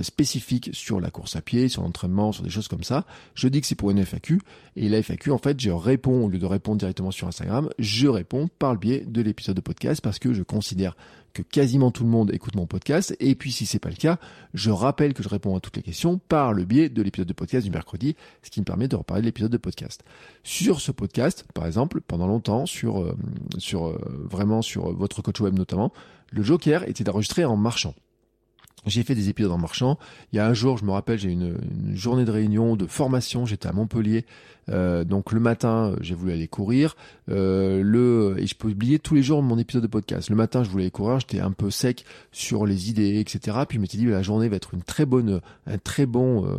spécifiques 0.00 0.70
sur 0.72 1.00
la 1.00 1.10
course 1.10 1.36
à 1.36 1.42
pied, 1.42 1.68
sur 1.68 1.82
l'entraînement, 1.82 2.32
sur 2.32 2.42
des 2.42 2.50
choses 2.50 2.68
comme 2.68 2.84
ça. 2.84 3.04
Je 3.34 3.48
dis 3.48 3.60
que 3.60 3.66
c'est 3.66 3.74
pour 3.74 3.90
une 3.90 4.04
FAQ 4.04 4.40
et 4.76 4.88
la 4.88 5.02
FAQ 5.02 5.30
en 5.30 5.38
fait 5.38 5.60
je 5.60 5.70
réponds 5.70 6.24
au 6.24 6.28
lieu 6.28 6.38
de 6.38 6.46
répondre 6.46 6.78
directement 6.78 7.10
sur 7.10 7.28
Instagram, 7.28 7.68
je 7.78 8.08
réponds 8.08 8.48
par 8.58 8.72
le 8.72 8.78
biais 8.78 9.04
de 9.06 9.20
l'épisode 9.22 9.56
de 9.56 9.60
podcast 9.60 10.00
parce 10.00 10.18
que 10.18 10.32
je 10.32 10.42
considère 10.42 10.96
que 11.32 11.42
quasiment 11.42 11.90
tout 11.90 12.04
le 12.04 12.10
monde 12.10 12.32
écoute 12.32 12.54
mon 12.56 12.66
podcast 12.66 13.16
et 13.20 13.34
puis 13.34 13.52
si 13.52 13.66
c'est 13.66 13.78
pas 13.78 13.88
le 13.88 13.96
cas, 13.96 14.18
je 14.54 14.70
rappelle 14.70 15.14
que 15.14 15.22
je 15.22 15.28
réponds 15.28 15.56
à 15.56 15.60
toutes 15.60 15.76
les 15.76 15.82
questions 15.82 16.18
par 16.18 16.52
le 16.52 16.64
biais 16.64 16.88
de 16.88 17.02
l'épisode 17.02 17.28
de 17.28 17.32
podcast 17.32 17.64
du 17.64 17.72
mercredi, 17.72 18.16
ce 18.42 18.50
qui 18.50 18.60
me 18.60 18.64
permet 18.64 18.88
de 18.88 18.96
reparler 18.96 19.22
de 19.22 19.26
l'épisode 19.26 19.52
de 19.52 19.56
podcast. 19.56 20.04
Sur 20.42 20.80
ce 20.80 20.92
podcast, 20.92 21.46
par 21.54 21.66
exemple, 21.66 22.00
pendant 22.00 22.26
longtemps 22.26 22.66
sur 22.66 23.00
euh, 23.00 23.16
sur 23.58 23.88
euh, 23.88 23.98
vraiment 24.30 24.62
sur 24.62 24.92
votre 24.92 25.22
coach 25.22 25.40
web 25.40 25.54
notamment, 25.54 25.92
le 26.30 26.42
joker 26.42 26.88
était 26.88 27.04
d'enregistrer 27.04 27.44
en 27.44 27.56
marchant. 27.56 27.94
J'ai 28.86 29.02
fait 29.02 29.14
des 29.14 29.28
épisodes 29.28 29.52
en 29.52 29.58
marchant. 29.58 29.98
Il 30.32 30.36
y 30.36 30.38
a 30.40 30.46
un 30.46 30.54
jour, 30.54 30.78
je 30.78 30.84
me 30.84 30.90
rappelle, 30.90 31.18
j'ai 31.18 31.30
une, 31.30 31.56
une 31.88 31.96
journée 31.96 32.24
de 32.24 32.30
réunion, 32.30 32.76
de 32.76 32.86
formation. 32.86 33.46
J'étais 33.46 33.68
à 33.68 33.72
Montpellier. 33.72 34.24
Euh, 34.68 35.04
donc 35.04 35.32
le 35.32 35.40
matin, 35.40 35.94
j'ai 36.00 36.14
voulu 36.14 36.32
aller 36.32 36.48
courir. 36.48 36.96
Euh, 37.28 37.82
le 37.82 38.36
et 38.38 38.46
je 38.46 38.54
oublier 38.64 38.98
tous 38.98 39.14
les 39.14 39.22
jours 39.22 39.42
mon 39.42 39.58
épisode 39.58 39.82
de 39.82 39.88
podcast. 39.88 40.30
Le 40.30 40.36
matin, 40.36 40.62
je 40.62 40.70
voulais 40.70 40.90
courir. 40.90 41.20
J'étais 41.20 41.40
un 41.40 41.50
peu 41.50 41.70
sec 41.70 42.04
sur 42.30 42.66
les 42.66 42.90
idées, 42.90 43.18
etc. 43.18 43.58
Puis 43.68 43.76
je 43.76 43.80
m'étais 43.80 43.98
dit 43.98 44.06
la 44.06 44.22
journée 44.22 44.48
va 44.48 44.56
être 44.56 44.74
une 44.74 44.82
très 44.82 45.06
bonne, 45.06 45.40
un 45.66 45.78
très 45.78 46.06
bon 46.06 46.46
euh, 46.46 46.58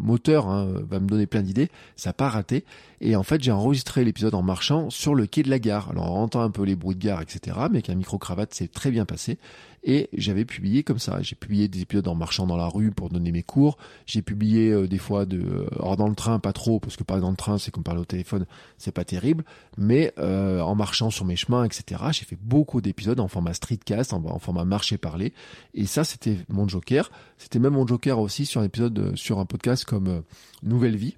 moteur, 0.00 0.48
hein, 0.48 0.68
va 0.88 1.00
me 1.00 1.06
donner 1.06 1.26
plein 1.26 1.42
d'idées. 1.42 1.70
Ça 1.96 2.10
n'a 2.10 2.14
pas 2.14 2.28
raté. 2.28 2.64
Et 3.00 3.16
en 3.16 3.22
fait, 3.24 3.42
j'ai 3.42 3.50
enregistré 3.50 4.04
l'épisode 4.04 4.34
en 4.34 4.42
marchant 4.42 4.90
sur 4.90 5.14
le 5.14 5.26
quai 5.26 5.42
de 5.42 5.50
la 5.50 5.58
gare. 5.58 5.90
Alors 5.90 6.12
on 6.12 6.22
entend 6.22 6.42
un 6.42 6.50
peu 6.50 6.62
les 6.62 6.76
bruits 6.76 6.96
de 6.96 7.04
gare, 7.04 7.22
etc. 7.22 7.56
Mais 7.70 7.78
avec 7.78 7.90
un 7.90 7.94
micro 7.94 8.18
cravate, 8.18 8.54
c'est 8.54 8.70
très 8.70 8.90
bien 8.90 9.04
passé 9.04 9.38
et 9.82 10.08
j'avais 10.12 10.44
publié 10.44 10.82
comme 10.82 10.98
ça. 10.98 11.20
J'ai 11.22 11.34
publié 11.34 11.68
des 11.68 11.82
épisodes 11.82 12.06
en 12.08 12.14
marchant 12.14 12.46
dans 12.46 12.56
la 12.56 12.68
rue 12.68 12.90
pour 12.90 13.08
donner 13.08 13.32
mes 13.32 13.42
cours. 13.42 13.78
J'ai 14.06 14.22
publié 14.22 14.70
euh, 14.70 14.86
des 14.86 14.98
fois 14.98 15.26
de, 15.26 15.38
euh, 15.38 15.66
alors 15.78 15.96
dans 15.96 16.08
le 16.08 16.14
train 16.14 16.38
pas 16.38 16.52
trop 16.52 16.80
parce 16.80 16.96
que 16.96 17.02
parler 17.02 17.22
dans 17.22 17.30
le 17.30 17.36
train 17.36 17.58
c'est 17.58 17.70
comme 17.70 17.82
parler 17.82 18.00
au 18.00 18.04
téléphone, 18.04 18.46
c'est 18.78 18.92
pas 18.92 19.04
terrible, 19.04 19.44
mais 19.76 20.12
euh, 20.18 20.60
en 20.60 20.74
marchant 20.74 21.10
sur 21.10 21.24
mes 21.24 21.36
chemins, 21.36 21.64
etc. 21.64 22.02
J'ai 22.12 22.24
fait 22.24 22.38
beaucoup 22.40 22.80
d'épisodes 22.80 23.20
en 23.20 23.28
format 23.28 23.54
streetcast, 23.54 24.12
en, 24.12 24.24
en 24.24 24.38
format 24.38 24.64
marché 24.64 24.98
parler, 24.98 25.32
et 25.74 25.86
ça 25.86 26.04
c'était 26.04 26.38
mon 26.48 26.68
joker. 26.68 27.10
C'était 27.38 27.58
même 27.58 27.74
mon 27.74 27.86
joker 27.86 28.18
aussi 28.18 28.46
sur 28.46 28.60
un 28.60 28.64
épisode, 28.64 29.16
sur 29.16 29.38
un 29.38 29.46
podcast 29.46 29.84
comme 29.84 30.22
Nouvelle 30.62 30.96
Vie 30.96 31.16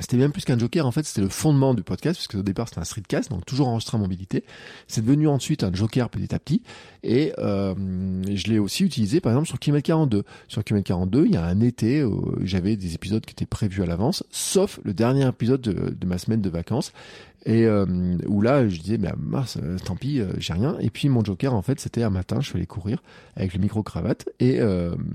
c'était 0.00 0.16
bien 0.16 0.30
plus 0.30 0.44
qu'un 0.44 0.58
joker, 0.58 0.86
en 0.86 0.90
fait, 0.90 1.04
c'était 1.04 1.20
le 1.20 1.28
fondement 1.28 1.74
du 1.74 1.82
podcast, 1.82 2.18
parce 2.18 2.28
qu'au 2.28 2.42
départ 2.42 2.68
c'était 2.68 2.80
un 2.80 2.84
streetcast, 2.84 3.30
donc 3.30 3.44
toujours 3.44 3.68
enregistré 3.68 3.96
en 3.96 4.00
mobilité. 4.00 4.44
C'est 4.88 5.00
devenu 5.00 5.28
ensuite 5.28 5.64
un 5.64 5.72
joker 5.72 6.10
petit 6.10 6.34
à 6.34 6.38
petit, 6.38 6.62
et 7.02 7.32
euh, 7.38 7.74
je 8.32 8.46
l'ai 8.48 8.58
aussi 8.58 8.84
utilisé 8.84 9.20
par 9.20 9.32
exemple 9.32 9.48
sur 9.48 9.58
Kilomètre 9.58 9.86
42. 9.86 10.24
Sur 10.48 10.64
Kilomètre 10.64 10.88
42, 10.88 11.26
il 11.26 11.32
y 11.32 11.36
a 11.36 11.44
un 11.44 11.60
été, 11.60 12.04
où 12.04 12.34
j'avais 12.42 12.76
des 12.76 12.94
épisodes 12.94 13.24
qui 13.24 13.32
étaient 13.32 13.46
prévus 13.46 13.82
à 13.82 13.86
l'avance, 13.86 14.24
sauf 14.30 14.80
le 14.84 14.92
dernier 14.94 15.26
épisode 15.28 15.60
de 15.60 16.06
ma 16.06 16.18
semaine 16.18 16.40
de 16.40 16.50
vacances, 16.50 16.92
et 17.46 17.64
euh, 17.64 17.86
où 18.26 18.42
là, 18.42 18.68
je 18.68 18.80
disais, 18.80 18.98
bah, 18.98 19.14
mince, 19.16 19.56
euh, 19.62 19.78
tant 19.78 19.94
pis, 19.94 20.18
euh, 20.18 20.32
j'ai 20.38 20.52
rien. 20.52 20.76
Et 20.80 20.90
puis 20.90 21.08
mon 21.08 21.24
joker, 21.24 21.54
en 21.54 21.62
fait, 21.62 21.78
c'était 21.78 22.02
un 22.02 22.10
matin, 22.10 22.40
je 22.40 22.48
suis 22.48 22.56
allé 22.56 22.66
courir 22.66 23.04
avec 23.36 23.54
le 23.54 23.60
micro-cravate 23.60 24.28
et 24.40 24.58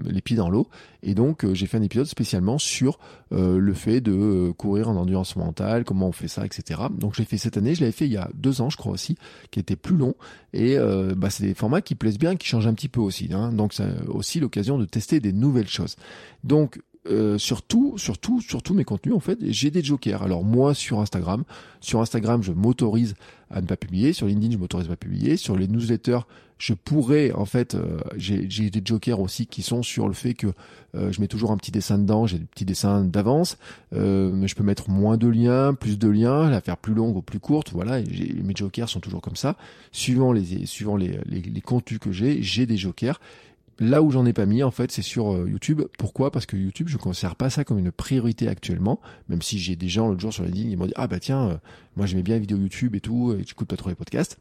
les 0.06 0.22
pieds 0.22 0.38
dans 0.38 0.50
l'eau. 0.50 0.68
Et 1.04 1.16
donc, 1.16 1.52
j'ai 1.54 1.66
fait 1.66 1.78
un 1.78 1.82
épisode 1.82 2.06
spécialement 2.06 2.60
sur 2.60 3.00
le 3.32 3.74
fait 3.74 4.00
de 4.00 4.52
courir 4.52 4.90
en 4.90 4.96
endurance 4.96 5.36
mentale, 5.36 5.84
comment 5.84 6.10
on 6.10 6.12
fait 6.12 6.28
ça, 6.28 6.46
etc. 6.46 6.82
Donc, 6.92 7.16
je 7.16 7.20
l'ai 7.20 7.26
fait 7.26 7.38
cette 7.38 7.58
année. 7.58 7.74
Je 7.74 7.82
l'avais 7.82 7.92
fait 7.92 8.06
il 8.06 8.12
y 8.12 8.18
a 8.18 8.30
deux 8.36 8.62
ans, 8.62 8.70
je 8.70 8.78
crois 8.78 8.94
aussi, 8.94 9.18
qui 9.50 9.60
était 9.60 9.76
plus 9.76 9.98
long. 9.98 10.14
Et 10.54 10.78
bah, 11.18 11.32
c'est 11.32 11.44
des 11.44 11.56
formats 11.56 11.82
qui 11.82 11.96
plaisent 11.96 12.20
bien, 12.20 12.36
qui 12.36 12.48
changent 12.48 12.68
un 12.68 12.76
petit 12.76 12.90
peu 12.90 13.02
aussi. 13.02 13.30
Hein. 13.34 13.52
Donc, 13.52 13.74
c'est 13.74 14.08
aussi 14.08 14.40
l'occasion 14.40 14.78
de 14.78 14.86
tester 14.86 15.20
des 15.20 15.34
nouvelles 15.34 15.68
choses. 15.68 15.96
Donc, 16.44 16.80
euh, 17.08 17.40
surtout, 17.40 17.98
surtout, 17.98 18.42
surtout 18.42 18.76
mes 18.76 18.84
contenus 18.84 19.16
en 19.16 19.20
fait, 19.20 19.40
j'ai 19.42 19.72
des 19.72 19.84
jokers. 19.84 20.22
Alors 20.22 20.44
moi 20.44 20.76
sur 20.76 21.00
Instagram, 21.00 21.44
sur 21.80 22.00
Instagram 22.00 22.44
je 22.44 22.52
m'autorise 22.52 23.16
à 23.50 23.60
ne 23.60 23.66
pas 23.66 23.76
publier, 23.76 24.14
sur 24.14 24.28
LinkedIn 24.28 24.54
je 24.54 24.58
m'autorise 24.58 24.88
pas 24.88 24.94
à 24.94 24.98
publier, 24.98 25.36
sur 25.36 25.56
les 25.56 25.68
newsletters 25.68 26.20
je 26.60 26.76
pourrais 26.76 27.32
en 27.32 27.46
fait, 27.46 27.74
euh, 27.74 27.98
j'ai 28.18 28.70
des 28.70 28.82
jokers 28.86 29.20
aussi 29.20 29.48
qui 29.48 29.64
sont 29.64 29.82
sur 29.82 30.08
le 30.08 30.14
fait 30.14 30.36
que 30.36 30.46
euh, 30.94 31.12
je 31.12 31.20
mets 31.20 31.28
toujours 31.28 31.50
un 31.50 31.58
petit 31.58 31.72
dessin 31.72 31.98
dedans, 31.98 32.28
j'ai 32.28 32.38
des 32.38 32.46
petits 32.46 32.66
dessins 32.66 33.04
d'avance, 33.04 33.58
mais 33.92 34.48
je 34.48 34.54
peux 34.54 34.64
mettre 34.64 34.92
moins 34.92 35.18
de 35.18 35.28
liens, 35.28 35.74
plus 35.74 35.98
de 35.98 36.08
liens, 36.08 36.52
la 36.52 36.62
faire 36.62 36.78
plus 36.78 36.94
longue 36.94 37.18
ou 37.18 37.24
plus 37.24 37.40
courte, 37.40 37.72
voilà. 37.72 38.00
mes 38.00 38.56
jokers 38.56 38.90
sont 38.90 39.00
toujours 39.00 39.22
comme 39.22 39.36
ça, 39.36 39.58
suivant 39.92 40.34
les 40.34 40.68
suivant 40.68 40.98
les, 40.98 41.18
les 41.26 41.62
contenus 41.62 42.00
que 42.00 42.12
j'ai, 42.12 42.44
j'ai 42.44 42.68
des 42.68 42.78
jokers 42.78 43.20
Là 43.82 44.04
où 44.04 44.12
j'en 44.12 44.28
ai 44.28 44.32
pas 44.34 44.46
mis, 44.46 44.62
en 44.62 44.70
fait, 44.70 44.92
c'est 44.92 45.02
sur 45.02 45.34
euh, 45.34 45.50
YouTube. 45.50 45.82
Pourquoi? 45.98 46.30
Parce 46.30 46.46
que 46.46 46.56
YouTube, 46.56 46.88
je 46.88 46.98
ne 46.98 47.02
considère 47.02 47.36
pas 47.36 47.50
ça 47.50 47.64
comme 47.64 47.80
une 47.80 47.92
priorité 47.92 48.48
actuellement. 48.48 49.02
Même 49.28 49.42
si 49.42 49.58
j'ai 49.58 49.76
des 49.76 49.90
gens 49.90 50.08
l'autre 50.08 50.22
jour 50.22 50.32
sur 50.32 50.44
LinkedIn, 50.44 50.70
ils 50.70 50.78
m'ont 50.78 50.86
dit 50.86 50.94
ah 50.96 51.08
bah 51.08 51.20
tiens, 51.20 51.50
euh, 51.50 51.58
moi 51.96 52.06
j'aimais 52.06 52.22
bien 52.22 52.36
les 52.36 52.42
vidéos 52.42 52.60
YouTube 52.60 52.96
et 52.96 53.02
tout, 53.02 53.34
et 53.34 53.44
j'écoute 53.44 53.68
pas 53.68 53.78
trop 53.78 53.90
les 53.90 53.96
podcasts. 53.96 54.38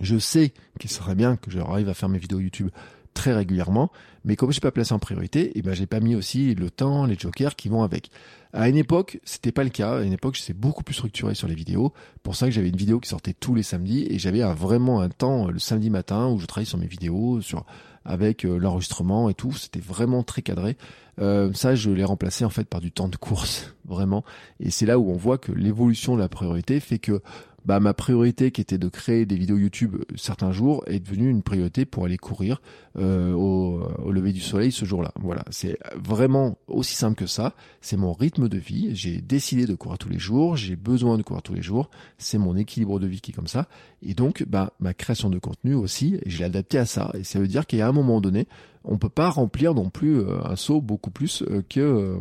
Je 0.00 0.16
sais 0.16 0.54
qu'il 0.80 0.88
serait 0.88 1.14
bien 1.14 1.36
que 1.36 1.50
j'arrive 1.50 1.90
à 1.90 1.94
faire 1.94 2.08
mes 2.08 2.16
vidéos 2.16 2.40
YouTube 2.40 2.70
très 3.12 3.34
régulièrement, 3.34 3.90
mais 4.24 4.34
comme 4.34 4.50
je 4.50 4.56
n'ai 4.56 4.62
pas 4.62 4.70
placé 4.70 4.94
en 4.94 4.98
priorité, 4.98 5.48
et 5.48 5.52
eh 5.56 5.62
ben 5.62 5.74
j'ai 5.74 5.86
pas 5.86 6.00
mis 6.00 6.14
aussi 6.14 6.54
le 6.54 6.70
temps, 6.70 7.04
les 7.04 7.18
jokers 7.18 7.54
qui 7.54 7.68
vont 7.68 7.82
avec. 7.82 8.10
À 8.54 8.70
une 8.70 8.76
époque, 8.78 9.20
c'était 9.24 9.52
pas 9.52 9.64
le 9.64 9.70
cas. 9.70 9.98
À 9.98 10.02
une 10.02 10.12
époque, 10.14 10.36
j'étais 10.36 10.54
beaucoup 10.54 10.84
plus 10.84 10.94
structuré 10.94 11.34
sur 11.34 11.48
les 11.48 11.54
vidéos. 11.54 11.92
Pour 12.22 12.34
ça 12.34 12.46
que 12.46 12.52
j'avais 12.52 12.70
une 12.70 12.76
vidéo 12.76 12.98
qui 12.98 13.10
sortait 13.10 13.34
tous 13.34 13.54
les 13.54 13.62
samedis 13.62 14.06
et 14.08 14.18
j'avais 14.18 14.42
vraiment 14.54 15.02
un 15.02 15.10
temps 15.10 15.48
le 15.48 15.58
samedi 15.58 15.90
matin 15.90 16.28
où 16.28 16.38
je 16.38 16.46
travaillais 16.46 16.68
sur 16.68 16.78
mes 16.78 16.86
vidéos, 16.86 17.42
sur 17.42 17.66
avec 18.04 18.44
euh, 18.44 18.58
l'enregistrement 18.58 19.28
et 19.28 19.34
tout. 19.34 19.52
C'était 19.52 19.80
vraiment 19.80 20.22
très 20.22 20.42
cadré. 20.42 20.76
Euh, 21.20 21.52
ça, 21.52 21.74
je 21.74 21.90
l'ai 21.90 22.04
remplacé 22.04 22.44
en 22.44 22.50
fait 22.50 22.68
par 22.68 22.80
du 22.80 22.92
temps 22.92 23.08
de 23.08 23.16
course, 23.16 23.74
vraiment. 23.84 24.24
Et 24.60 24.70
c'est 24.70 24.86
là 24.86 24.98
où 24.98 25.10
on 25.10 25.16
voit 25.16 25.38
que 25.38 25.52
l'évolution 25.52 26.14
de 26.14 26.20
la 26.20 26.28
priorité 26.28 26.80
fait 26.80 26.98
que 26.98 27.20
bah, 27.64 27.80
ma 27.80 27.92
priorité 27.92 28.50
qui 28.50 28.62
était 28.62 28.78
de 28.78 28.88
créer 28.88 29.26
des 29.26 29.36
vidéos 29.36 29.58
YouTube 29.58 29.96
euh, 29.96 30.04
certains 30.16 30.52
jours 30.52 30.82
est 30.86 31.00
devenue 31.00 31.28
une 31.28 31.42
priorité 31.42 31.84
pour 31.84 32.06
aller 32.06 32.16
courir 32.16 32.62
euh, 32.96 33.32
au, 33.34 33.77
au, 34.08 34.12
lever 34.12 34.32
du 34.32 34.40
soleil 34.40 34.72
ce 34.72 34.84
jour-là. 34.84 35.12
Voilà, 35.20 35.44
c'est 35.50 35.78
vraiment 35.94 36.58
aussi 36.66 36.94
simple 36.94 37.16
que 37.16 37.26
ça. 37.26 37.54
C'est 37.80 37.96
mon 37.96 38.12
rythme 38.12 38.48
de 38.48 38.58
vie. 38.58 38.90
J'ai 38.94 39.20
décidé 39.20 39.66
de 39.66 39.74
courir 39.74 39.98
tous 39.98 40.08
les 40.08 40.18
jours. 40.18 40.56
J'ai 40.56 40.76
besoin 40.76 41.18
de 41.18 41.22
courir 41.22 41.42
tous 41.42 41.54
les 41.54 41.62
jours. 41.62 41.90
C'est 42.18 42.38
mon 42.38 42.56
équilibre 42.56 42.98
de 43.00 43.06
vie 43.06 43.20
qui 43.20 43.30
est 43.30 43.34
comme 43.34 43.46
ça. 43.46 43.68
Et 44.02 44.14
donc, 44.14 44.44
bah, 44.48 44.72
ma 44.80 44.94
création 44.94 45.30
de 45.30 45.38
contenu 45.38 45.74
aussi, 45.74 46.18
je 46.26 46.38
l'ai 46.38 46.44
adapté 46.44 46.78
à 46.78 46.86
ça. 46.86 47.10
Et 47.14 47.24
ça 47.24 47.38
veut 47.38 47.48
dire 47.48 47.66
qu'à 47.66 47.86
un 47.86 47.92
moment 47.92 48.20
donné, 48.20 48.46
on 48.84 48.98
peut 48.98 49.08
pas 49.08 49.28
remplir 49.28 49.74
non 49.74 49.90
plus 49.90 50.18
euh, 50.18 50.38
un 50.44 50.56
seau 50.56 50.80
beaucoup 50.80 51.10
plus 51.10 51.44
que 51.68 52.18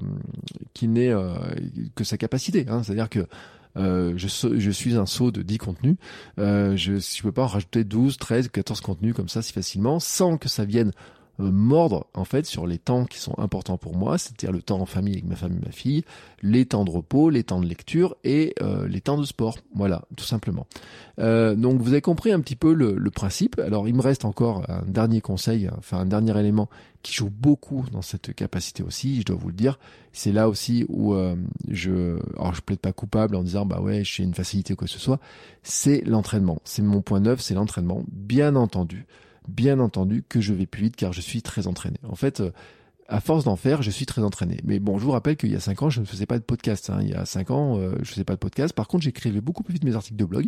qui 0.73 0.88
n'est 0.88 1.13
que 1.95 2.04
sa 2.04 2.17
capacité. 2.17 2.65
Hein. 2.67 2.84
C'est-à-dire 2.84 3.10
que 3.10 3.28
euh, 3.78 4.13
je, 4.15 4.71
suis 4.71 4.95
un 4.95 5.06
saut 5.06 5.32
de 5.32 5.41
10 5.41 5.58
contenus. 5.60 5.97
Euh, 6.39 6.76
je 6.76 6.93
ne 6.93 7.21
peux 7.21 7.32
pas 7.32 7.43
en 7.43 7.47
rajouter 7.47 7.84
12, 7.84 8.17
13, 8.17 8.50
14 8.50 8.82
contenus 8.82 9.13
comme 9.13 9.30
ça 9.30 9.41
si 9.41 9.54
facilement, 9.54 10.00
sans 10.00 10.38
que 10.38 10.50
ça 10.50 10.65
vienne 10.65 10.89
euh, 10.89 10.91
mordre 11.39 12.08
en 12.13 12.26
fait 12.26 12.45
sur 12.45 12.65
les 12.65 12.78
temps 12.78 13.06
qui 13.06 13.19
sont 13.19 13.38
importants 13.38 13.78
pour 13.78 13.95
moi, 13.95 14.17
c'est-à-dire 14.17 14.52
le 14.52 14.62
temps 14.62 14.80
en 14.80 14.86
famille 14.86 15.13
avec 15.13 15.26
ma 15.26 15.36
femme 15.36 15.58
et 15.62 15.65
ma 15.65 15.71
fille, 15.71 16.04
les 16.41 16.65
temps 16.65 16.86
de 16.86 16.91
repos, 16.91 17.30
les 17.30 17.43
temps 17.43 17.60
de 17.60 17.67
lecture 17.67 18.15
et 18.23 18.54
euh, 18.62 18.88
les 18.88 19.02
temps 19.02 19.17
de 19.17 19.26
sport. 19.26 19.58
Voilà, 19.76 20.04
tout 20.15 20.26
simplement. 20.26 20.65
Euh, 21.19 21.56
donc 21.56 21.82
vous 21.82 21.89
avez 21.89 22.02
compris 22.02 22.32
un 22.32 22.39
petit 22.39 22.56
peu 22.56 22.73
le, 22.73 22.95
le, 22.95 23.12
principe. 23.12 23.60
Alors 23.60 23.88
il 23.88 23.95
me 23.95 24.02
reste 24.02 24.26
encore 24.26 24.63
un 24.69 24.84
dernier 24.88 25.21
conseil, 25.21 25.69
enfin 25.78 26.00
un 26.00 26.06
dernier 26.06 26.38
élément 26.39 26.69
qui 27.04 27.13
joue 27.13 27.30
beaucoup 27.30 27.86
dans 27.91 28.02
cette 28.02 28.34
capacité 28.34 28.84
aussi, 28.84 29.21
je 29.21 29.26
dois 29.26 29.38
vous 29.38 29.47
le 29.47 29.54
dire. 29.54 29.80
C'est 30.13 30.32
là 30.32 30.50
aussi 30.50 30.86
où 30.89 31.15
je, 31.67 32.17
alors 32.38 32.54
je 32.56 32.62
plaide 32.62 32.80
pas 32.80 32.91
coupable 32.91 33.36
en 33.36 33.43
disant 33.43 33.65
bah 33.65 33.80
ouais 33.80 34.04
j'ai 34.04 34.23
une 34.23 34.34
facilité 34.34 34.73
ou 34.73 34.76
quoi 34.76 34.88
que 34.88 34.93
ce 34.93 35.00
soit. 35.00 35.19
C'est 35.63 36.02
l'entraînement. 36.06 36.60
C'est 36.63 36.82
mon 36.82 37.02
point 37.02 37.19
neuf, 37.19 37.41
c'est 37.41 37.54
l'entraînement. 37.54 38.04
Bien 38.12 38.56
entendu 38.56 39.06
bien 39.48 39.80
entendu 39.80 40.24
que 40.28 40.42
je 40.42 40.54
vais 40.54 40.66
plus 40.66 40.84
vite 40.84 40.96
car 40.96 41.14
je 41.14 41.22
suis 41.22 41.42
très 41.42 41.68
entraîné. 41.68 41.98
En 42.04 42.16
fait, 42.16 42.42
euh, 42.42 42.52
à 43.10 43.22
force 43.22 43.46
d'en 43.46 43.56
faire, 43.56 43.82
je 43.82 43.90
suis 43.90 44.06
très 44.06 44.22
entraîné. 44.22 44.58
Mais 44.64 44.80
bon, 44.80 44.98
je 44.98 45.06
vous 45.06 45.12
rappelle 45.12 45.38
qu'il 45.38 45.52
y 45.52 45.56
a 45.56 45.60
cinq 45.60 45.82
ans, 45.82 45.90
je 45.90 46.02
ne 46.02 46.06
faisais 46.06 46.26
pas 46.26 46.38
de 46.38 46.44
podcast. 46.44 46.90
Hein. 46.90 47.00
Il 47.02 47.10
y 47.10 47.14
a 47.14 47.26
cinq 47.26 47.52
ans, 47.52 47.78
euh, 47.78 47.96
je 48.02 48.12
faisais 48.12 48.24
pas 48.24 48.34
de 48.34 48.40
podcast. 48.40 48.74
Par 48.74 48.88
contre, 48.88 49.04
j'écrivais 49.04 49.42
beaucoup 49.42 49.64
plus 49.64 49.74
vite 49.74 49.84
mes 49.84 49.96
articles 49.96 50.18
de 50.18 50.26
blog. 50.26 50.48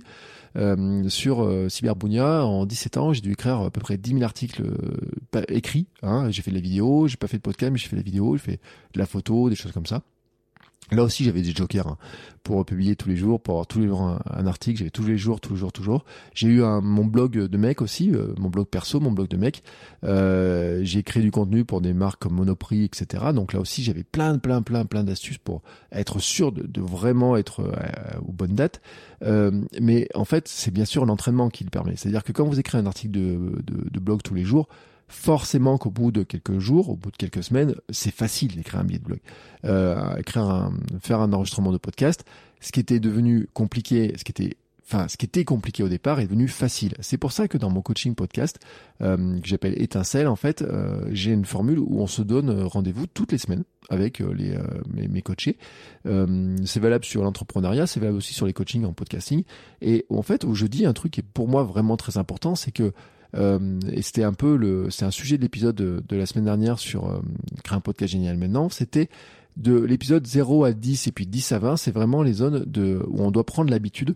Euh, 0.58 1.08
sur 1.10 1.42
euh, 1.42 1.68
en 1.90 2.66
17 2.66 2.98
ans, 2.98 3.14
j'ai 3.14 3.22
dû 3.22 3.32
écrire 3.32 3.62
à 3.62 3.72
peu 3.72 3.80
près 3.80 3.98
10 3.98 4.12
000 4.12 4.24
articles 4.24 4.64
écrits. 5.48 5.88
Hein. 6.02 6.30
J'ai 6.30 6.42
fait 6.42 6.52
de 6.52 6.56
la 6.56 6.62
vidéo, 6.62 7.08
j'ai 7.08 7.18
pas 7.18 7.28
fait 7.28 7.38
de 7.38 7.42
podcast, 7.42 7.72
mais 7.72 7.78
j'ai 7.78 7.88
fait 7.88 7.96
de 7.96 8.02
la 8.02 8.06
vidéo, 8.06 8.36
j'ai 8.36 8.44
fait 8.44 8.60
de 8.94 9.00
la 9.00 9.06
photo, 9.06 9.50
des 9.50 9.56
choses 9.56 9.72
comme 9.72 9.86
ça. 9.86 10.04
Là 10.92 11.04
aussi, 11.04 11.24
j'avais 11.24 11.42
des 11.42 11.52
jokers 11.52 11.88
hein, 11.88 11.98
pour 12.44 12.66
publier 12.66 12.96
tous 12.96 13.10
les 13.10 13.16
jours, 13.16 13.40
pour 13.40 13.56
avoir 13.56 13.68
tous 13.68 13.80
les 13.80 13.88
jours 13.88 14.18
un, 14.26 14.48
article. 14.48 14.80
J'avais 14.80 14.90
tous 14.90 15.04
les 15.04 15.18
jours, 15.18 15.40
tous 15.40 15.54
les 15.54 15.60
jours, 15.60 15.72
toujours. 15.72 16.04
J'ai 16.34 16.48
eu 16.48 16.62
mon 16.62 17.06
blog 17.06 17.32
de 17.38 17.58
mec 17.58 17.82
aussi, 17.82 18.12
euh, 18.12 18.34
mon 18.40 18.50
blog 18.50 18.68
perso, 18.68 19.00
mon 19.00 19.12
blog 19.12 19.28
de 19.28 19.38
mec. 19.38 19.62
Euh, 20.04 20.80
j'ai 20.84 21.04
créé 21.04 21.22
du 21.22 21.30
contenu 21.30 21.64
pour 21.64 21.82
des 21.82 21.94
marques 21.94 22.22
comme 22.24 22.34
Monoprix, 22.34 22.86
etc. 22.86 23.26
Donc 23.36 23.54
là 23.54 23.60
aussi, 23.60 23.84
j'avais 23.84 24.04
plein, 24.04 24.40
plein, 24.40 24.64
plein, 24.64 24.86
plein 24.86 25.04
d'astuces 25.04 25.38
pour 25.38 25.62
être 25.92 26.20
sûr 26.20 26.52
de, 26.52 26.82
vraiment 26.82 27.38
être 27.38 27.62
euh, 27.62 28.20
aux 28.28 28.32
bonnes 28.32 28.56
dates. 28.56 28.82
Euh, 29.24 29.52
mais 29.80 30.08
en 30.16 30.26
fait, 30.26 30.48
c'est 30.48 30.72
bien 30.72 30.86
sûr 30.86 31.06
l'entraînement 31.06 31.50
qui 31.50 31.64
le 31.64 31.70
permet. 31.70 31.96
C'est-à-dire 31.98 32.24
que 32.24 32.32
quand 32.32 32.46
vous 32.46 32.60
écrivez 32.60 32.82
un 32.82 32.88
article 32.88 33.12
de 33.12 34.00
blog 34.00 34.24
tous 34.24 34.34
les 34.34 34.44
jours, 34.44 34.68
forcément 35.10 35.78
qu'au 35.78 35.90
bout 35.90 36.12
de 36.12 36.24
quelques 36.24 36.60
jours, 36.60 36.90
au 36.90 36.96
bout 36.96 37.12
de 37.12 37.18
quelques 37.18 37.44
semaines, 37.44 37.76
c'est 37.90 38.14
facile 38.14 38.56
d'écrire 38.56 38.80
un 38.80 38.84
billet 38.86 39.00
de 39.00 39.04
blog, 39.04 39.20
euh, 39.66 40.16
écrire 40.18 40.44
un, 40.44 40.74
faire 41.02 41.20
un 41.20 41.34
enregistrement 41.34 41.72
de 41.72 41.78
podcast. 41.78 42.24
Ce 42.62 42.72
qui 42.72 42.80
était 42.80 43.00
devenu 43.00 43.48
compliqué, 43.54 44.14
ce 44.18 44.24
qui 44.24 44.32
était 44.32 44.58
enfin, 44.90 45.08
ce 45.08 45.18
qui 45.18 45.26
était 45.26 45.46
compliqué 45.46 45.84
au 45.84 45.90
départ 45.90 46.20
est 46.20 46.26
devenu 46.26 46.48
facile. 46.48 46.94
C'est 47.00 47.18
pour 47.18 47.32
ça 47.32 47.48
que 47.48 47.58
dans 47.58 47.70
mon 47.70 47.82
coaching 47.82 48.16
podcast, 48.16 48.60
euh, 49.02 49.40
que 49.40 49.48
j'appelle 49.48 49.80
Étincelle, 49.82 50.28
en 50.28 50.36
fait, 50.36 50.62
euh, 50.62 51.08
j'ai 51.12 51.32
une 51.32 51.46
formule 51.46 51.80
où 51.80 52.00
on 52.00 52.08
se 52.08 52.22
donne 52.22 52.64
rendez-vous 52.64 53.06
toutes 53.06 53.32
les 53.32 53.38
semaines 53.38 53.64
avec 53.90 54.22
euh, 54.22 54.34
les, 54.34 54.58
mes, 54.92 55.08
mes, 55.08 55.22
coachés. 55.22 55.58
c'est 56.06 56.80
valable 56.80 57.06
sur 57.06 57.24
l'entrepreneuriat, 57.24 57.88
c'est 57.88 58.00
valable 58.00 58.18
aussi 58.18 58.34
sur 58.34 58.48
les 58.48 58.54
coachings 58.54 58.86
en 58.86 58.94
podcasting. 58.94 59.44
Et 59.82 60.06
en 60.10 60.24
fait, 60.24 60.44
où 60.44 60.56
je 60.56 60.66
dis 60.66 60.86
un 60.86 60.94
truc 60.94 61.14
qui 61.14 61.20
est 61.20 61.24
pour 61.34 61.48
moi 61.48 61.64
vraiment 61.64 61.98
très 61.98 62.18
important, 62.18 62.56
c'est 62.56 62.72
que 62.72 62.94
euh, 63.36 63.80
et 63.92 64.02
c'était 64.02 64.24
un 64.24 64.34
peu 64.34 64.56
le, 64.56 64.90
c'est 64.90 65.06
un 65.06 65.12
sujet 65.12 65.38
de 65.38 65.44
l'épisode 65.44 65.76
de, 65.76 66.16
la 66.16 66.26
semaine 66.26 66.46
dernière 66.46 66.80
sur 66.80 67.08
euh, 67.08 67.20
créer 67.64 67.78
un 67.78 67.82
podcast 67.82 68.12
génial 68.12 68.38
maintenant. 68.38 68.70
C'était 68.70 69.10
de 69.58 69.80
l'épisode 69.80 70.26
0 70.26 70.64
à 70.64 70.74
10 70.74 71.08
et 71.08 71.12
puis 71.12 71.28
10 71.28 71.52
à 71.52 71.60
20, 71.60 71.78
c'est 71.78 71.92
vraiment 71.92 72.24
les 72.24 72.34
zones 72.34 72.64
de, 72.66 73.04
où 73.08 73.22
on 73.22 73.32
doit 73.32 73.46
prendre 73.46 73.70
l'habitude 73.70 74.16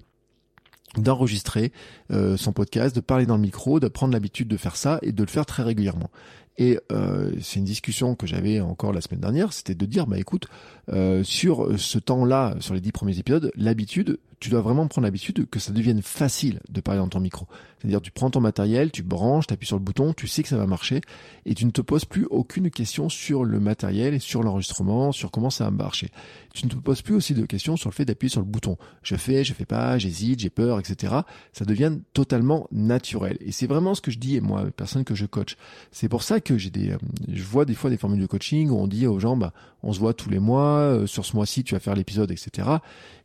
d'enregistrer 0.97 1.71
euh, 2.11 2.37
son 2.37 2.53
podcast, 2.53 2.95
de 2.95 3.01
parler 3.01 3.25
dans 3.25 3.35
le 3.35 3.41
micro, 3.41 3.79
de 3.79 3.87
prendre 3.87 4.13
l'habitude 4.13 4.47
de 4.47 4.57
faire 4.57 4.75
ça 4.75 4.99
et 5.01 5.11
de 5.11 5.23
le 5.23 5.29
faire 5.29 5.45
très 5.45 5.63
régulièrement. 5.63 6.11
Et 6.57 6.79
euh, 6.91 7.31
c'est 7.41 7.59
une 7.59 7.65
discussion 7.65 8.15
que 8.15 8.27
j'avais 8.27 8.59
encore 8.59 8.93
la 8.93 9.01
semaine 9.01 9.21
dernière, 9.21 9.53
c'était 9.53 9.75
de 9.75 9.85
dire, 9.85 10.05
bah 10.05 10.19
écoute, 10.19 10.47
euh, 10.91 11.23
sur 11.23 11.79
ce 11.79 11.97
temps-là, 11.97 12.55
sur 12.59 12.73
les 12.73 12.81
dix 12.81 12.91
premiers 12.91 13.17
épisodes, 13.17 13.51
l'habitude, 13.55 14.19
tu 14.39 14.49
dois 14.49 14.61
vraiment 14.61 14.87
prendre 14.87 15.05
l'habitude 15.05 15.49
que 15.49 15.57
ça 15.57 15.71
devienne 15.71 16.01
facile 16.01 16.59
de 16.69 16.81
parler 16.81 16.99
dans 16.99 17.07
ton 17.07 17.21
micro. 17.21 17.47
C'est-à-dire 17.79 18.01
tu 18.01 18.11
prends 18.11 18.29
ton 18.29 18.41
matériel, 18.41 18.91
tu 18.91 19.01
branches, 19.01 19.47
tu 19.47 19.53
appuies 19.53 19.67
sur 19.67 19.77
le 19.77 19.83
bouton, 19.83 20.13
tu 20.13 20.27
sais 20.27 20.43
que 20.43 20.49
ça 20.49 20.57
va 20.57 20.67
marcher 20.67 20.99
et 21.45 21.55
tu 21.55 21.65
ne 21.65 21.71
te 21.71 21.79
poses 21.79 22.03
plus 22.03 22.25
aucune 22.29 22.69
question 22.69 23.07
sur 23.07 23.45
le 23.45 23.61
matériel 23.61 24.19
sur 24.19 24.43
l'enregistrement, 24.43 25.13
sur 25.13 25.31
comment 25.31 25.49
ça 25.49 25.63
va 25.63 25.71
marcher. 25.71 26.09
Tu 26.53 26.67
ne 26.67 26.71
te 26.71 26.75
poses 26.75 27.01
plus 27.01 27.15
aussi 27.15 27.33
de 27.33 27.47
questions 27.47 27.75
sur 27.77 27.89
le 27.89 27.95
fait 27.95 28.05
d'appuyer 28.05 28.29
sur 28.29 28.39
le 28.39 28.45
bouton. 28.45 28.77
Je 29.01 29.15
fais, 29.15 29.43
je 29.43 29.53
fais 29.53 29.65
pas, 29.65 29.97
j'hésite, 29.97 30.39
j'ai 30.39 30.51
peur, 30.51 30.79
etc. 30.79 31.15
Ça 31.51 31.65
devient 31.65 31.97
totalement 32.13 32.67
naturel. 32.71 33.37
Et 33.41 33.51
c'est 33.51 33.65
vraiment 33.65 33.95
ce 33.95 34.01
que 34.01 34.11
je 34.11 34.19
dis 34.19 34.35
et 34.35 34.41
moi, 34.41 34.65
personne 34.75 35.03
que 35.03 35.15
je 35.15 35.25
coach. 35.25 35.57
C'est 35.91 36.09
pour 36.09 36.21
ça 36.21 36.39
que 36.41 36.59
j'ai 36.59 36.69
des, 36.69 36.91
euh, 36.91 36.97
je 37.27 37.41
vois 37.41 37.65
des 37.65 37.73
fois 37.73 37.89
des 37.89 37.97
formules 37.97 38.21
de 38.21 38.27
coaching 38.27 38.69
où 38.69 38.77
on 38.77 38.85
dit 38.85 39.07
aux 39.07 39.19
gens, 39.19 39.35
bah, 39.35 39.51
on 39.81 39.93
se 39.93 39.99
voit 39.99 40.13
tous 40.13 40.29
les 40.29 40.37
mois, 40.37 40.77
euh, 40.77 41.07
sur 41.07 41.25
ce 41.25 41.35
mois-ci 41.35 41.63
tu 41.63 41.73
vas 41.73 41.79
faire 41.79 41.95
l'épisode, 41.95 42.29
etc. 42.29 42.69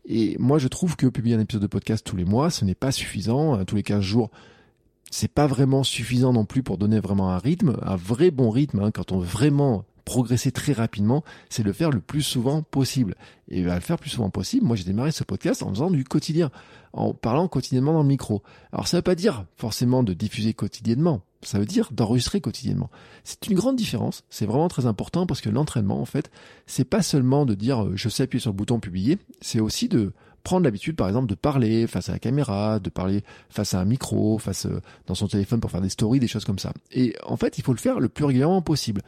Et 0.07 0.35
moi, 0.38 0.59
je 0.59 0.69
trouve 0.69 0.97
que 0.97 1.07
publier 1.07 1.37
un 1.37 1.41
épisode 1.41 1.62
de 1.62 1.67
podcast 1.67 2.07
tous 2.07 2.17
les 2.17 2.25
mois, 2.25 2.49
ce 2.49 2.64
n'est 2.64 2.75
pas 2.75 2.93
suffisant. 2.93 3.62
Tous 3.67 3.77
les 3.77 3.83
15 3.83 4.01
jours, 4.01 4.31
c'est 5.11 5.33
pas 5.33 5.47
vraiment 5.47 5.83
suffisant 5.83 6.33
non 6.33 6.47
plus 6.47 6.62
pour 6.62 6.79
donner 6.79 6.99
vraiment 6.99 7.31
un 7.31 7.38
rythme, 7.38 7.77
un 7.83 7.97
vrai 7.97 8.31
bon 8.31 8.49
rythme. 8.49 8.81
Hein, 8.81 8.91
quand 8.91 9.12
on 9.12 9.19
vraiment 9.19 9.85
progresser 10.09 10.53
très 10.53 10.73
rapidement, 10.73 11.23
c'est 11.51 11.62
le 11.62 11.75
faire 11.75 11.90
le 11.90 12.01
plus 12.01 12.23
souvent 12.23 12.62
possible. 12.62 13.14
Et 13.51 13.68
à 13.68 13.75
le 13.75 13.81
faire 13.83 13.97
le 13.97 14.01
plus 14.01 14.09
souvent 14.09 14.31
possible, 14.31 14.66
moi 14.66 14.75
j'ai 14.75 14.85
démarré 14.85 15.12
ce 15.12 15.23
podcast 15.23 15.62
en 15.62 15.68
faisant 15.68 15.90
du 15.90 16.03
quotidien, 16.03 16.51
en 16.94 17.12
parlant 17.12 17.47
quotidiennement 17.47 17.92
dans 17.92 18.03
le 18.03 18.09
micro. 18.09 18.42
Alors 18.73 18.88
ça 18.88 18.97
veut 18.97 19.03
pas 19.03 19.14
dire 19.14 19.44
forcément 19.57 20.03
de 20.03 20.14
diffuser 20.14 20.55
quotidiennement, 20.55 21.21
ça 21.42 21.59
veut 21.59 21.66
dire 21.66 21.90
d'enregistrer 21.92 22.40
quotidiennement. 22.40 22.88
C'est 23.23 23.49
une 23.49 23.55
grande 23.55 23.77
différence, 23.77 24.25
c'est 24.31 24.47
vraiment 24.47 24.68
très 24.68 24.87
important 24.87 25.27
parce 25.27 25.42
que 25.42 25.51
l'entraînement 25.51 26.01
en 26.01 26.07
fait, 26.07 26.31
c'est 26.66 26.87
pas 26.87 27.03
seulement 27.03 27.44
de 27.44 27.53
dire 27.53 27.85
euh, 27.85 27.92
je 27.94 28.09
sais 28.09 28.23
appuyer 28.23 28.40
sur 28.40 28.53
le 28.53 28.57
bouton 28.57 28.81
publier, 28.81 29.18
c'est 29.42 29.61
aussi 29.61 29.90
de 29.90 30.14
prendre 30.42 30.64
l'habitude 30.64 30.97
par 30.97 31.09
exemple 31.09 31.27
de 31.27 31.35
parler 31.35 31.87
face 31.87 32.09
à 32.09 32.12
la 32.12 32.18
caméra, 32.18 32.79
de 32.79 32.88
parler 32.88 33.23
face 33.51 33.75
à 33.75 33.81
un 33.81 33.85
micro, 33.85 34.38
face 34.38 34.64
euh, 34.64 34.81
dans 35.07 35.14
son 35.14 35.29
téléphone 35.29 35.61
pour 35.61 35.71
faire 35.71 35.83
des 35.83 35.90
stories, 35.90 36.18
des 36.18 36.29
choses 36.29 36.47
comme 36.47 36.59
ça. 36.59 36.73
Et 36.92 37.14
en 37.27 37.37
fait, 37.37 37.59
il 37.59 37.62
faut 37.62 37.75
le 37.75 37.79
faire 37.79 38.01
le 38.01 38.09
plus 38.09 38.25
régulièrement 38.25 38.62
possible. 38.62 39.03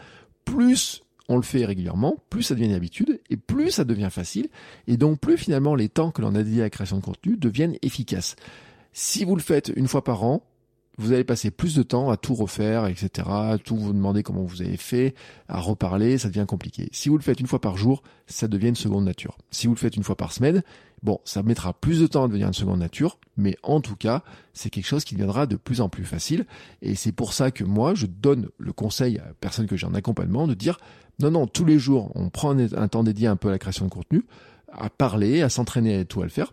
Plus 0.50 1.02
on 1.28 1.36
le 1.36 1.42
fait 1.42 1.64
régulièrement, 1.64 2.16
plus 2.28 2.42
ça 2.42 2.54
devient 2.54 2.66
une 2.66 2.74
habitude 2.74 3.20
et 3.30 3.36
plus 3.36 3.70
ça 3.70 3.84
devient 3.84 4.08
facile 4.10 4.48
et 4.88 4.96
donc 4.96 5.20
plus 5.20 5.38
finalement 5.38 5.76
les 5.76 5.88
temps 5.88 6.10
que 6.10 6.22
l'on 6.22 6.34
a 6.34 6.42
dédiés 6.42 6.62
à 6.62 6.64
la 6.64 6.70
création 6.70 6.96
de 6.96 7.04
contenu 7.04 7.36
deviennent 7.36 7.76
efficaces. 7.82 8.34
Si 8.92 9.24
vous 9.24 9.36
le 9.36 9.42
faites 9.42 9.70
une 9.76 9.86
fois 9.86 10.02
par 10.02 10.24
an, 10.24 10.42
vous 10.98 11.12
allez 11.12 11.24
passer 11.24 11.50
plus 11.50 11.74
de 11.74 11.82
temps 11.82 12.10
à 12.10 12.16
tout 12.16 12.34
refaire, 12.34 12.86
etc., 12.86 13.26
à 13.28 13.58
tout 13.62 13.76
vous 13.76 13.92
demander 13.92 14.22
comment 14.22 14.42
vous 14.42 14.62
avez 14.62 14.76
fait, 14.76 15.14
à 15.48 15.58
reparler, 15.58 16.18
ça 16.18 16.28
devient 16.28 16.44
compliqué. 16.46 16.88
Si 16.92 17.08
vous 17.08 17.16
le 17.16 17.22
faites 17.22 17.40
une 17.40 17.46
fois 17.46 17.60
par 17.60 17.76
jour, 17.76 18.02
ça 18.26 18.48
devient 18.48 18.68
une 18.68 18.76
seconde 18.76 19.04
nature. 19.04 19.38
Si 19.50 19.66
vous 19.66 19.74
le 19.74 19.78
faites 19.78 19.96
une 19.96 20.02
fois 20.02 20.16
par 20.16 20.32
semaine, 20.32 20.62
bon, 21.02 21.18
ça 21.24 21.42
mettra 21.42 21.72
plus 21.72 22.00
de 22.00 22.06
temps 22.06 22.24
à 22.24 22.28
devenir 22.28 22.48
une 22.48 22.54
seconde 22.54 22.80
nature, 22.80 23.18
mais 23.36 23.56
en 23.62 23.80
tout 23.80 23.96
cas, 23.96 24.22
c'est 24.52 24.68
quelque 24.68 24.86
chose 24.86 25.04
qui 25.04 25.14
deviendra 25.14 25.46
de 25.46 25.56
plus 25.56 25.80
en 25.80 25.88
plus 25.88 26.04
facile. 26.04 26.44
Et 26.82 26.94
c'est 26.94 27.12
pour 27.12 27.32
ça 27.32 27.50
que 27.50 27.64
moi, 27.64 27.94
je 27.94 28.06
donne 28.06 28.48
le 28.58 28.72
conseil 28.72 29.18
à 29.18 29.32
personne 29.40 29.66
que 29.66 29.76
j'ai 29.76 29.86
en 29.86 29.94
accompagnement 29.94 30.46
de 30.46 30.54
dire, 30.54 30.78
non, 31.18 31.30
non, 31.30 31.46
tous 31.46 31.64
les 31.64 31.78
jours, 31.78 32.12
on 32.14 32.30
prend 32.30 32.56
un 32.58 32.88
temps 32.88 33.04
dédié 33.04 33.26
un 33.26 33.36
peu 33.36 33.48
à 33.48 33.52
la 33.52 33.58
création 33.58 33.86
de 33.86 33.90
contenu, 33.90 34.24
à 34.72 34.90
parler, 34.90 35.42
à 35.42 35.48
s'entraîner 35.48 35.98
à 36.00 36.04
tout 36.04 36.20
à 36.20 36.24
le 36.24 36.30
faire 36.30 36.52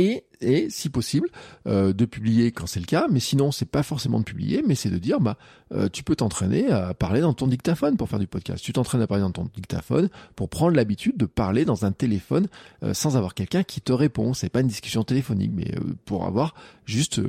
et, 0.00 0.24
et 0.40 0.70
si 0.70 0.88
possible 0.88 1.28
euh, 1.66 1.92
de 1.92 2.04
publier 2.04 2.52
quand 2.52 2.66
c'est 2.66 2.80
le 2.80 2.86
cas, 2.86 3.06
mais 3.10 3.20
sinon 3.20 3.52
c'est 3.52 3.68
pas 3.68 3.82
forcément 3.82 4.18
de 4.18 4.24
publier, 4.24 4.62
mais 4.66 4.74
c'est 4.74 4.90
de 4.90 4.98
dire 4.98 5.20
bah 5.20 5.36
euh, 5.72 5.88
tu 5.88 6.02
peux 6.02 6.16
t'entraîner 6.16 6.68
à 6.70 6.94
parler 6.94 7.20
dans 7.20 7.32
ton 7.32 7.46
dictaphone 7.46 7.96
pour 7.96 8.08
faire 8.08 8.18
du 8.18 8.26
podcast. 8.26 8.64
Tu 8.64 8.72
t'entraînes 8.72 9.02
à 9.02 9.06
parler 9.06 9.22
dans 9.22 9.30
ton 9.30 9.48
dictaphone 9.54 10.08
pour 10.34 10.48
prendre 10.48 10.74
l'habitude 10.74 11.16
de 11.16 11.26
parler 11.26 11.64
dans 11.64 11.84
un 11.84 11.92
téléphone 11.92 12.48
euh, 12.82 12.92
sans 12.92 13.16
avoir 13.16 13.34
quelqu'un 13.34 13.62
qui 13.62 13.80
te 13.80 13.92
répond. 13.92 14.34
C'est 14.34 14.48
pas 14.48 14.60
une 14.60 14.66
discussion 14.66 15.04
téléphonique, 15.04 15.52
mais 15.54 15.72
euh, 15.76 15.94
pour 16.06 16.26
avoir 16.26 16.54
juste 16.86 17.20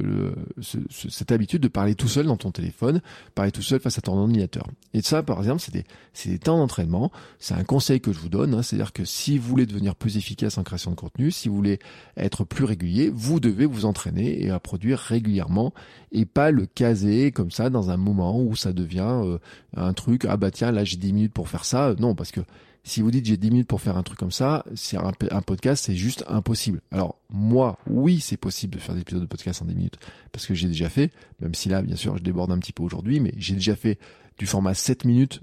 cette 0.60 1.32
habitude 1.32 1.62
de 1.62 1.68
parler 1.68 1.94
tout 1.94 2.08
seul 2.08 2.26
dans 2.26 2.38
ton 2.38 2.50
téléphone, 2.50 3.02
parler 3.36 3.52
tout 3.52 3.62
seul 3.62 3.80
face 3.80 4.00
à 4.00 4.02
ton 4.02 4.18
ordinateur. 4.18 4.66
Et 4.96 5.04
ça, 5.04 5.22
par 5.22 5.38
exemple, 5.38 5.62
c'est 5.62 5.72
des, 5.72 5.86
des 6.26 6.40
temps 6.40 6.58
d'entraînement. 6.58 7.12
C'est 7.38 7.54
un 7.54 7.64
conseil 7.64 8.02
que 8.02 8.12
je 8.12 8.18
vous 8.18 8.30
donne, 8.30 8.56
hein. 8.56 8.64
c'est-à-dire 8.64 8.92
que 8.92 9.06
si 9.06 9.38
vous 9.38 9.48
voulez 9.48 9.68
devenir 9.68 9.96
plus 9.96 10.18
efficace 10.18 10.58
en 10.58 10.64
création 10.64 10.90
de 10.90 10.96
contenu, 10.96 11.30
si 11.30 11.48
vous 11.48 11.56
voulez 11.56 11.78
être 12.18 12.44
plus 12.44 12.61
régulier, 12.66 13.10
vous 13.14 13.40
devez 13.40 13.66
vous 13.66 13.86
entraîner 13.86 14.44
et 14.44 14.50
à 14.50 14.60
produire 14.60 15.00
régulièrement 15.00 15.74
et 16.12 16.26
pas 16.26 16.52
le 16.52 16.66
caser 16.66 17.32
comme 17.32 17.52
ça 17.52 17.70
dans 17.70 17.90
un 17.90 17.98
moment 17.98 18.42
où 18.42 18.56
ça 18.56 18.74
devient 18.74 19.22
euh, 19.24 19.38
un 19.76 19.94
truc, 19.94 20.26
ah 20.28 20.38
bah 20.38 20.52
tiens, 20.52 20.72
là 20.72 20.84
j'ai 20.84 20.98
10 20.98 21.14
minutes 21.14 21.34
pour 21.34 21.50
faire 21.50 21.66
ça. 21.66 21.96
Non, 22.00 22.16
parce 22.16 22.32
que 22.32 22.42
si 22.84 23.02
vous 23.02 23.12
dites 23.12 23.26
j'ai 23.26 23.38
10 23.38 23.52
minutes 23.52 23.68
pour 23.68 23.82
faire 23.82 23.98
un 23.98 24.04
truc 24.04 24.18
comme 24.18 24.32
ça, 24.32 24.66
c'est 24.76 24.98
un, 24.98 25.12
un, 25.32 25.42
podcast, 25.42 25.86
c'est 25.86 25.96
juste 25.96 26.24
impossible. 26.28 26.82
Alors 26.92 27.20
moi, 27.30 27.78
oui, 27.88 28.20
c'est 28.20 28.38
possible 28.38 28.76
de 28.76 28.80
faire 28.80 28.96
des 28.96 29.02
épisodes 29.02 29.22
de 29.22 29.28
podcast 29.28 29.62
en 29.62 29.66
10 29.66 29.76
minutes, 29.76 29.98
parce 30.32 30.46
que 30.46 30.54
j'ai 30.54 30.68
déjà 30.68 30.90
fait, 30.90 31.12
même 31.40 31.54
si 31.54 31.70
là, 31.70 31.82
bien 31.82 31.96
sûr, 31.96 32.18
je 32.18 32.24
déborde 32.24 32.52
un 32.52 32.60
petit 32.60 32.74
peu 32.74 32.84
aujourd'hui, 32.84 33.20
mais 33.20 33.34
j'ai 33.38 33.54
déjà 33.54 33.76
fait 33.76 34.00
du 34.42 34.48
format 34.48 34.74
7 34.74 35.06
minutes 35.06 35.40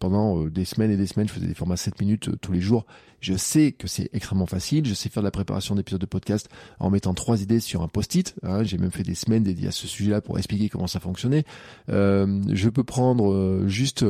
pendant 0.00 0.46
des 0.46 0.64
semaines 0.64 0.90
et 0.90 0.96
des 0.96 1.06
semaines. 1.06 1.28
Je 1.28 1.34
faisais 1.34 1.46
des 1.46 1.54
formats 1.54 1.76
7 1.76 2.00
minutes 2.00 2.30
tous 2.40 2.50
les 2.50 2.62
jours. 2.62 2.86
Je 3.20 3.34
sais 3.34 3.72
que 3.72 3.86
c'est 3.86 4.08
extrêmement 4.14 4.46
facile. 4.46 4.86
Je 4.86 4.94
sais 4.94 5.10
faire 5.10 5.22
de 5.22 5.26
la 5.26 5.30
préparation 5.30 5.74
d'épisodes 5.74 6.00
de 6.00 6.06
podcast 6.06 6.48
en 6.80 6.88
mettant 6.88 7.12
trois 7.12 7.42
idées 7.42 7.60
sur 7.60 7.82
un 7.82 7.88
post-it. 7.88 8.34
Hein. 8.42 8.62
J'ai 8.64 8.78
même 8.78 8.90
fait 8.90 9.02
des 9.02 9.14
semaines 9.14 9.42
dédiées 9.42 9.68
à 9.68 9.70
ce 9.70 9.86
sujet-là 9.86 10.22
pour 10.22 10.38
expliquer 10.38 10.70
comment 10.70 10.86
ça 10.86 10.98
fonctionnait. 10.98 11.44
je 11.88 12.68
peux 12.70 12.84
prendre 12.84 13.64
juste 13.66 14.02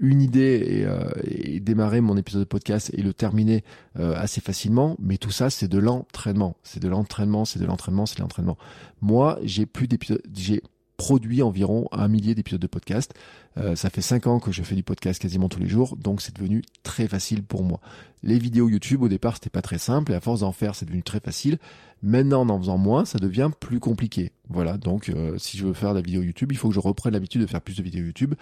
une 0.00 0.20
idée 0.20 0.84
et, 1.24 1.54
et, 1.54 1.60
démarrer 1.60 2.00
mon 2.00 2.16
épisode 2.16 2.40
de 2.40 2.48
podcast 2.48 2.90
et 2.92 3.02
le 3.02 3.14
terminer 3.14 3.62
assez 3.94 4.40
facilement. 4.40 4.96
Mais 4.98 5.16
tout 5.16 5.30
ça, 5.30 5.48
c'est 5.48 5.68
de 5.68 5.78
l'entraînement. 5.78 6.56
C'est 6.64 6.82
de 6.82 6.88
l'entraînement, 6.88 7.44
c'est 7.44 7.60
de 7.60 7.66
l'entraînement, 7.66 8.04
c'est 8.04 8.16
de 8.16 8.22
l'entraînement. 8.22 8.58
Moi, 9.00 9.38
j'ai 9.44 9.64
plus 9.64 9.86
d'épisodes, 9.86 10.22
j'ai 10.34 10.60
produit 10.96 11.42
environ 11.42 11.88
un 11.92 12.08
millier 12.08 12.34
d'épisodes 12.34 12.60
de 12.60 12.66
podcast. 12.66 13.14
Euh, 13.56 13.76
ça 13.76 13.90
fait 13.90 14.00
cinq 14.00 14.26
ans 14.26 14.40
que 14.40 14.52
je 14.52 14.62
fais 14.62 14.74
du 14.74 14.82
podcast 14.82 15.20
quasiment 15.20 15.48
tous 15.48 15.60
les 15.60 15.68
jours, 15.68 15.96
donc 15.96 16.20
c'est 16.20 16.34
devenu 16.34 16.62
très 16.82 17.08
facile 17.08 17.42
pour 17.42 17.62
moi. 17.62 17.80
Les 18.22 18.38
vidéos 18.38 18.68
YouTube 18.68 19.02
au 19.02 19.08
départ 19.08 19.34
c'était 19.34 19.50
pas 19.50 19.62
très 19.62 19.78
simple 19.78 20.12
et 20.12 20.14
à 20.14 20.20
force 20.20 20.40
d'en 20.40 20.52
faire 20.52 20.74
c'est 20.74 20.86
devenu 20.86 21.02
très 21.02 21.20
facile. 21.20 21.58
Maintenant 22.02 22.42
en 22.42 22.48
en 22.48 22.58
faisant 22.58 22.78
moins 22.78 23.04
ça 23.04 23.18
devient 23.18 23.50
plus 23.58 23.80
compliqué. 23.80 24.32
Voilà, 24.48 24.76
donc 24.76 25.08
euh, 25.08 25.38
si 25.38 25.56
je 25.56 25.66
veux 25.66 25.72
faire 25.72 25.90
de 25.90 25.96
la 25.96 26.02
vidéo 26.02 26.22
YouTube, 26.22 26.52
il 26.52 26.58
faut 26.58 26.68
que 26.68 26.74
je 26.74 26.80
reprenne 26.80 27.12
l'habitude 27.12 27.40
de 27.40 27.46
faire 27.46 27.60
plus 27.60 27.76
de 27.76 27.82
vidéos 27.82 28.04
YouTube. 28.04 28.34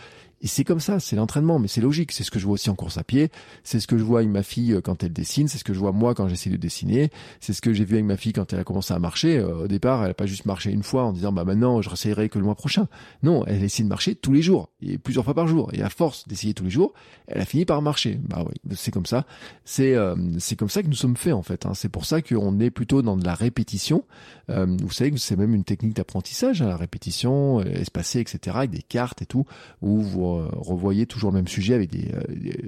Et 0.43 0.47
c'est 0.47 0.65
comme 0.65 0.81
ça, 0.81 1.01
c'est 1.01 1.17
l'entraînement, 1.17 1.59
mais 1.59 1.69
c'est 1.69 1.81
logique. 1.81 2.13
C'est 2.13 2.25
ce 2.25 2.31
que 2.31 2.39
je 2.39 2.45
vois 2.45 2.55
aussi 2.55 2.71
en 2.71 2.75
course 2.75 2.99
à 2.99 3.05
pied, 3.05 3.31
c'est 3.65 3.81
ce 3.81 3.87
que 3.87 3.97
je 3.97 4.03
vois 4.03 4.21
avec 4.21 4.31
ma 4.31 4.43
fille 4.43 4.75
euh, 4.75 4.81
quand 4.81 5.03
elle 5.03 5.13
dessine, 5.13 5.49
c'est 5.49 5.59
ce 5.59 5.65
que 5.65 5.73
je 5.73 5.79
vois 5.79 5.93
moi 5.93 6.15
quand 6.15 6.29
j'essaie 6.29 6.51
de 6.51 6.57
dessiner, 6.57 7.11
c'est 7.41 7.53
ce 7.53 7.63
que 7.63 7.73
j'ai 7.73 7.85
vu 7.85 7.95
avec 7.95 8.05
ma 8.05 8.17
fille 8.17 8.33
quand 8.33 8.53
elle 8.53 8.61
a 8.61 8.65
commencé 8.65 8.93
à 8.93 8.99
marcher. 8.99 9.41
au 9.41 9.69
départ, 9.69 10.05
elle 10.05 10.11
a 10.11 10.15
pas 10.15 10.27
juste 10.27 10.47
marché 10.47 10.71
une 10.71 10.83
fois 10.83 11.05
en 11.05 11.13
disant 11.13 11.33
bah 11.33 11.45
maintenant 11.45 11.81
je 11.81 11.89
réessayerai 11.89 12.29
que 12.29 12.39
le 12.39 12.45
mois 12.45 12.55
prochain. 12.55 12.89
Non, 13.23 13.45
elle 13.47 13.63
essaie 13.63 13.83
de 13.83 13.89
marcher 13.89 14.15
tous 14.15 14.33
les 14.33 14.43
jours 14.43 14.69
et 14.81 14.99
plusieurs 14.99 15.25
fois 15.25 15.35
par 15.35 15.47
jour. 15.47 15.71
Et 15.73 15.83
à 15.83 15.89
force 15.89 16.27
d'essayer 16.29 16.55
tous 16.55 16.65
les 16.65 16.71
jours, 16.71 16.93
elle 17.27 17.41
a 17.41 17.45
fini 17.45 17.65
par 17.65 17.81
marcher. 17.83 18.19
Bah 18.23 18.45
oui, 18.47 18.75
c'est 18.75 18.91
comme 18.91 19.07
ça. 19.07 19.25
C'est 19.65 19.95
euh, 19.95 20.15
c'est 20.39 20.57
comme 20.57 20.69
ça 20.69 20.83
que 20.83 20.89
nous 20.89 20.95
sommes 20.95 21.17
faits 21.17 21.33
en 21.33 21.43
fait. 21.43 21.67
Hein. 21.67 21.75
C'est 21.75 21.89
pour 21.89 22.05
ça 22.05 22.23
qu'on 22.23 22.59
est 22.61 22.71
plutôt 22.71 23.03
dans 23.03 23.17
de 23.17 23.25
la 23.25 23.35
répétition. 23.35 24.05
Euh, 24.51 24.67
vous 24.81 24.91
savez 24.91 25.11
que 25.13 25.19
c'est 25.19 25.37
même 25.37 25.55
une 25.55 25.65
technique 25.65 25.95
d'apprentissage, 25.95 26.63
hein, 26.63 26.69
la 26.69 26.77
répétition 26.77 27.61
euh, 27.61 27.65
espacée, 27.65 28.21
etc., 28.21 28.57
avec 28.59 28.71
des 28.71 28.83
cartes 28.83 29.23
et 29.23 29.27
tout, 29.27 29.45
où 29.81 30.03
revoyez 30.53 31.07
toujours 31.07 31.31
le 31.31 31.37
même 31.37 31.49
sujet 31.49 31.75
avec 31.75 31.91
des, 31.91 32.11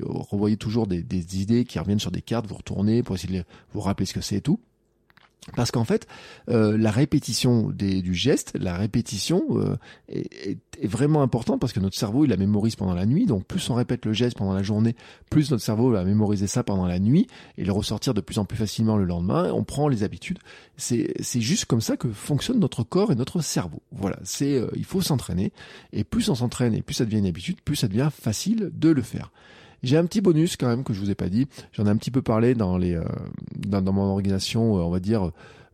revoyez 0.03 0.57
toujours 0.57 0.87
des, 0.87 1.03
des 1.03 1.41
idées 1.41 1.65
qui 1.65 1.79
reviennent 1.79 2.01
sur 2.01 2.11
des 2.11 2.23
cartes, 2.23 2.47
vous 2.47 2.57
retournez 2.57 3.03
pour 3.03 3.15
essayer 3.15 3.39
de 3.39 3.45
vous 3.73 3.81
rappeler 3.81 4.07
ce 4.07 4.15
que 4.15 4.21
c'est 4.21 4.37
et 4.37 4.41
tout. 4.41 4.61
Parce 5.57 5.71
qu'en 5.71 5.85
fait, 5.85 6.07
euh, 6.49 6.79
la 6.79 6.91
répétition 6.91 7.69
du 7.71 8.15
geste, 8.15 8.53
la 8.59 8.77
répétition 8.77 9.45
euh, 9.51 9.77
est, 10.09 10.59
est, 10.81 10.87
vraiment 10.87 11.23
importante 11.23 11.61
parce 11.61 11.73
que 11.73 11.81
notre 11.81 11.97
cerveau, 11.97 12.25
il 12.25 12.31
la 12.31 12.39
mémorise 12.39 12.77
pendant 12.77 12.95
la 12.95 13.05
nuit. 13.05 13.27
Donc 13.27 13.45
plus 13.45 13.69
on 13.69 13.75
répète 13.75 14.07
le 14.07 14.15
geste 14.15 14.39
pendant 14.39 14.55
la 14.55 14.63
journée, 14.63 14.97
plus 15.29 15.51
notre 15.51 15.63
cerveau 15.63 15.91
va 15.91 16.03
mémoriser 16.05 16.47
ça 16.47 16.65
pendant 16.65 16.87
la 16.87 16.99
nuit 16.99 17.27
et 17.59 17.65
le 17.65 17.73
ressortir 17.73 18.15
de 18.15 18.23
plus 18.23 18.39
en 18.39 18.47
plus 18.47 18.57
facilement 18.57 18.97
le 18.97 19.05
lendemain. 19.05 19.51
On 19.53 19.65
prend 19.65 19.89
les 19.89 20.03
habitudes. 20.03 20.39
C'est 20.77 21.13
juste 21.41 21.67
comme 21.67 21.83
ça 21.83 21.97
que 21.97 22.11
fonctionne 22.11 22.59
notre 22.59 22.83
corps 22.83 23.13
et 23.13 23.15
notre 23.15 23.43
cerveau. 23.43 23.83
Voilà, 23.93 24.19
c'est 24.25 24.55
euh, 24.55 24.69
il 24.75 24.85
faut 24.85 25.03
s'entraîner 25.03 25.53
et 25.93 26.05
plus 26.05 26.31
on 26.31 26.35
s'entraîne 26.35 26.75
et 26.75 26.81
plus 26.81 26.95
ça 26.95 27.05
devient 27.05 27.19
une 27.19 27.27
habitude, 27.27 27.61
plus 27.61 27.77
ça 27.77 27.89
devient 27.89 28.09
facile 28.11 28.71
de 28.73 28.89
le 28.89 29.03
faire. 29.03 29.31
J'ai 29.85 29.97
un 29.97 30.07
petit 30.07 30.21
bonus 30.21 30.57
quand 30.57 30.67
même 30.67 30.83
que 30.83 30.93
je 30.93 31.01
vous 31.01 31.11
ai 31.11 31.15
pas 31.15 31.29
dit. 31.29 31.47
J'en 31.73 31.87
ai 31.87 31.91
un 31.91 31.97
petit 31.97 32.11
peu 32.11 32.23
parlé 32.23 32.55
dans 32.55 32.79
les 32.79 32.95
euh, 32.95 33.05
dans, 33.57 33.83
dans, 33.83 33.93
mon 33.93 34.05
organisation, 34.05 34.79
euh, 34.79 34.83
on 34.83 34.91
va 34.91 35.01
dire 35.01 35.31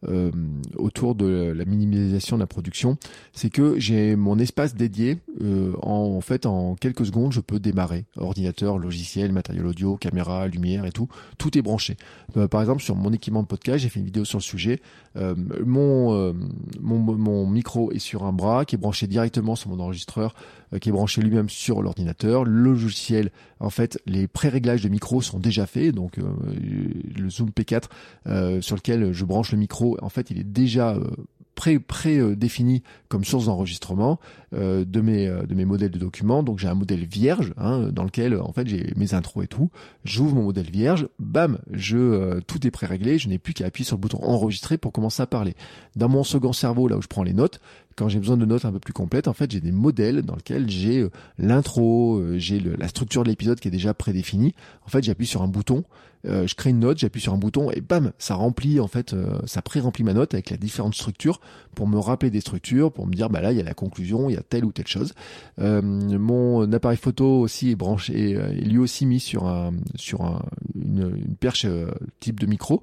euh, 0.08 0.30
autour 0.76 1.14
de 1.14 1.52
la 1.54 1.66
minimalisation 1.66 2.36
de 2.36 2.40
la 2.40 2.46
production, 2.46 2.96
c'est 3.34 3.50
que 3.50 3.78
j'ai 3.78 4.16
mon 4.16 4.38
espace 4.38 4.74
dédié. 4.74 5.18
Euh, 5.42 5.72
en, 5.82 6.22
fait, 6.22 6.46
en 6.46 6.74
quelques 6.74 7.04
secondes, 7.04 7.32
je 7.32 7.40
peux 7.40 7.60
démarrer. 7.60 8.06
Ordinateur, 8.16 8.78
logiciel, 8.78 9.30
matériel 9.30 9.66
audio, 9.66 9.96
caméra, 9.98 10.46
lumière 10.48 10.86
et 10.86 10.90
tout. 10.90 11.08
Tout 11.36 11.56
est 11.58 11.62
branché. 11.62 11.98
Euh, 12.38 12.48
par 12.48 12.62
exemple, 12.62 12.82
sur 12.82 12.96
mon 12.96 13.12
équipement 13.12 13.42
de 13.42 13.46
podcast, 13.46 13.80
j'ai 13.80 13.90
fait 13.90 14.00
une 14.00 14.06
vidéo 14.06 14.24
sur 14.24 14.38
le 14.38 14.42
sujet. 14.42 14.80
mon, 15.14 16.34
mon, 16.80 16.98
mon 16.98 17.46
micro 17.46 17.92
est 17.92 17.98
sur 17.98 18.24
un 18.24 18.32
bras 18.32 18.64
qui 18.64 18.76
est 18.76 18.78
branché 18.78 19.06
directement 19.06 19.54
sur 19.54 19.68
mon 19.68 19.80
enregistreur, 19.80 20.34
qui 20.80 20.88
est 20.88 20.92
branché 20.92 21.20
lui-même 21.20 21.48
sur 21.48 21.82
l'ordinateur. 21.82 22.44
Le 22.44 22.72
logiciel, 22.72 23.30
en 23.58 23.70
fait, 23.70 24.00
les 24.06 24.28
pré-réglages 24.28 24.82
de 24.82 24.88
micro 24.88 25.20
sont 25.20 25.38
déjà 25.38 25.66
faits. 25.66 25.94
Donc, 25.94 26.16
le 26.16 27.28
Zoom 27.30 27.50
P4 27.50 28.62
sur 28.62 28.76
lequel 28.76 29.12
je 29.12 29.24
branche 29.24 29.52
le 29.52 29.58
micro 29.58 29.96
en 30.02 30.08
fait, 30.08 30.30
il 30.30 30.38
est 30.38 30.44
déjà 30.44 30.94
euh, 30.94 31.04
pré 31.54 31.78
pré 31.78 32.36
défini 32.36 32.82
comme 33.08 33.24
source 33.24 33.46
d'enregistrement 33.46 34.18
euh, 34.54 34.84
de 34.84 35.00
mes 35.00 35.26
euh, 35.26 35.42
de 35.42 35.54
mes 35.54 35.64
modèles 35.64 35.90
de 35.90 35.98
documents. 35.98 36.42
Donc 36.42 36.58
j'ai 36.58 36.68
un 36.68 36.74
modèle 36.74 37.04
vierge 37.04 37.52
hein, 37.58 37.88
dans 37.92 38.04
lequel 38.04 38.36
en 38.36 38.52
fait 38.52 38.66
j'ai 38.66 38.92
mes 38.96 39.14
intros 39.14 39.44
et 39.44 39.48
tout. 39.48 39.70
J'ouvre 40.04 40.34
mon 40.34 40.44
modèle 40.44 40.70
vierge, 40.70 41.08
bam, 41.18 41.58
je 41.70 42.40
tout 42.40 42.66
est 42.66 42.70
pré-réglé. 42.70 43.18
Je 43.18 43.28
n'ai 43.28 43.38
plus 43.38 43.54
qu'à 43.54 43.66
appuyer 43.66 43.86
sur 43.86 43.96
le 43.96 44.00
bouton 44.00 44.18
enregistrer 44.22 44.78
pour 44.78 44.92
commencer 44.92 45.22
à 45.22 45.26
parler. 45.26 45.54
Dans 45.96 46.08
mon 46.08 46.24
second 46.24 46.52
cerveau, 46.52 46.88
là 46.88 46.96
où 46.96 47.02
je 47.02 47.08
prends 47.08 47.24
les 47.24 47.34
notes, 47.34 47.60
quand 48.00 48.08
j'ai 48.08 48.18
besoin 48.18 48.38
de 48.38 48.46
notes 48.46 48.64
un 48.64 48.72
peu 48.72 48.80
plus 48.80 48.94
complètes, 48.94 49.28
en 49.28 49.34
fait, 49.34 49.50
j'ai 49.50 49.60
des 49.60 49.72
modèles 49.72 50.22
dans 50.22 50.34
lesquels 50.34 50.70
j'ai 50.70 51.06
l'intro, 51.38 52.22
j'ai 52.36 52.58
la 52.58 52.88
structure 52.88 53.24
de 53.24 53.28
l'épisode 53.28 53.60
qui 53.60 53.68
est 53.68 53.70
déjà 53.70 53.92
prédéfinie. 53.92 54.54
En 54.86 54.88
fait, 54.88 55.04
j'appuie 55.04 55.26
sur 55.26 55.42
un 55.42 55.48
bouton 55.48 55.84
euh, 56.26 56.46
je 56.46 56.54
crée 56.54 56.70
une 56.70 56.80
note, 56.80 56.98
j'appuie 56.98 57.20
sur 57.20 57.32
un 57.32 57.38
bouton 57.38 57.70
et 57.70 57.80
bam, 57.80 58.12
ça 58.18 58.34
remplit 58.34 58.78
en 58.78 58.88
fait, 58.88 59.14
euh, 59.14 59.38
ça 59.46 59.62
pré-remplit 59.62 60.04
ma 60.04 60.12
note 60.12 60.34
avec 60.34 60.50
la 60.50 60.58
différentes 60.58 60.94
structures 60.94 61.40
pour 61.74 61.86
me 61.88 61.98
rappeler 61.98 62.30
des 62.30 62.40
structures, 62.40 62.92
pour 62.92 63.06
me 63.06 63.14
dire 63.14 63.30
bah 63.30 63.40
là 63.40 63.52
il 63.52 63.58
y 63.58 63.60
a 63.60 63.64
la 63.64 63.74
conclusion, 63.74 64.28
il 64.28 64.34
y 64.34 64.38
a 64.38 64.42
telle 64.42 64.64
ou 64.64 64.72
telle 64.72 64.86
chose. 64.86 65.14
Euh, 65.60 65.80
mon 65.80 66.70
appareil 66.72 66.98
photo 66.98 67.40
aussi 67.40 67.70
est 67.70 67.76
branché, 67.76 68.32
est 68.32 68.64
lui 68.64 68.78
aussi 68.78 69.06
mis 69.06 69.20
sur 69.20 69.46
un 69.46 69.72
sur 69.94 70.22
un, 70.22 70.42
une, 70.74 71.10
une, 71.16 71.36
perche 71.36 71.66
type 72.20 72.38
de 72.38 72.46
micro. 72.46 72.82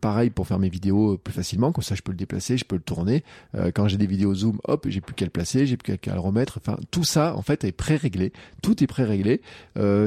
pareil 0.00 0.30
pour 0.30 0.46
faire 0.46 0.60
mes 0.60 0.68
vidéos 0.68 1.18
plus 1.18 1.32
facilement, 1.32 1.72
comme 1.72 1.82
ça 1.82 1.96
je 1.96 2.02
peux 2.02 2.12
le 2.12 2.18
déplacer, 2.18 2.56
je 2.56 2.64
peux 2.64 2.76
le 2.76 2.82
tourner. 2.82 3.24
quand 3.74 3.88
j'ai 3.88 3.96
des 3.96 4.06
vidéos 4.06 4.23
zoom, 4.32 4.60
hop, 4.64 4.86
j'ai 4.88 5.00
plus 5.00 5.14
qu'à 5.14 5.24
le 5.24 5.30
placer, 5.30 5.66
j'ai 5.66 5.76
plus 5.76 5.98
qu'à 5.98 6.14
le 6.14 6.20
remettre. 6.20 6.58
Enfin 6.58 6.78
tout 6.90 7.04
ça 7.04 7.34
en 7.36 7.42
fait 7.42 7.64
est 7.64 7.72
pré-réglé, 7.72 8.32
tout 8.62 8.82
est 8.82 8.86
pré-réglé, 8.86 9.40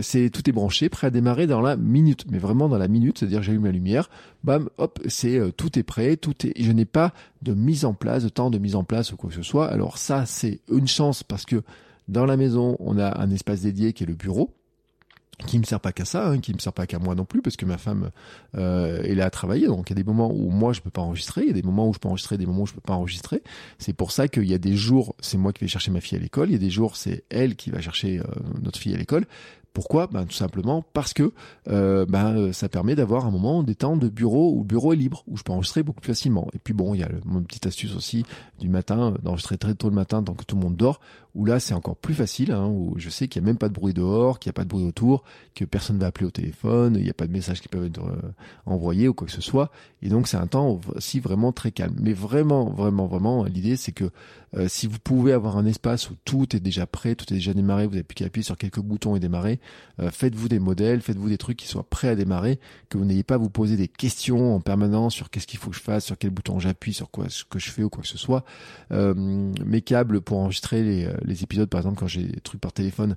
c'est 0.01 0.29
tout 0.29 0.49
est 0.49 0.53
branché, 0.53 0.89
prêt 0.89 1.07
à 1.07 1.09
démarrer 1.09 1.45
dans 1.45 1.61
la 1.61 1.75
minute 1.75 2.25
vraiment 2.39 2.69
dans 2.69 2.77
la 2.77 2.87
minute, 2.87 3.19
c'est-à-dire 3.19 3.43
j'ai 3.43 3.53
eu 3.53 3.59
ma 3.59 3.71
lumière, 3.71 4.09
bam, 4.43 4.69
hop, 4.77 4.99
c'est 5.07 5.37
euh, 5.37 5.51
tout 5.51 5.77
est 5.77 5.83
prêt, 5.83 6.17
tout 6.17 6.33
est, 6.45 6.61
je 6.61 6.71
n'ai 6.71 6.85
pas 6.85 7.13
de 7.41 7.53
mise 7.53 7.85
en 7.85 7.93
place, 7.93 8.23
de 8.23 8.29
temps 8.29 8.49
de 8.49 8.57
mise 8.57 8.75
en 8.75 8.83
place 8.83 9.11
ou 9.11 9.17
quoi 9.17 9.29
que 9.29 9.35
ce 9.35 9.43
soit. 9.43 9.67
Alors 9.67 9.97
ça, 9.97 10.25
c'est 10.25 10.61
une 10.71 10.87
chance 10.87 11.23
parce 11.23 11.45
que 11.45 11.63
dans 12.07 12.25
la 12.25 12.37
maison, 12.37 12.77
on 12.79 12.97
a 12.97 13.21
un 13.21 13.29
espace 13.31 13.61
dédié 13.61 13.93
qui 13.93 14.03
est 14.03 14.07
le 14.07 14.15
bureau 14.15 14.53
qui 15.45 15.59
me 15.59 15.63
sert 15.63 15.79
pas 15.79 15.91
qu'à 15.91 16.05
ça, 16.05 16.29
hein, 16.29 16.39
qui 16.39 16.53
me 16.53 16.59
sert 16.59 16.73
pas 16.73 16.87
qu'à 16.87 16.97
moi 16.97 17.13
non 17.13 17.25
plus, 17.25 17.41
parce 17.41 17.55
que 17.55 17.65
ma 17.65 17.77
femme 17.77 18.09
euh, 18.57 19.01
est 19.03 19.19
à 19.19 19.29
travailler, 19.29 19.67
donc 19.67 19.89
il 19.89 19.93
y 19.93 19.99
a 19.99 20.01
des 20.01 20.03
moments 20.03 20.31
où 20.33 20.49
moi 20.49 20.73
je 20.73 20.81
peux 20.81 20.89
pas 20.89 21.01
enregistrer, 21.01 21.41
il 21.41 21.47
y 21.47 21.51
a 21.51 21.53
des 21.53 21.61
moments 21.61 21.87
où 21.87 21.93
je 21.93 21.99
peux 21.99 22.07
enregistrer, 22.07 22.37
des 22.37 22.45
moments 22.45 22.63
où 22.63 22.67
je 22.67 22.73
peux 22.73 22.81
pas 22.81 22.93
enregistrer. 22.93 23.43
C'est 23.77 23.93
pour 23.93 24.11
ça 24.11 24.27
qu'il 24.27 24.45
y 24.45 24.53
a 24.53 24.57
des 24.57 24.75
jours, 24.75 25.15
c'est 25.19 25.37
moi 25.37 25.53
qui 25.53 25.63
vais 25.63 25.67
chercher 25.67 25.91
ma 25.91 26.01
fille 26.01 26.17
à 26.17 26.21
l'école, 26.21 26.49
il 26.49 26.53
y 26.53 26.55
a 26.55 26.59
des 26.59 26.71
jours 26.71 26.95
c'est 26.95 27.23
elle 27.29 27.55
qui 27.55 27.69
va 27.69 27.81
chercher 27.81 28.19
euh, 28.19 28.23
notre 28.61 28.79
fille 28.79 28.93
à 28.93 28.97
l'école. 28.97 29.25
Pourquoi 29.77 30.07
ben, 30.07 30.25
Tout 30.25 30.33
simplement 30.33 30.83
parce 30.93 31.13
que 31.13 31.33
euh, 31.69 32.07
ben, 32.07 32.51
ça 32.51 32.67
permet 32.67 32.95
d'avoir 32.95 33.27
un 33.27 33.29
moment 33.29 33.61
des 33.61 33.75
temps 33.75 33.95
de 33.95 34.09
bureau 34.09 34.51
où 34.51 34.61
le 34.61 34.65
bureau 34.65 34.91
est 34.91 34.95
libre, 34.95 35.23
où 35.27 35.37
je 35.37 35.43
peux 35.43 35.51
enregistrer 35.51 35.83
beaucoup 35.83 36.01
plus 36.01 36.13
facilement. 36.13 36.47
Et 36.55 36.57
puis 36.57 36.73
bon, 36.73 36.95
il 36.95 37.01
y 37.01 37.03
a 37.03 37.09
mon 37.25 37.43
petite 37.43 37.67
astuce 37.67 37.95
aussi 37.95 38.25
du 38.59 38.69
matin, 38.69 39.13
d'enregistrer 39.21 39.59
très 39.59 39.75
tôt 39.75 39.89
le 39.89 39.93
matin 39.93 40.23
tant 40.23 40.33
que 40.33 40.45
tout 40.45 40.55
le 40.55 40.63
monde 40.63 40.77
dort, 40.77 40.99
où 41.35 41.45
là 41.45 41.59
c'est 41.59 41.75
encore 41.75 41.95
plus 41.95 42.15
facile, 42.15 42.51
hein, 42.51 42.65
où 42.65 42.95
je 42.97 43.09
sais 43.09 43.27
qu'il 43.27 43.43
n'y 43.43 43.47
a 43.47 43.51
même 43.51 43.59
pas 43.59 43.69
de 43.69 43.73
bruit 43.75 43.93
dehors, 43.93 44.39
qu'il 44.39 44.49
n'y 44.49 44.53
a 44.53 44.57
pas 44.57 44.63
de 44.63 44.69
bruit 44.69 44.83
autour, 44.83 45.23
que 45.53 45.63
personne 45.63 45.97
ne 45.97 46.01
va 46.01 46.07
appeler 46.07 46.25
au 46.25 46.31
téléphone, 46.31 46.95
il 46.97 47.03
n'y 47.03 47.11
a 47.11 47.13
pas 47.13 47.27
de 47.27 47.31
messages 47.31 47.61
qui 47.61 47.67
peuvent 47.67 47.85
être 47.85 48.03
euh, 48.03 48.33
envoyés 48.65 49.07
ou 49.07 49.13
quoi 49.13 49.27
que 49.27 49.33
ce 49.33 49.41
soit. 49.41 49.69
Et 50.01 50.09
donc 50.09 50.27
c'est 50.27 50.37
un 50.37 50.47
temps 50.47 50.79
aussi 50.95 51.19
vraiment 51.19 51.51
très 51.51 51.69
calme. 51.69 51.95
Mais 52.01 52.13
vraiment, 52.13 52.71
vraiment, 52.71 53.05
vraiment, 53.05 53.43
l'idée 53.43 53.75
c'est 53.75 53.91
que 53.91 54.09
euh, 54.55 54.67
si 54.67 54.87
vous 54.87 54.97
pouvez 54.97 55.33
avoir 55.33 55.57
un 55.57 55.65
espace 55.67 56.09
où 56.09 56.15
tout 56.25 56.55
est 56.55 56.59
déjà 56.59 56.87
prêt, 56.87 57.13
tout 57.13 57.31
est 57.31 57.37
déjà 57.37 57.53
démarré, 57.53 57.85
vous 57.85 57.93
n'avez 57.93 58.03
plus 58.03 58.15
qu'à 58.15 58.25
appuyer 58.25 58.43
sur 58.43 58.57
quelques 58.57 58.79
boutons 58.79 59.15
et 59.15 59.19
démarrer, 59.19 59.59
euh, 59.99 60.11
faites-vous 60.11 60.47
des 60.47 60.59
modèles, 60.59 61.01
faites-vous 61.01 61.29
des 61.29 61.37
trucs 61.37 61.57
qui 61.57 61.67
soient 61.67 61.87
prêts 61.87 62.09
à 62.09 62.15
démarrer, 62.15 62.59
que 62.89 62.97
vous 62.97 63.05
n'ayez 63.05 63.23
pas 63.23 63.35
à 63.35 63.37
vous 63.37 63.49
poser 63.49 63.77
des 63.77 63.87
questions 63.87 64.55
en 64.55 64.59
permanence 64.59 65.13
sur 65.13 65.29
qu'est-ce 65.29 65.47
qu'il 65.47 65.59
faut 65.59 65.69
que 65.69 65.75
je 65.75 65.81
fasse, 65.81 66.05
sur 66.05 66.17
quel 66.17 66.31
bouton 66.31 66.59
j'appuie, 66.59 66.93
sur 66.93 67.09
quoi 67.09 67.29
ce 67.29 67.43
que 67.43 67.59
je 67.59 67.69
fais 67.71 67.83
ou 67.83 67.89
quoi 67.89 68.01
que 68.01 68.09
ce 68.09 68.17
soit. 68.17 68.43
mes 68.91 69.81
câbles 69.81 70.21
pour 70.21 70.39
enregistrer 70.39 70.83
les, 70.83 71.09
les 71.23 71.43
épisodes, 71.43 71.69
par 71.69 71.79
exemple, 71.79 71.99
quand 71.99 72.07
j'ai 72.07 72.23
des 72.23 72.41
trucs 72.41 72.61
par 72.61 72.73
téléphone, 72.73 73.15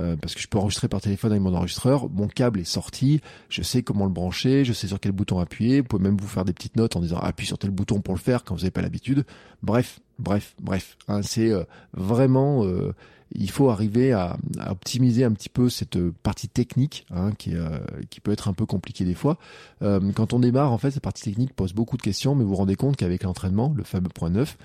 euh, 0.00 0.16
parce 0.16 0.34
que 0.34 0.40
je 0.40 0.48
peux 0.48 0.58
enregistrer 0.58 0.88
par 0.88 1.02
téléphone 1.02 1.32
avec 1.32 1.42
mon 1.42 1.54
enregistreur, 1.54 2.08
mon 2.08 2.26
câble 2.26 2.60
est 2.60 2.64
sorti, 2.64 3.20
je 3.50 3.62
sais 3.62 3.82
comment 3.82 4.06
le 4.06 4.10
brancher, 4.10 4.64
je 4.64 4.72
sais 4.72 4.88
sur 4.88 4.98
quel 4.98 5.12
bouton 5.12 5.38
appuyer, 5.38 5.80
vous 5.80 5.86
pouvez 5.86 6.02
même 6.02 6.16
vous 6.16 6.28
faire 6.28 6.46
des 6.46 6.54
petites 6.54 6.76
notes 6.76 6.96
en 6.96 7.00
disant 7.00 7.18
appuie 7.18 7.46
sur 7.46 7.58
tel 7.58 7.70
bouton 7.70 8.00
pour 8.00 8.14
le 8.14 8.20
faire 8.20 8.44
quand 8.44 8.54
vous 8.54 8.62
n'avez 8.62 8.70
pas 8.70 8.80
l'habitude. 8.80 9.24
Bref, 9.62 10.00
bref, 10.18 10.54
bref, 10.60 10.96
hein, 11.08 11.20
c'est 11.22 11.50
euh, 11.50 11.64
vraiment... 11.92 12.64
Euh, 12.64 12.94
il 13.34 13.50
faut 13.50 13.70
arriver 13.70 14.12
à, 14.12 14.36
optimiser 14.68 15.24
un 15.24 15.32
petit 15.32 15.48
peu 15.48 15.68
cette 15.68 15.98
partie 16.22 16.48
technique 16.48 17.06
hein, 17.10 17.32
qui, 17.38 17.54
qui 18.10 18.20
peut 18.20 18.32
être 18.32 18.48
un 18.48 18.52
peu 18.52 18.66
compliquée 18.66 19.04
des 19.04 19.14
fois. 19.14 19.38
quand 19.80 20.32
on 20.32 20.38
démarre, 20.38 20.72
en 20.72 20.78
fait, 20.78 20.90
cette 20.90 21.02
partie 21.02 21.24
technique 21.24 21.54
pose 21.54 21.72
beaucoup 21.72 21.96
de 21.96 22.02
questions, 22.02 22.34
mais 22.34 22.44
vous 22.44 22.50
vous 22.50 22.56
rendez 22.56 22.76
compte 22.76 22.96
qu'avec 22.96 23.22
l'entraînement, 23.22 23.72
le 23.76 23.84
fameux 23.84 24.08
point 24.08 24.30
9, 24.30 24.56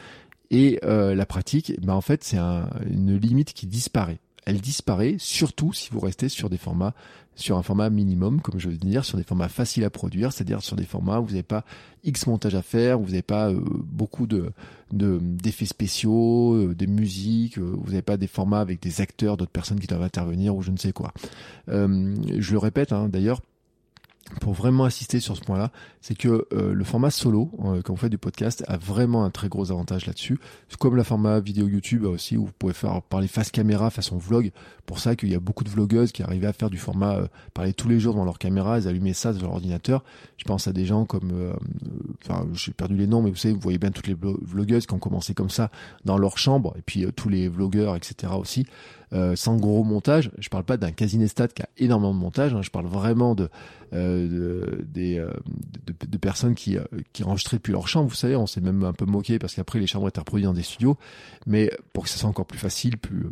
et 0.52 0.80
la 0.84 1.26
pratique, 1.26 1.74
ben 1.82 1.94
en 1.94 2.02
fait, 2.02 2.24
c'est 2.24 2.38
un, 2.38 2.70
une 2.90 3.18
limite 3.18 3.54
qui 3.54 3.68
disparaît 3.68 4.20
elle 4.48 4.62
disparaît, 4.62 5.18
surtout 5.20 5.74
si 5.74 5.90
vous 5.92 6.00
restez 6.00 6.30
sur 6.30 6.50
des 6.50 6.58
formats 6.58 6.94
sur 7.36 7.58
un 7.58 7.62
format 7.62 7.90
minimum, 7.90 8.42
comme 8.42 8.60
je 8.60 8.70
veux 8.70 8.78
dire, 8.78 9.06
sur 9.06 9.18
des 9.18 9.24
formats 9.24 9.50
faciles 9.50 9.84
à 9.84 9.90
produire, 9.90 10.34
c'est-à-dire 10.34 10.64
sur 10.64 10.76
des 10.76 10.86
formats 10.86 11.20
où 11.20 11.26
vous 11.26 11.32
n'avez 11.32 11.44
pas 11.44 11.66
X 12.04 12.26
montage 12.26 12.56
à 12.56 12.64
faire, 12.64 13.00
où 13.00 13.04
vous 13.04 13.12
n'avez 13.12 13.22
pas 13.22 13.52
euh, 13.52 13.60
beaucoup 13.62 14.26
de 14.26 14.52
d'effets 14.92 15.66
spéciaux, 15.66 16.56
euh, 16.56 16.74
des 16.74 16.88
musiques, 16.88 17.60
euh, 17.60 17.76
vous 17.78 17.92
n'avez 17.92 18.02
pas 18.02 18.18
des 18.18 18.28
formats 18.28 18.62
avec 18.62 18.82
des 18.82 19.02
acteurs, 19.02 19.38
d'autres 19.38 19.52
personnes 19.52 19.80
qui 19.80 19.88
doivent 19.88 20.02
intervenir 20.02 20.56
ou 20.56 20.64
je 20.64 20.72
ne 20.72 20.78
sais 20.78 20.94
quoi. 20.94 21.14
je 21.68 22.52
le 22.52 22.58
répète, 22.58 22.92
hein, 22.92 23.10
d'ailleurs, 23.10 23.42
pour 24.42 24.54
vraiment 24.54 24.86
insister 24.86 25.20
sur 25.20 25.36
ce 25.36 25.42
point-là, 25.42 25.72
c'est 26.02 26.16
que 26.16 26.48
euh, 26.54 26.74
le 26.74 26.84
format 26.84 27.12
solo, 27.12 27.52
euh, 27.66 27.82
quand 27.82 27.94
vous 27.94 28.00
faites 28.00 28.12
du 28.12 28.18
podcast, 28.18 28.64
a 28.68 28.78
vraiment 28.78 29.24
un 29.24 29.30
très 29.30 29.48
gros 29.48 29.72
avantage 29.72 30.06
là-dessus. 30.06 30.40
Comme 30.80 30.96
le 30.96 31.04
format 31.04 31.40
vidéo 31.40 31.68
YouTube 31.68 32.04
aussi, 32.04 32.38
où 32.38 32.46
vous 32.46 32.52
pouvez 32.58 32.74
faire 32.74 33.02
parler 33.02 33.28
face 33.28 33.52
caméra, 33.52 33.90
façon 33.90 34.18
vlog. 34.18 34.52
Pour 34.86 35.00
ça 35.00 35.16
qu'il 35.16 35.30
y 35.30 35.36
a 35.36 35.40
beaucoup 35.40 35.64
de 35.64 35.70
vlogueuses 35.70 36.12
qui 36.12 36.24
arrivaient 36.24 36.48
à 36.48 36.54
faire 36.54 36.70
du 36.70 36.78
format 36.78 37.16
euh, 37.16 37.28
parler 37.54 37.74
tous 37.74 37.90
les 37.90 38.00
jours 38.00 38.14
devant 38.14 38.26
leur 38.26 38.40
caméra, 38.40 38.78
elles 38.78 38.88
allumaient 38.88 39.14
ça 39.14 39.34
sur 39.34 39.44
leur 39.44 39.54
ordinateur. 39.54 40.04
Je 40.38 40.44
pense 40.44 40.68
à 40.68 40.74
des 40.74 40.86
gens 40.86 41.06
comme, 41.06 41.54
enfin, 42.24 42.46
j'ai 42.54 42.74
perdu 42.74 42.96
les 42.96 43.08
noms, 43.08 43.22
mais 43.22 43.30
vous 43.30 43.36
savez, 43.36 43.54
vous 43.54 43.60
voyez 43.60 43.80
bien 43.80 43.92
toutes 43.92 44.08
les 44.08 44.16
vlogueuses 44.16 44.86
qui 44.86 44.94
ont 44.94 45.00
commencé 45.00 45.34
comme 45.34 45.50
ça 45.50 45.72
dans 46.06 46.18
leur 46.18 46.38
chambre, 46.38 46.76
et 46.78 46.82
puis 46.82 47.06
tous 47.16 47.30
les 47.30 47.48
vlogueurs, 47.48 47.96
etc. 47.96 48.34
aussi. 48.38 48.66
Euh, 49.14 49.38
sans 49.38 49.56
gros 49.56 49.86
montage. 49.86 50.32
Je 50.38 50.50
parle 50.50 50.66
pas 50.66 50.76
d'un 50.76 50.92
casinestat 50.92 51.48
qui 51.48 51.62
a 51.62 51.70
énormément 51.78 52.14
de 52.14 52.20
montage. 52.20 52.54
Hein. 52.54 52.62
Je 52.62 52.70
parle 52.70 52.88
vraiment 52.88 53.36
de, 53.36 53.50
euh, 53.94 54.82
des, 54.84 55.18
euh, 55.18 55.32
de, 55.86 56.18
personnes 56.18 56.56
qui, 56.56 56.78
qui 57.14 57.24
enregistraient 57.24 57.56
depuis 57.56 57.72
leur 57.72 57.88
chambre. 57.88 58.10
Vous 58.10 58.16
savez, 58.16 58.36
on 58.36 58.48
s'est 58.48 58.60
même 58.60 58.84
un 58.84 58.92
peu 58.92 59.06
moqué 59.06 59.40
parce 59.40 59.56
qu'après 59.56 59.80
les 59.80 59.88
chambres 59.88 60.10
étaient 60.10 60.20
reproduites 60.20 60.46
dans 60.46 60.54
des 60.54 60.64
studios. 60.64 60.98
Mais 61.46 61.72
pour 61.94 62.04
que 62.04 62.10
ça 62.10 62.18
soit 62.18 62.30
encore 62.30 62.46
plus 62.46 62.60
facile, 62.60 62.98
plus 62.98 63.28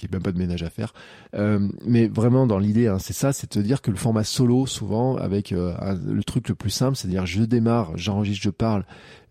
qu'il 0.00 0.08
n'y 0.10 0.14
même 0.14 0.22
pas 0.22 0.32
de 0.32 0.38
ménage 0.38 0.62
à 0.62 0.70
faire. 0.70 0.92
Euh, 1.34 1.68
mais 1.84 2.08
vraiment, 2.08 2.46
dans 2.46 2.58
l'idée, 2.58 2.88
hein, 2.88 2.98
c'est 2.98 3.12
ça, 3.12 3.32
c'est 3.32 3.56
de 3.56 3.62
dire 3.62 3.82
que 3.82 3.90
le 3.90 3.96
format 3.96 4.24
solo, 4.24 4.66
souvent, 4.66 5.16
avec 5.16 5.50
le 5.50 6.22
truc 6.22 6.48
le 6.48 6.54
plus 6.54 6.70
simple, 6.70 6.96
c'est-à-dire 6.96 7.26
je 7.26 7.42
démarre, 7.42 7.96
j'enregistre, 7.96 8.42
je 8.42 8.50
parle, 8.50 8.84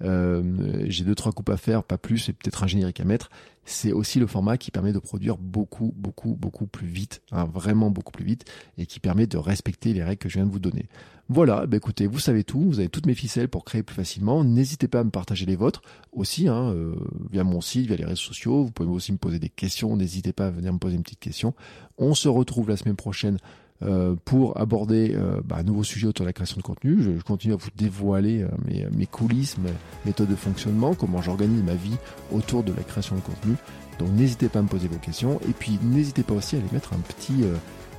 euh, 0.03 0.84
j'ai 0.88 1.03
deux 1.03 1.15
trois 1.15 1.32
coupes 1.32 1.49
à 1.49 1.57
faire, 1.57 1.84
pas 1.84 1.97
plus, 1.97 2.30
et 2.30 2.34
peut-être 2.34 2.63
un 2.63 2.67
générique 2.67 2.99
à 2.99 3.05
mettre 3.05 3.30
c'est 3.70 3.91
aussi 3.91 4.20
le 4.20 4.28
format 4.28 4.57
qui 4.57 4.72
permet 4.72 4.91
de 4.93 4.99
produire 4.99 5.38
beaucoup, 5.38 5.93
beaucoup, 5.95 6.34
beaucoup 6.34 6.65
plus 6.65 6.88
vite, 6.88 7.22
hein, 7.32 7.45
vraiment 7.45 7.91
beaucoup 7.91 8.11
plus 8.11 8.26
vite, 8.26 8.45
et 8.78 8.86
qui 8.86 8.99
permet 8.99 9.28
de 9.28 9.38
respecter 9.38 9.93
les 9.93 10.03
règles 10.03 10.17
que 10.17 10.30
je 10.30 10.36
viens 10.39 10.45
de 10.45 10.51
vous 10.51 10.59
donner. 10.59 10.88
Voilà, 11.32 11.67
bah 11.67 11.77
écoutez, 11.77 12.07
vous 12.07 12.17
savez 12.17 12.43
tout, 12.43 12.59
vous 12.59 12.80
avez 12.80 12.89
toutes 12.89 13.05
mes 13.05 13.13
ficelles 13.13 13.49
pour 13.49 13.63
créer 13.63 13.84
plus 13.84 13.95
facilement. 13.95 14.43
N'hésitez 14.43 14.88
pas 14.88 15.01
à 15.01 15.03
me 15.03 15.11
partager 15.11 15.45
les 15.45 15.55
vôtres 15.55 15.84
aussi, 16.11 16.47
hein, 16.47 16.71
euh, 16.73 16.95
via 17.32 17.43
mon 17.43 17.61
site, 17.61 17.86
via 17.86 17.97
les 17.97 18.03
réseaux 18.03 18.15
sociaux. 18.15 18.63
Vous 18.63 18.71
pouvez 18.71 18.89
aussi 18.89 19.11
me 19.11 19.19
poser 19.19 19.38
des 19.38 19.49
questions. 19.49 19.95
N'hésitez 19.95 20.34
pas 20.34 20.47
à 20.47 20.49
venir 20.49 20.73
me 20.73 20.80
poser 20.80 20.95
une 20.95 21.03
petite 21.03 21.19
question. 21.19 21.53
On 21.99 22.15
se 22.15 22.27
retrouve 22.27 22.67
la 22.67 22.77
semaine 22.77 22.95
prochaine 22.95 23.38
euh, 23.84 24.15
pour 24.25 24.59
aborder 24.59 25.13
euh, 25.13 25.39
bah, 25.45 25.57
un 25.59 25.63
nouveau 25.63 25.84
sujet 25.84 26.07
autour 26.07 26.23
de 26.23 26.30
la 26.30 26.34
création 26.34 26.57
de 26.57 26.63
contenu. 26.63 26.97
Je, 26.99 27.21
continue 27.21 27.53
à 27.53 27.57
vous 27.57 27.69
dévoiler 27.75 28.43
mes, 28.65 28.88
mes, 28.91 29.05
coulisses, 29.05 29.59
mes 29.59 29.69
méthodes 30.07 30.30
de 30.30 30.36
fonctionnement, 30.36 30.95
comment 30.95 31.21
j'organise 31.21 31.61
ma 31.61 31.75
vie 31.75 31.97
autour 32.32 32.63
de 32.63 32.73
la 32.73 32.82
création 32.82 33.15
de 33.15 33.21
contenu. 33.21 33.53
Donc 33.99 34.09
n'hésitez 34.13 34.49
pas 34.49 34.59
à 34.59 34.61
me 34.63 34.67
poser 34.67 34.88
vos 34.88 34.97
questions 34.97 35.39
et 35.47 35.51
puis 35.51 35.77
n'hésitez 35.84 36.23
pas 36.23 36.34
aussi 36.34 36.55
à 36.55 36.59
aller 36.59 36.69
mettre 36.71 36.93
un 36.93 36.99
petit 36.99 37.43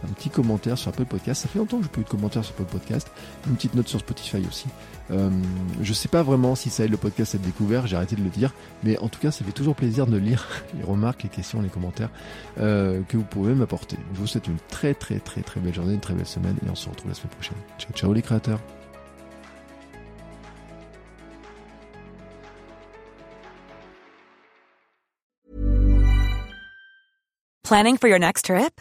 un 0.04 0.12
petit 0.12 0.30
commentaire 0.30 0.78
sur 0.78 0.90
Apple 0.90 1.04
Podcast. 1.04 1.42
Ça 1.42 1.48
fait 1.48 1.58
longtemps 1.58 1.78
que 1.78 1.84
je 1.84 1.88
n'ai 1.88 1.92
pas 1.94 2.00
eu 2.00 2.04
de 2.04 2.08
commentaire 2.08 2.44
sur 2.44 2.54
Apple 2.54 2.70
Podcast. 2.70 3.10
Une 3.46 3.56
petite 3.56 3.74
note 3.74 3.88
sur 3.88 4.00
Spotify 4.00 4.42
aussi. 4.48 4.66
Euh, 5.10 5.30
je 5.80 5.92
sais 5.92 6.08
pas 6.08 6.22
vraiment 6.22 6.54
si 6.54 6.70
ça 6.70 6.84
aide 6.84 6.90
le 6.90 6.96
podcast 6.96 7.34
à 7.34 7.38
être 7.38 7.44
découvert, 7.44 7.86
j'ai 7.86 7.96
arrêté 7.96 8.16
de 8.16 8.22
le 8.22 8.30
dire, 8.30 8.54
mais 8.84 8.98
en 8.98 9.08
tout 9.08 9.18
cas, 9.20 9.30
ça 9.30 9.44
fait 9.44 9.52
toujours 9.52 9.74
plaisir 9.74 10.06
de 10.06 10.16
lire 10.16 10.46
les 10.78 10.84
remarques, 10.84 11.22
les 11.22 11.28
questions, 11.28 11.60
les 11.60 11.68
commentaires 11.68 12.10
euh, 12.58 13.00
que 13.08 13.16
vous 13.16 13.24
pouvez 13.24 13.54
m'apporter. 13.54 13.96
Je 14.14 14.20
vous 14.20 14.26
souhaite 14.26 14.46
une 14.46 14.58
très 14.68 14.94
très 14.94 15.18
très 15.18 15.42
très 15.42 15.60
belle 15.60 15.74
journée, 15.74 15.94
une 15.94 16.00
très 16.00 16.14
belle 16.14 16.26
semaine, 16.26 16.56
et 16.64 16.70
on 16.70 16.74
se 16.74 16.88
retrouve 16.88 17.08
la 17.08 17.14
semaine 17.14 17.30
prochaine. 17.30 17.58
Ciao 17.78 17.92
ciao 17.92 18.12
les 18.12 18.22
créateurs. 18.22 18.60
Planning 27.64 27.98
for 27.98 28.08
your 28.08 28.18
next 28.18 28.46
trip? 28.46 28.80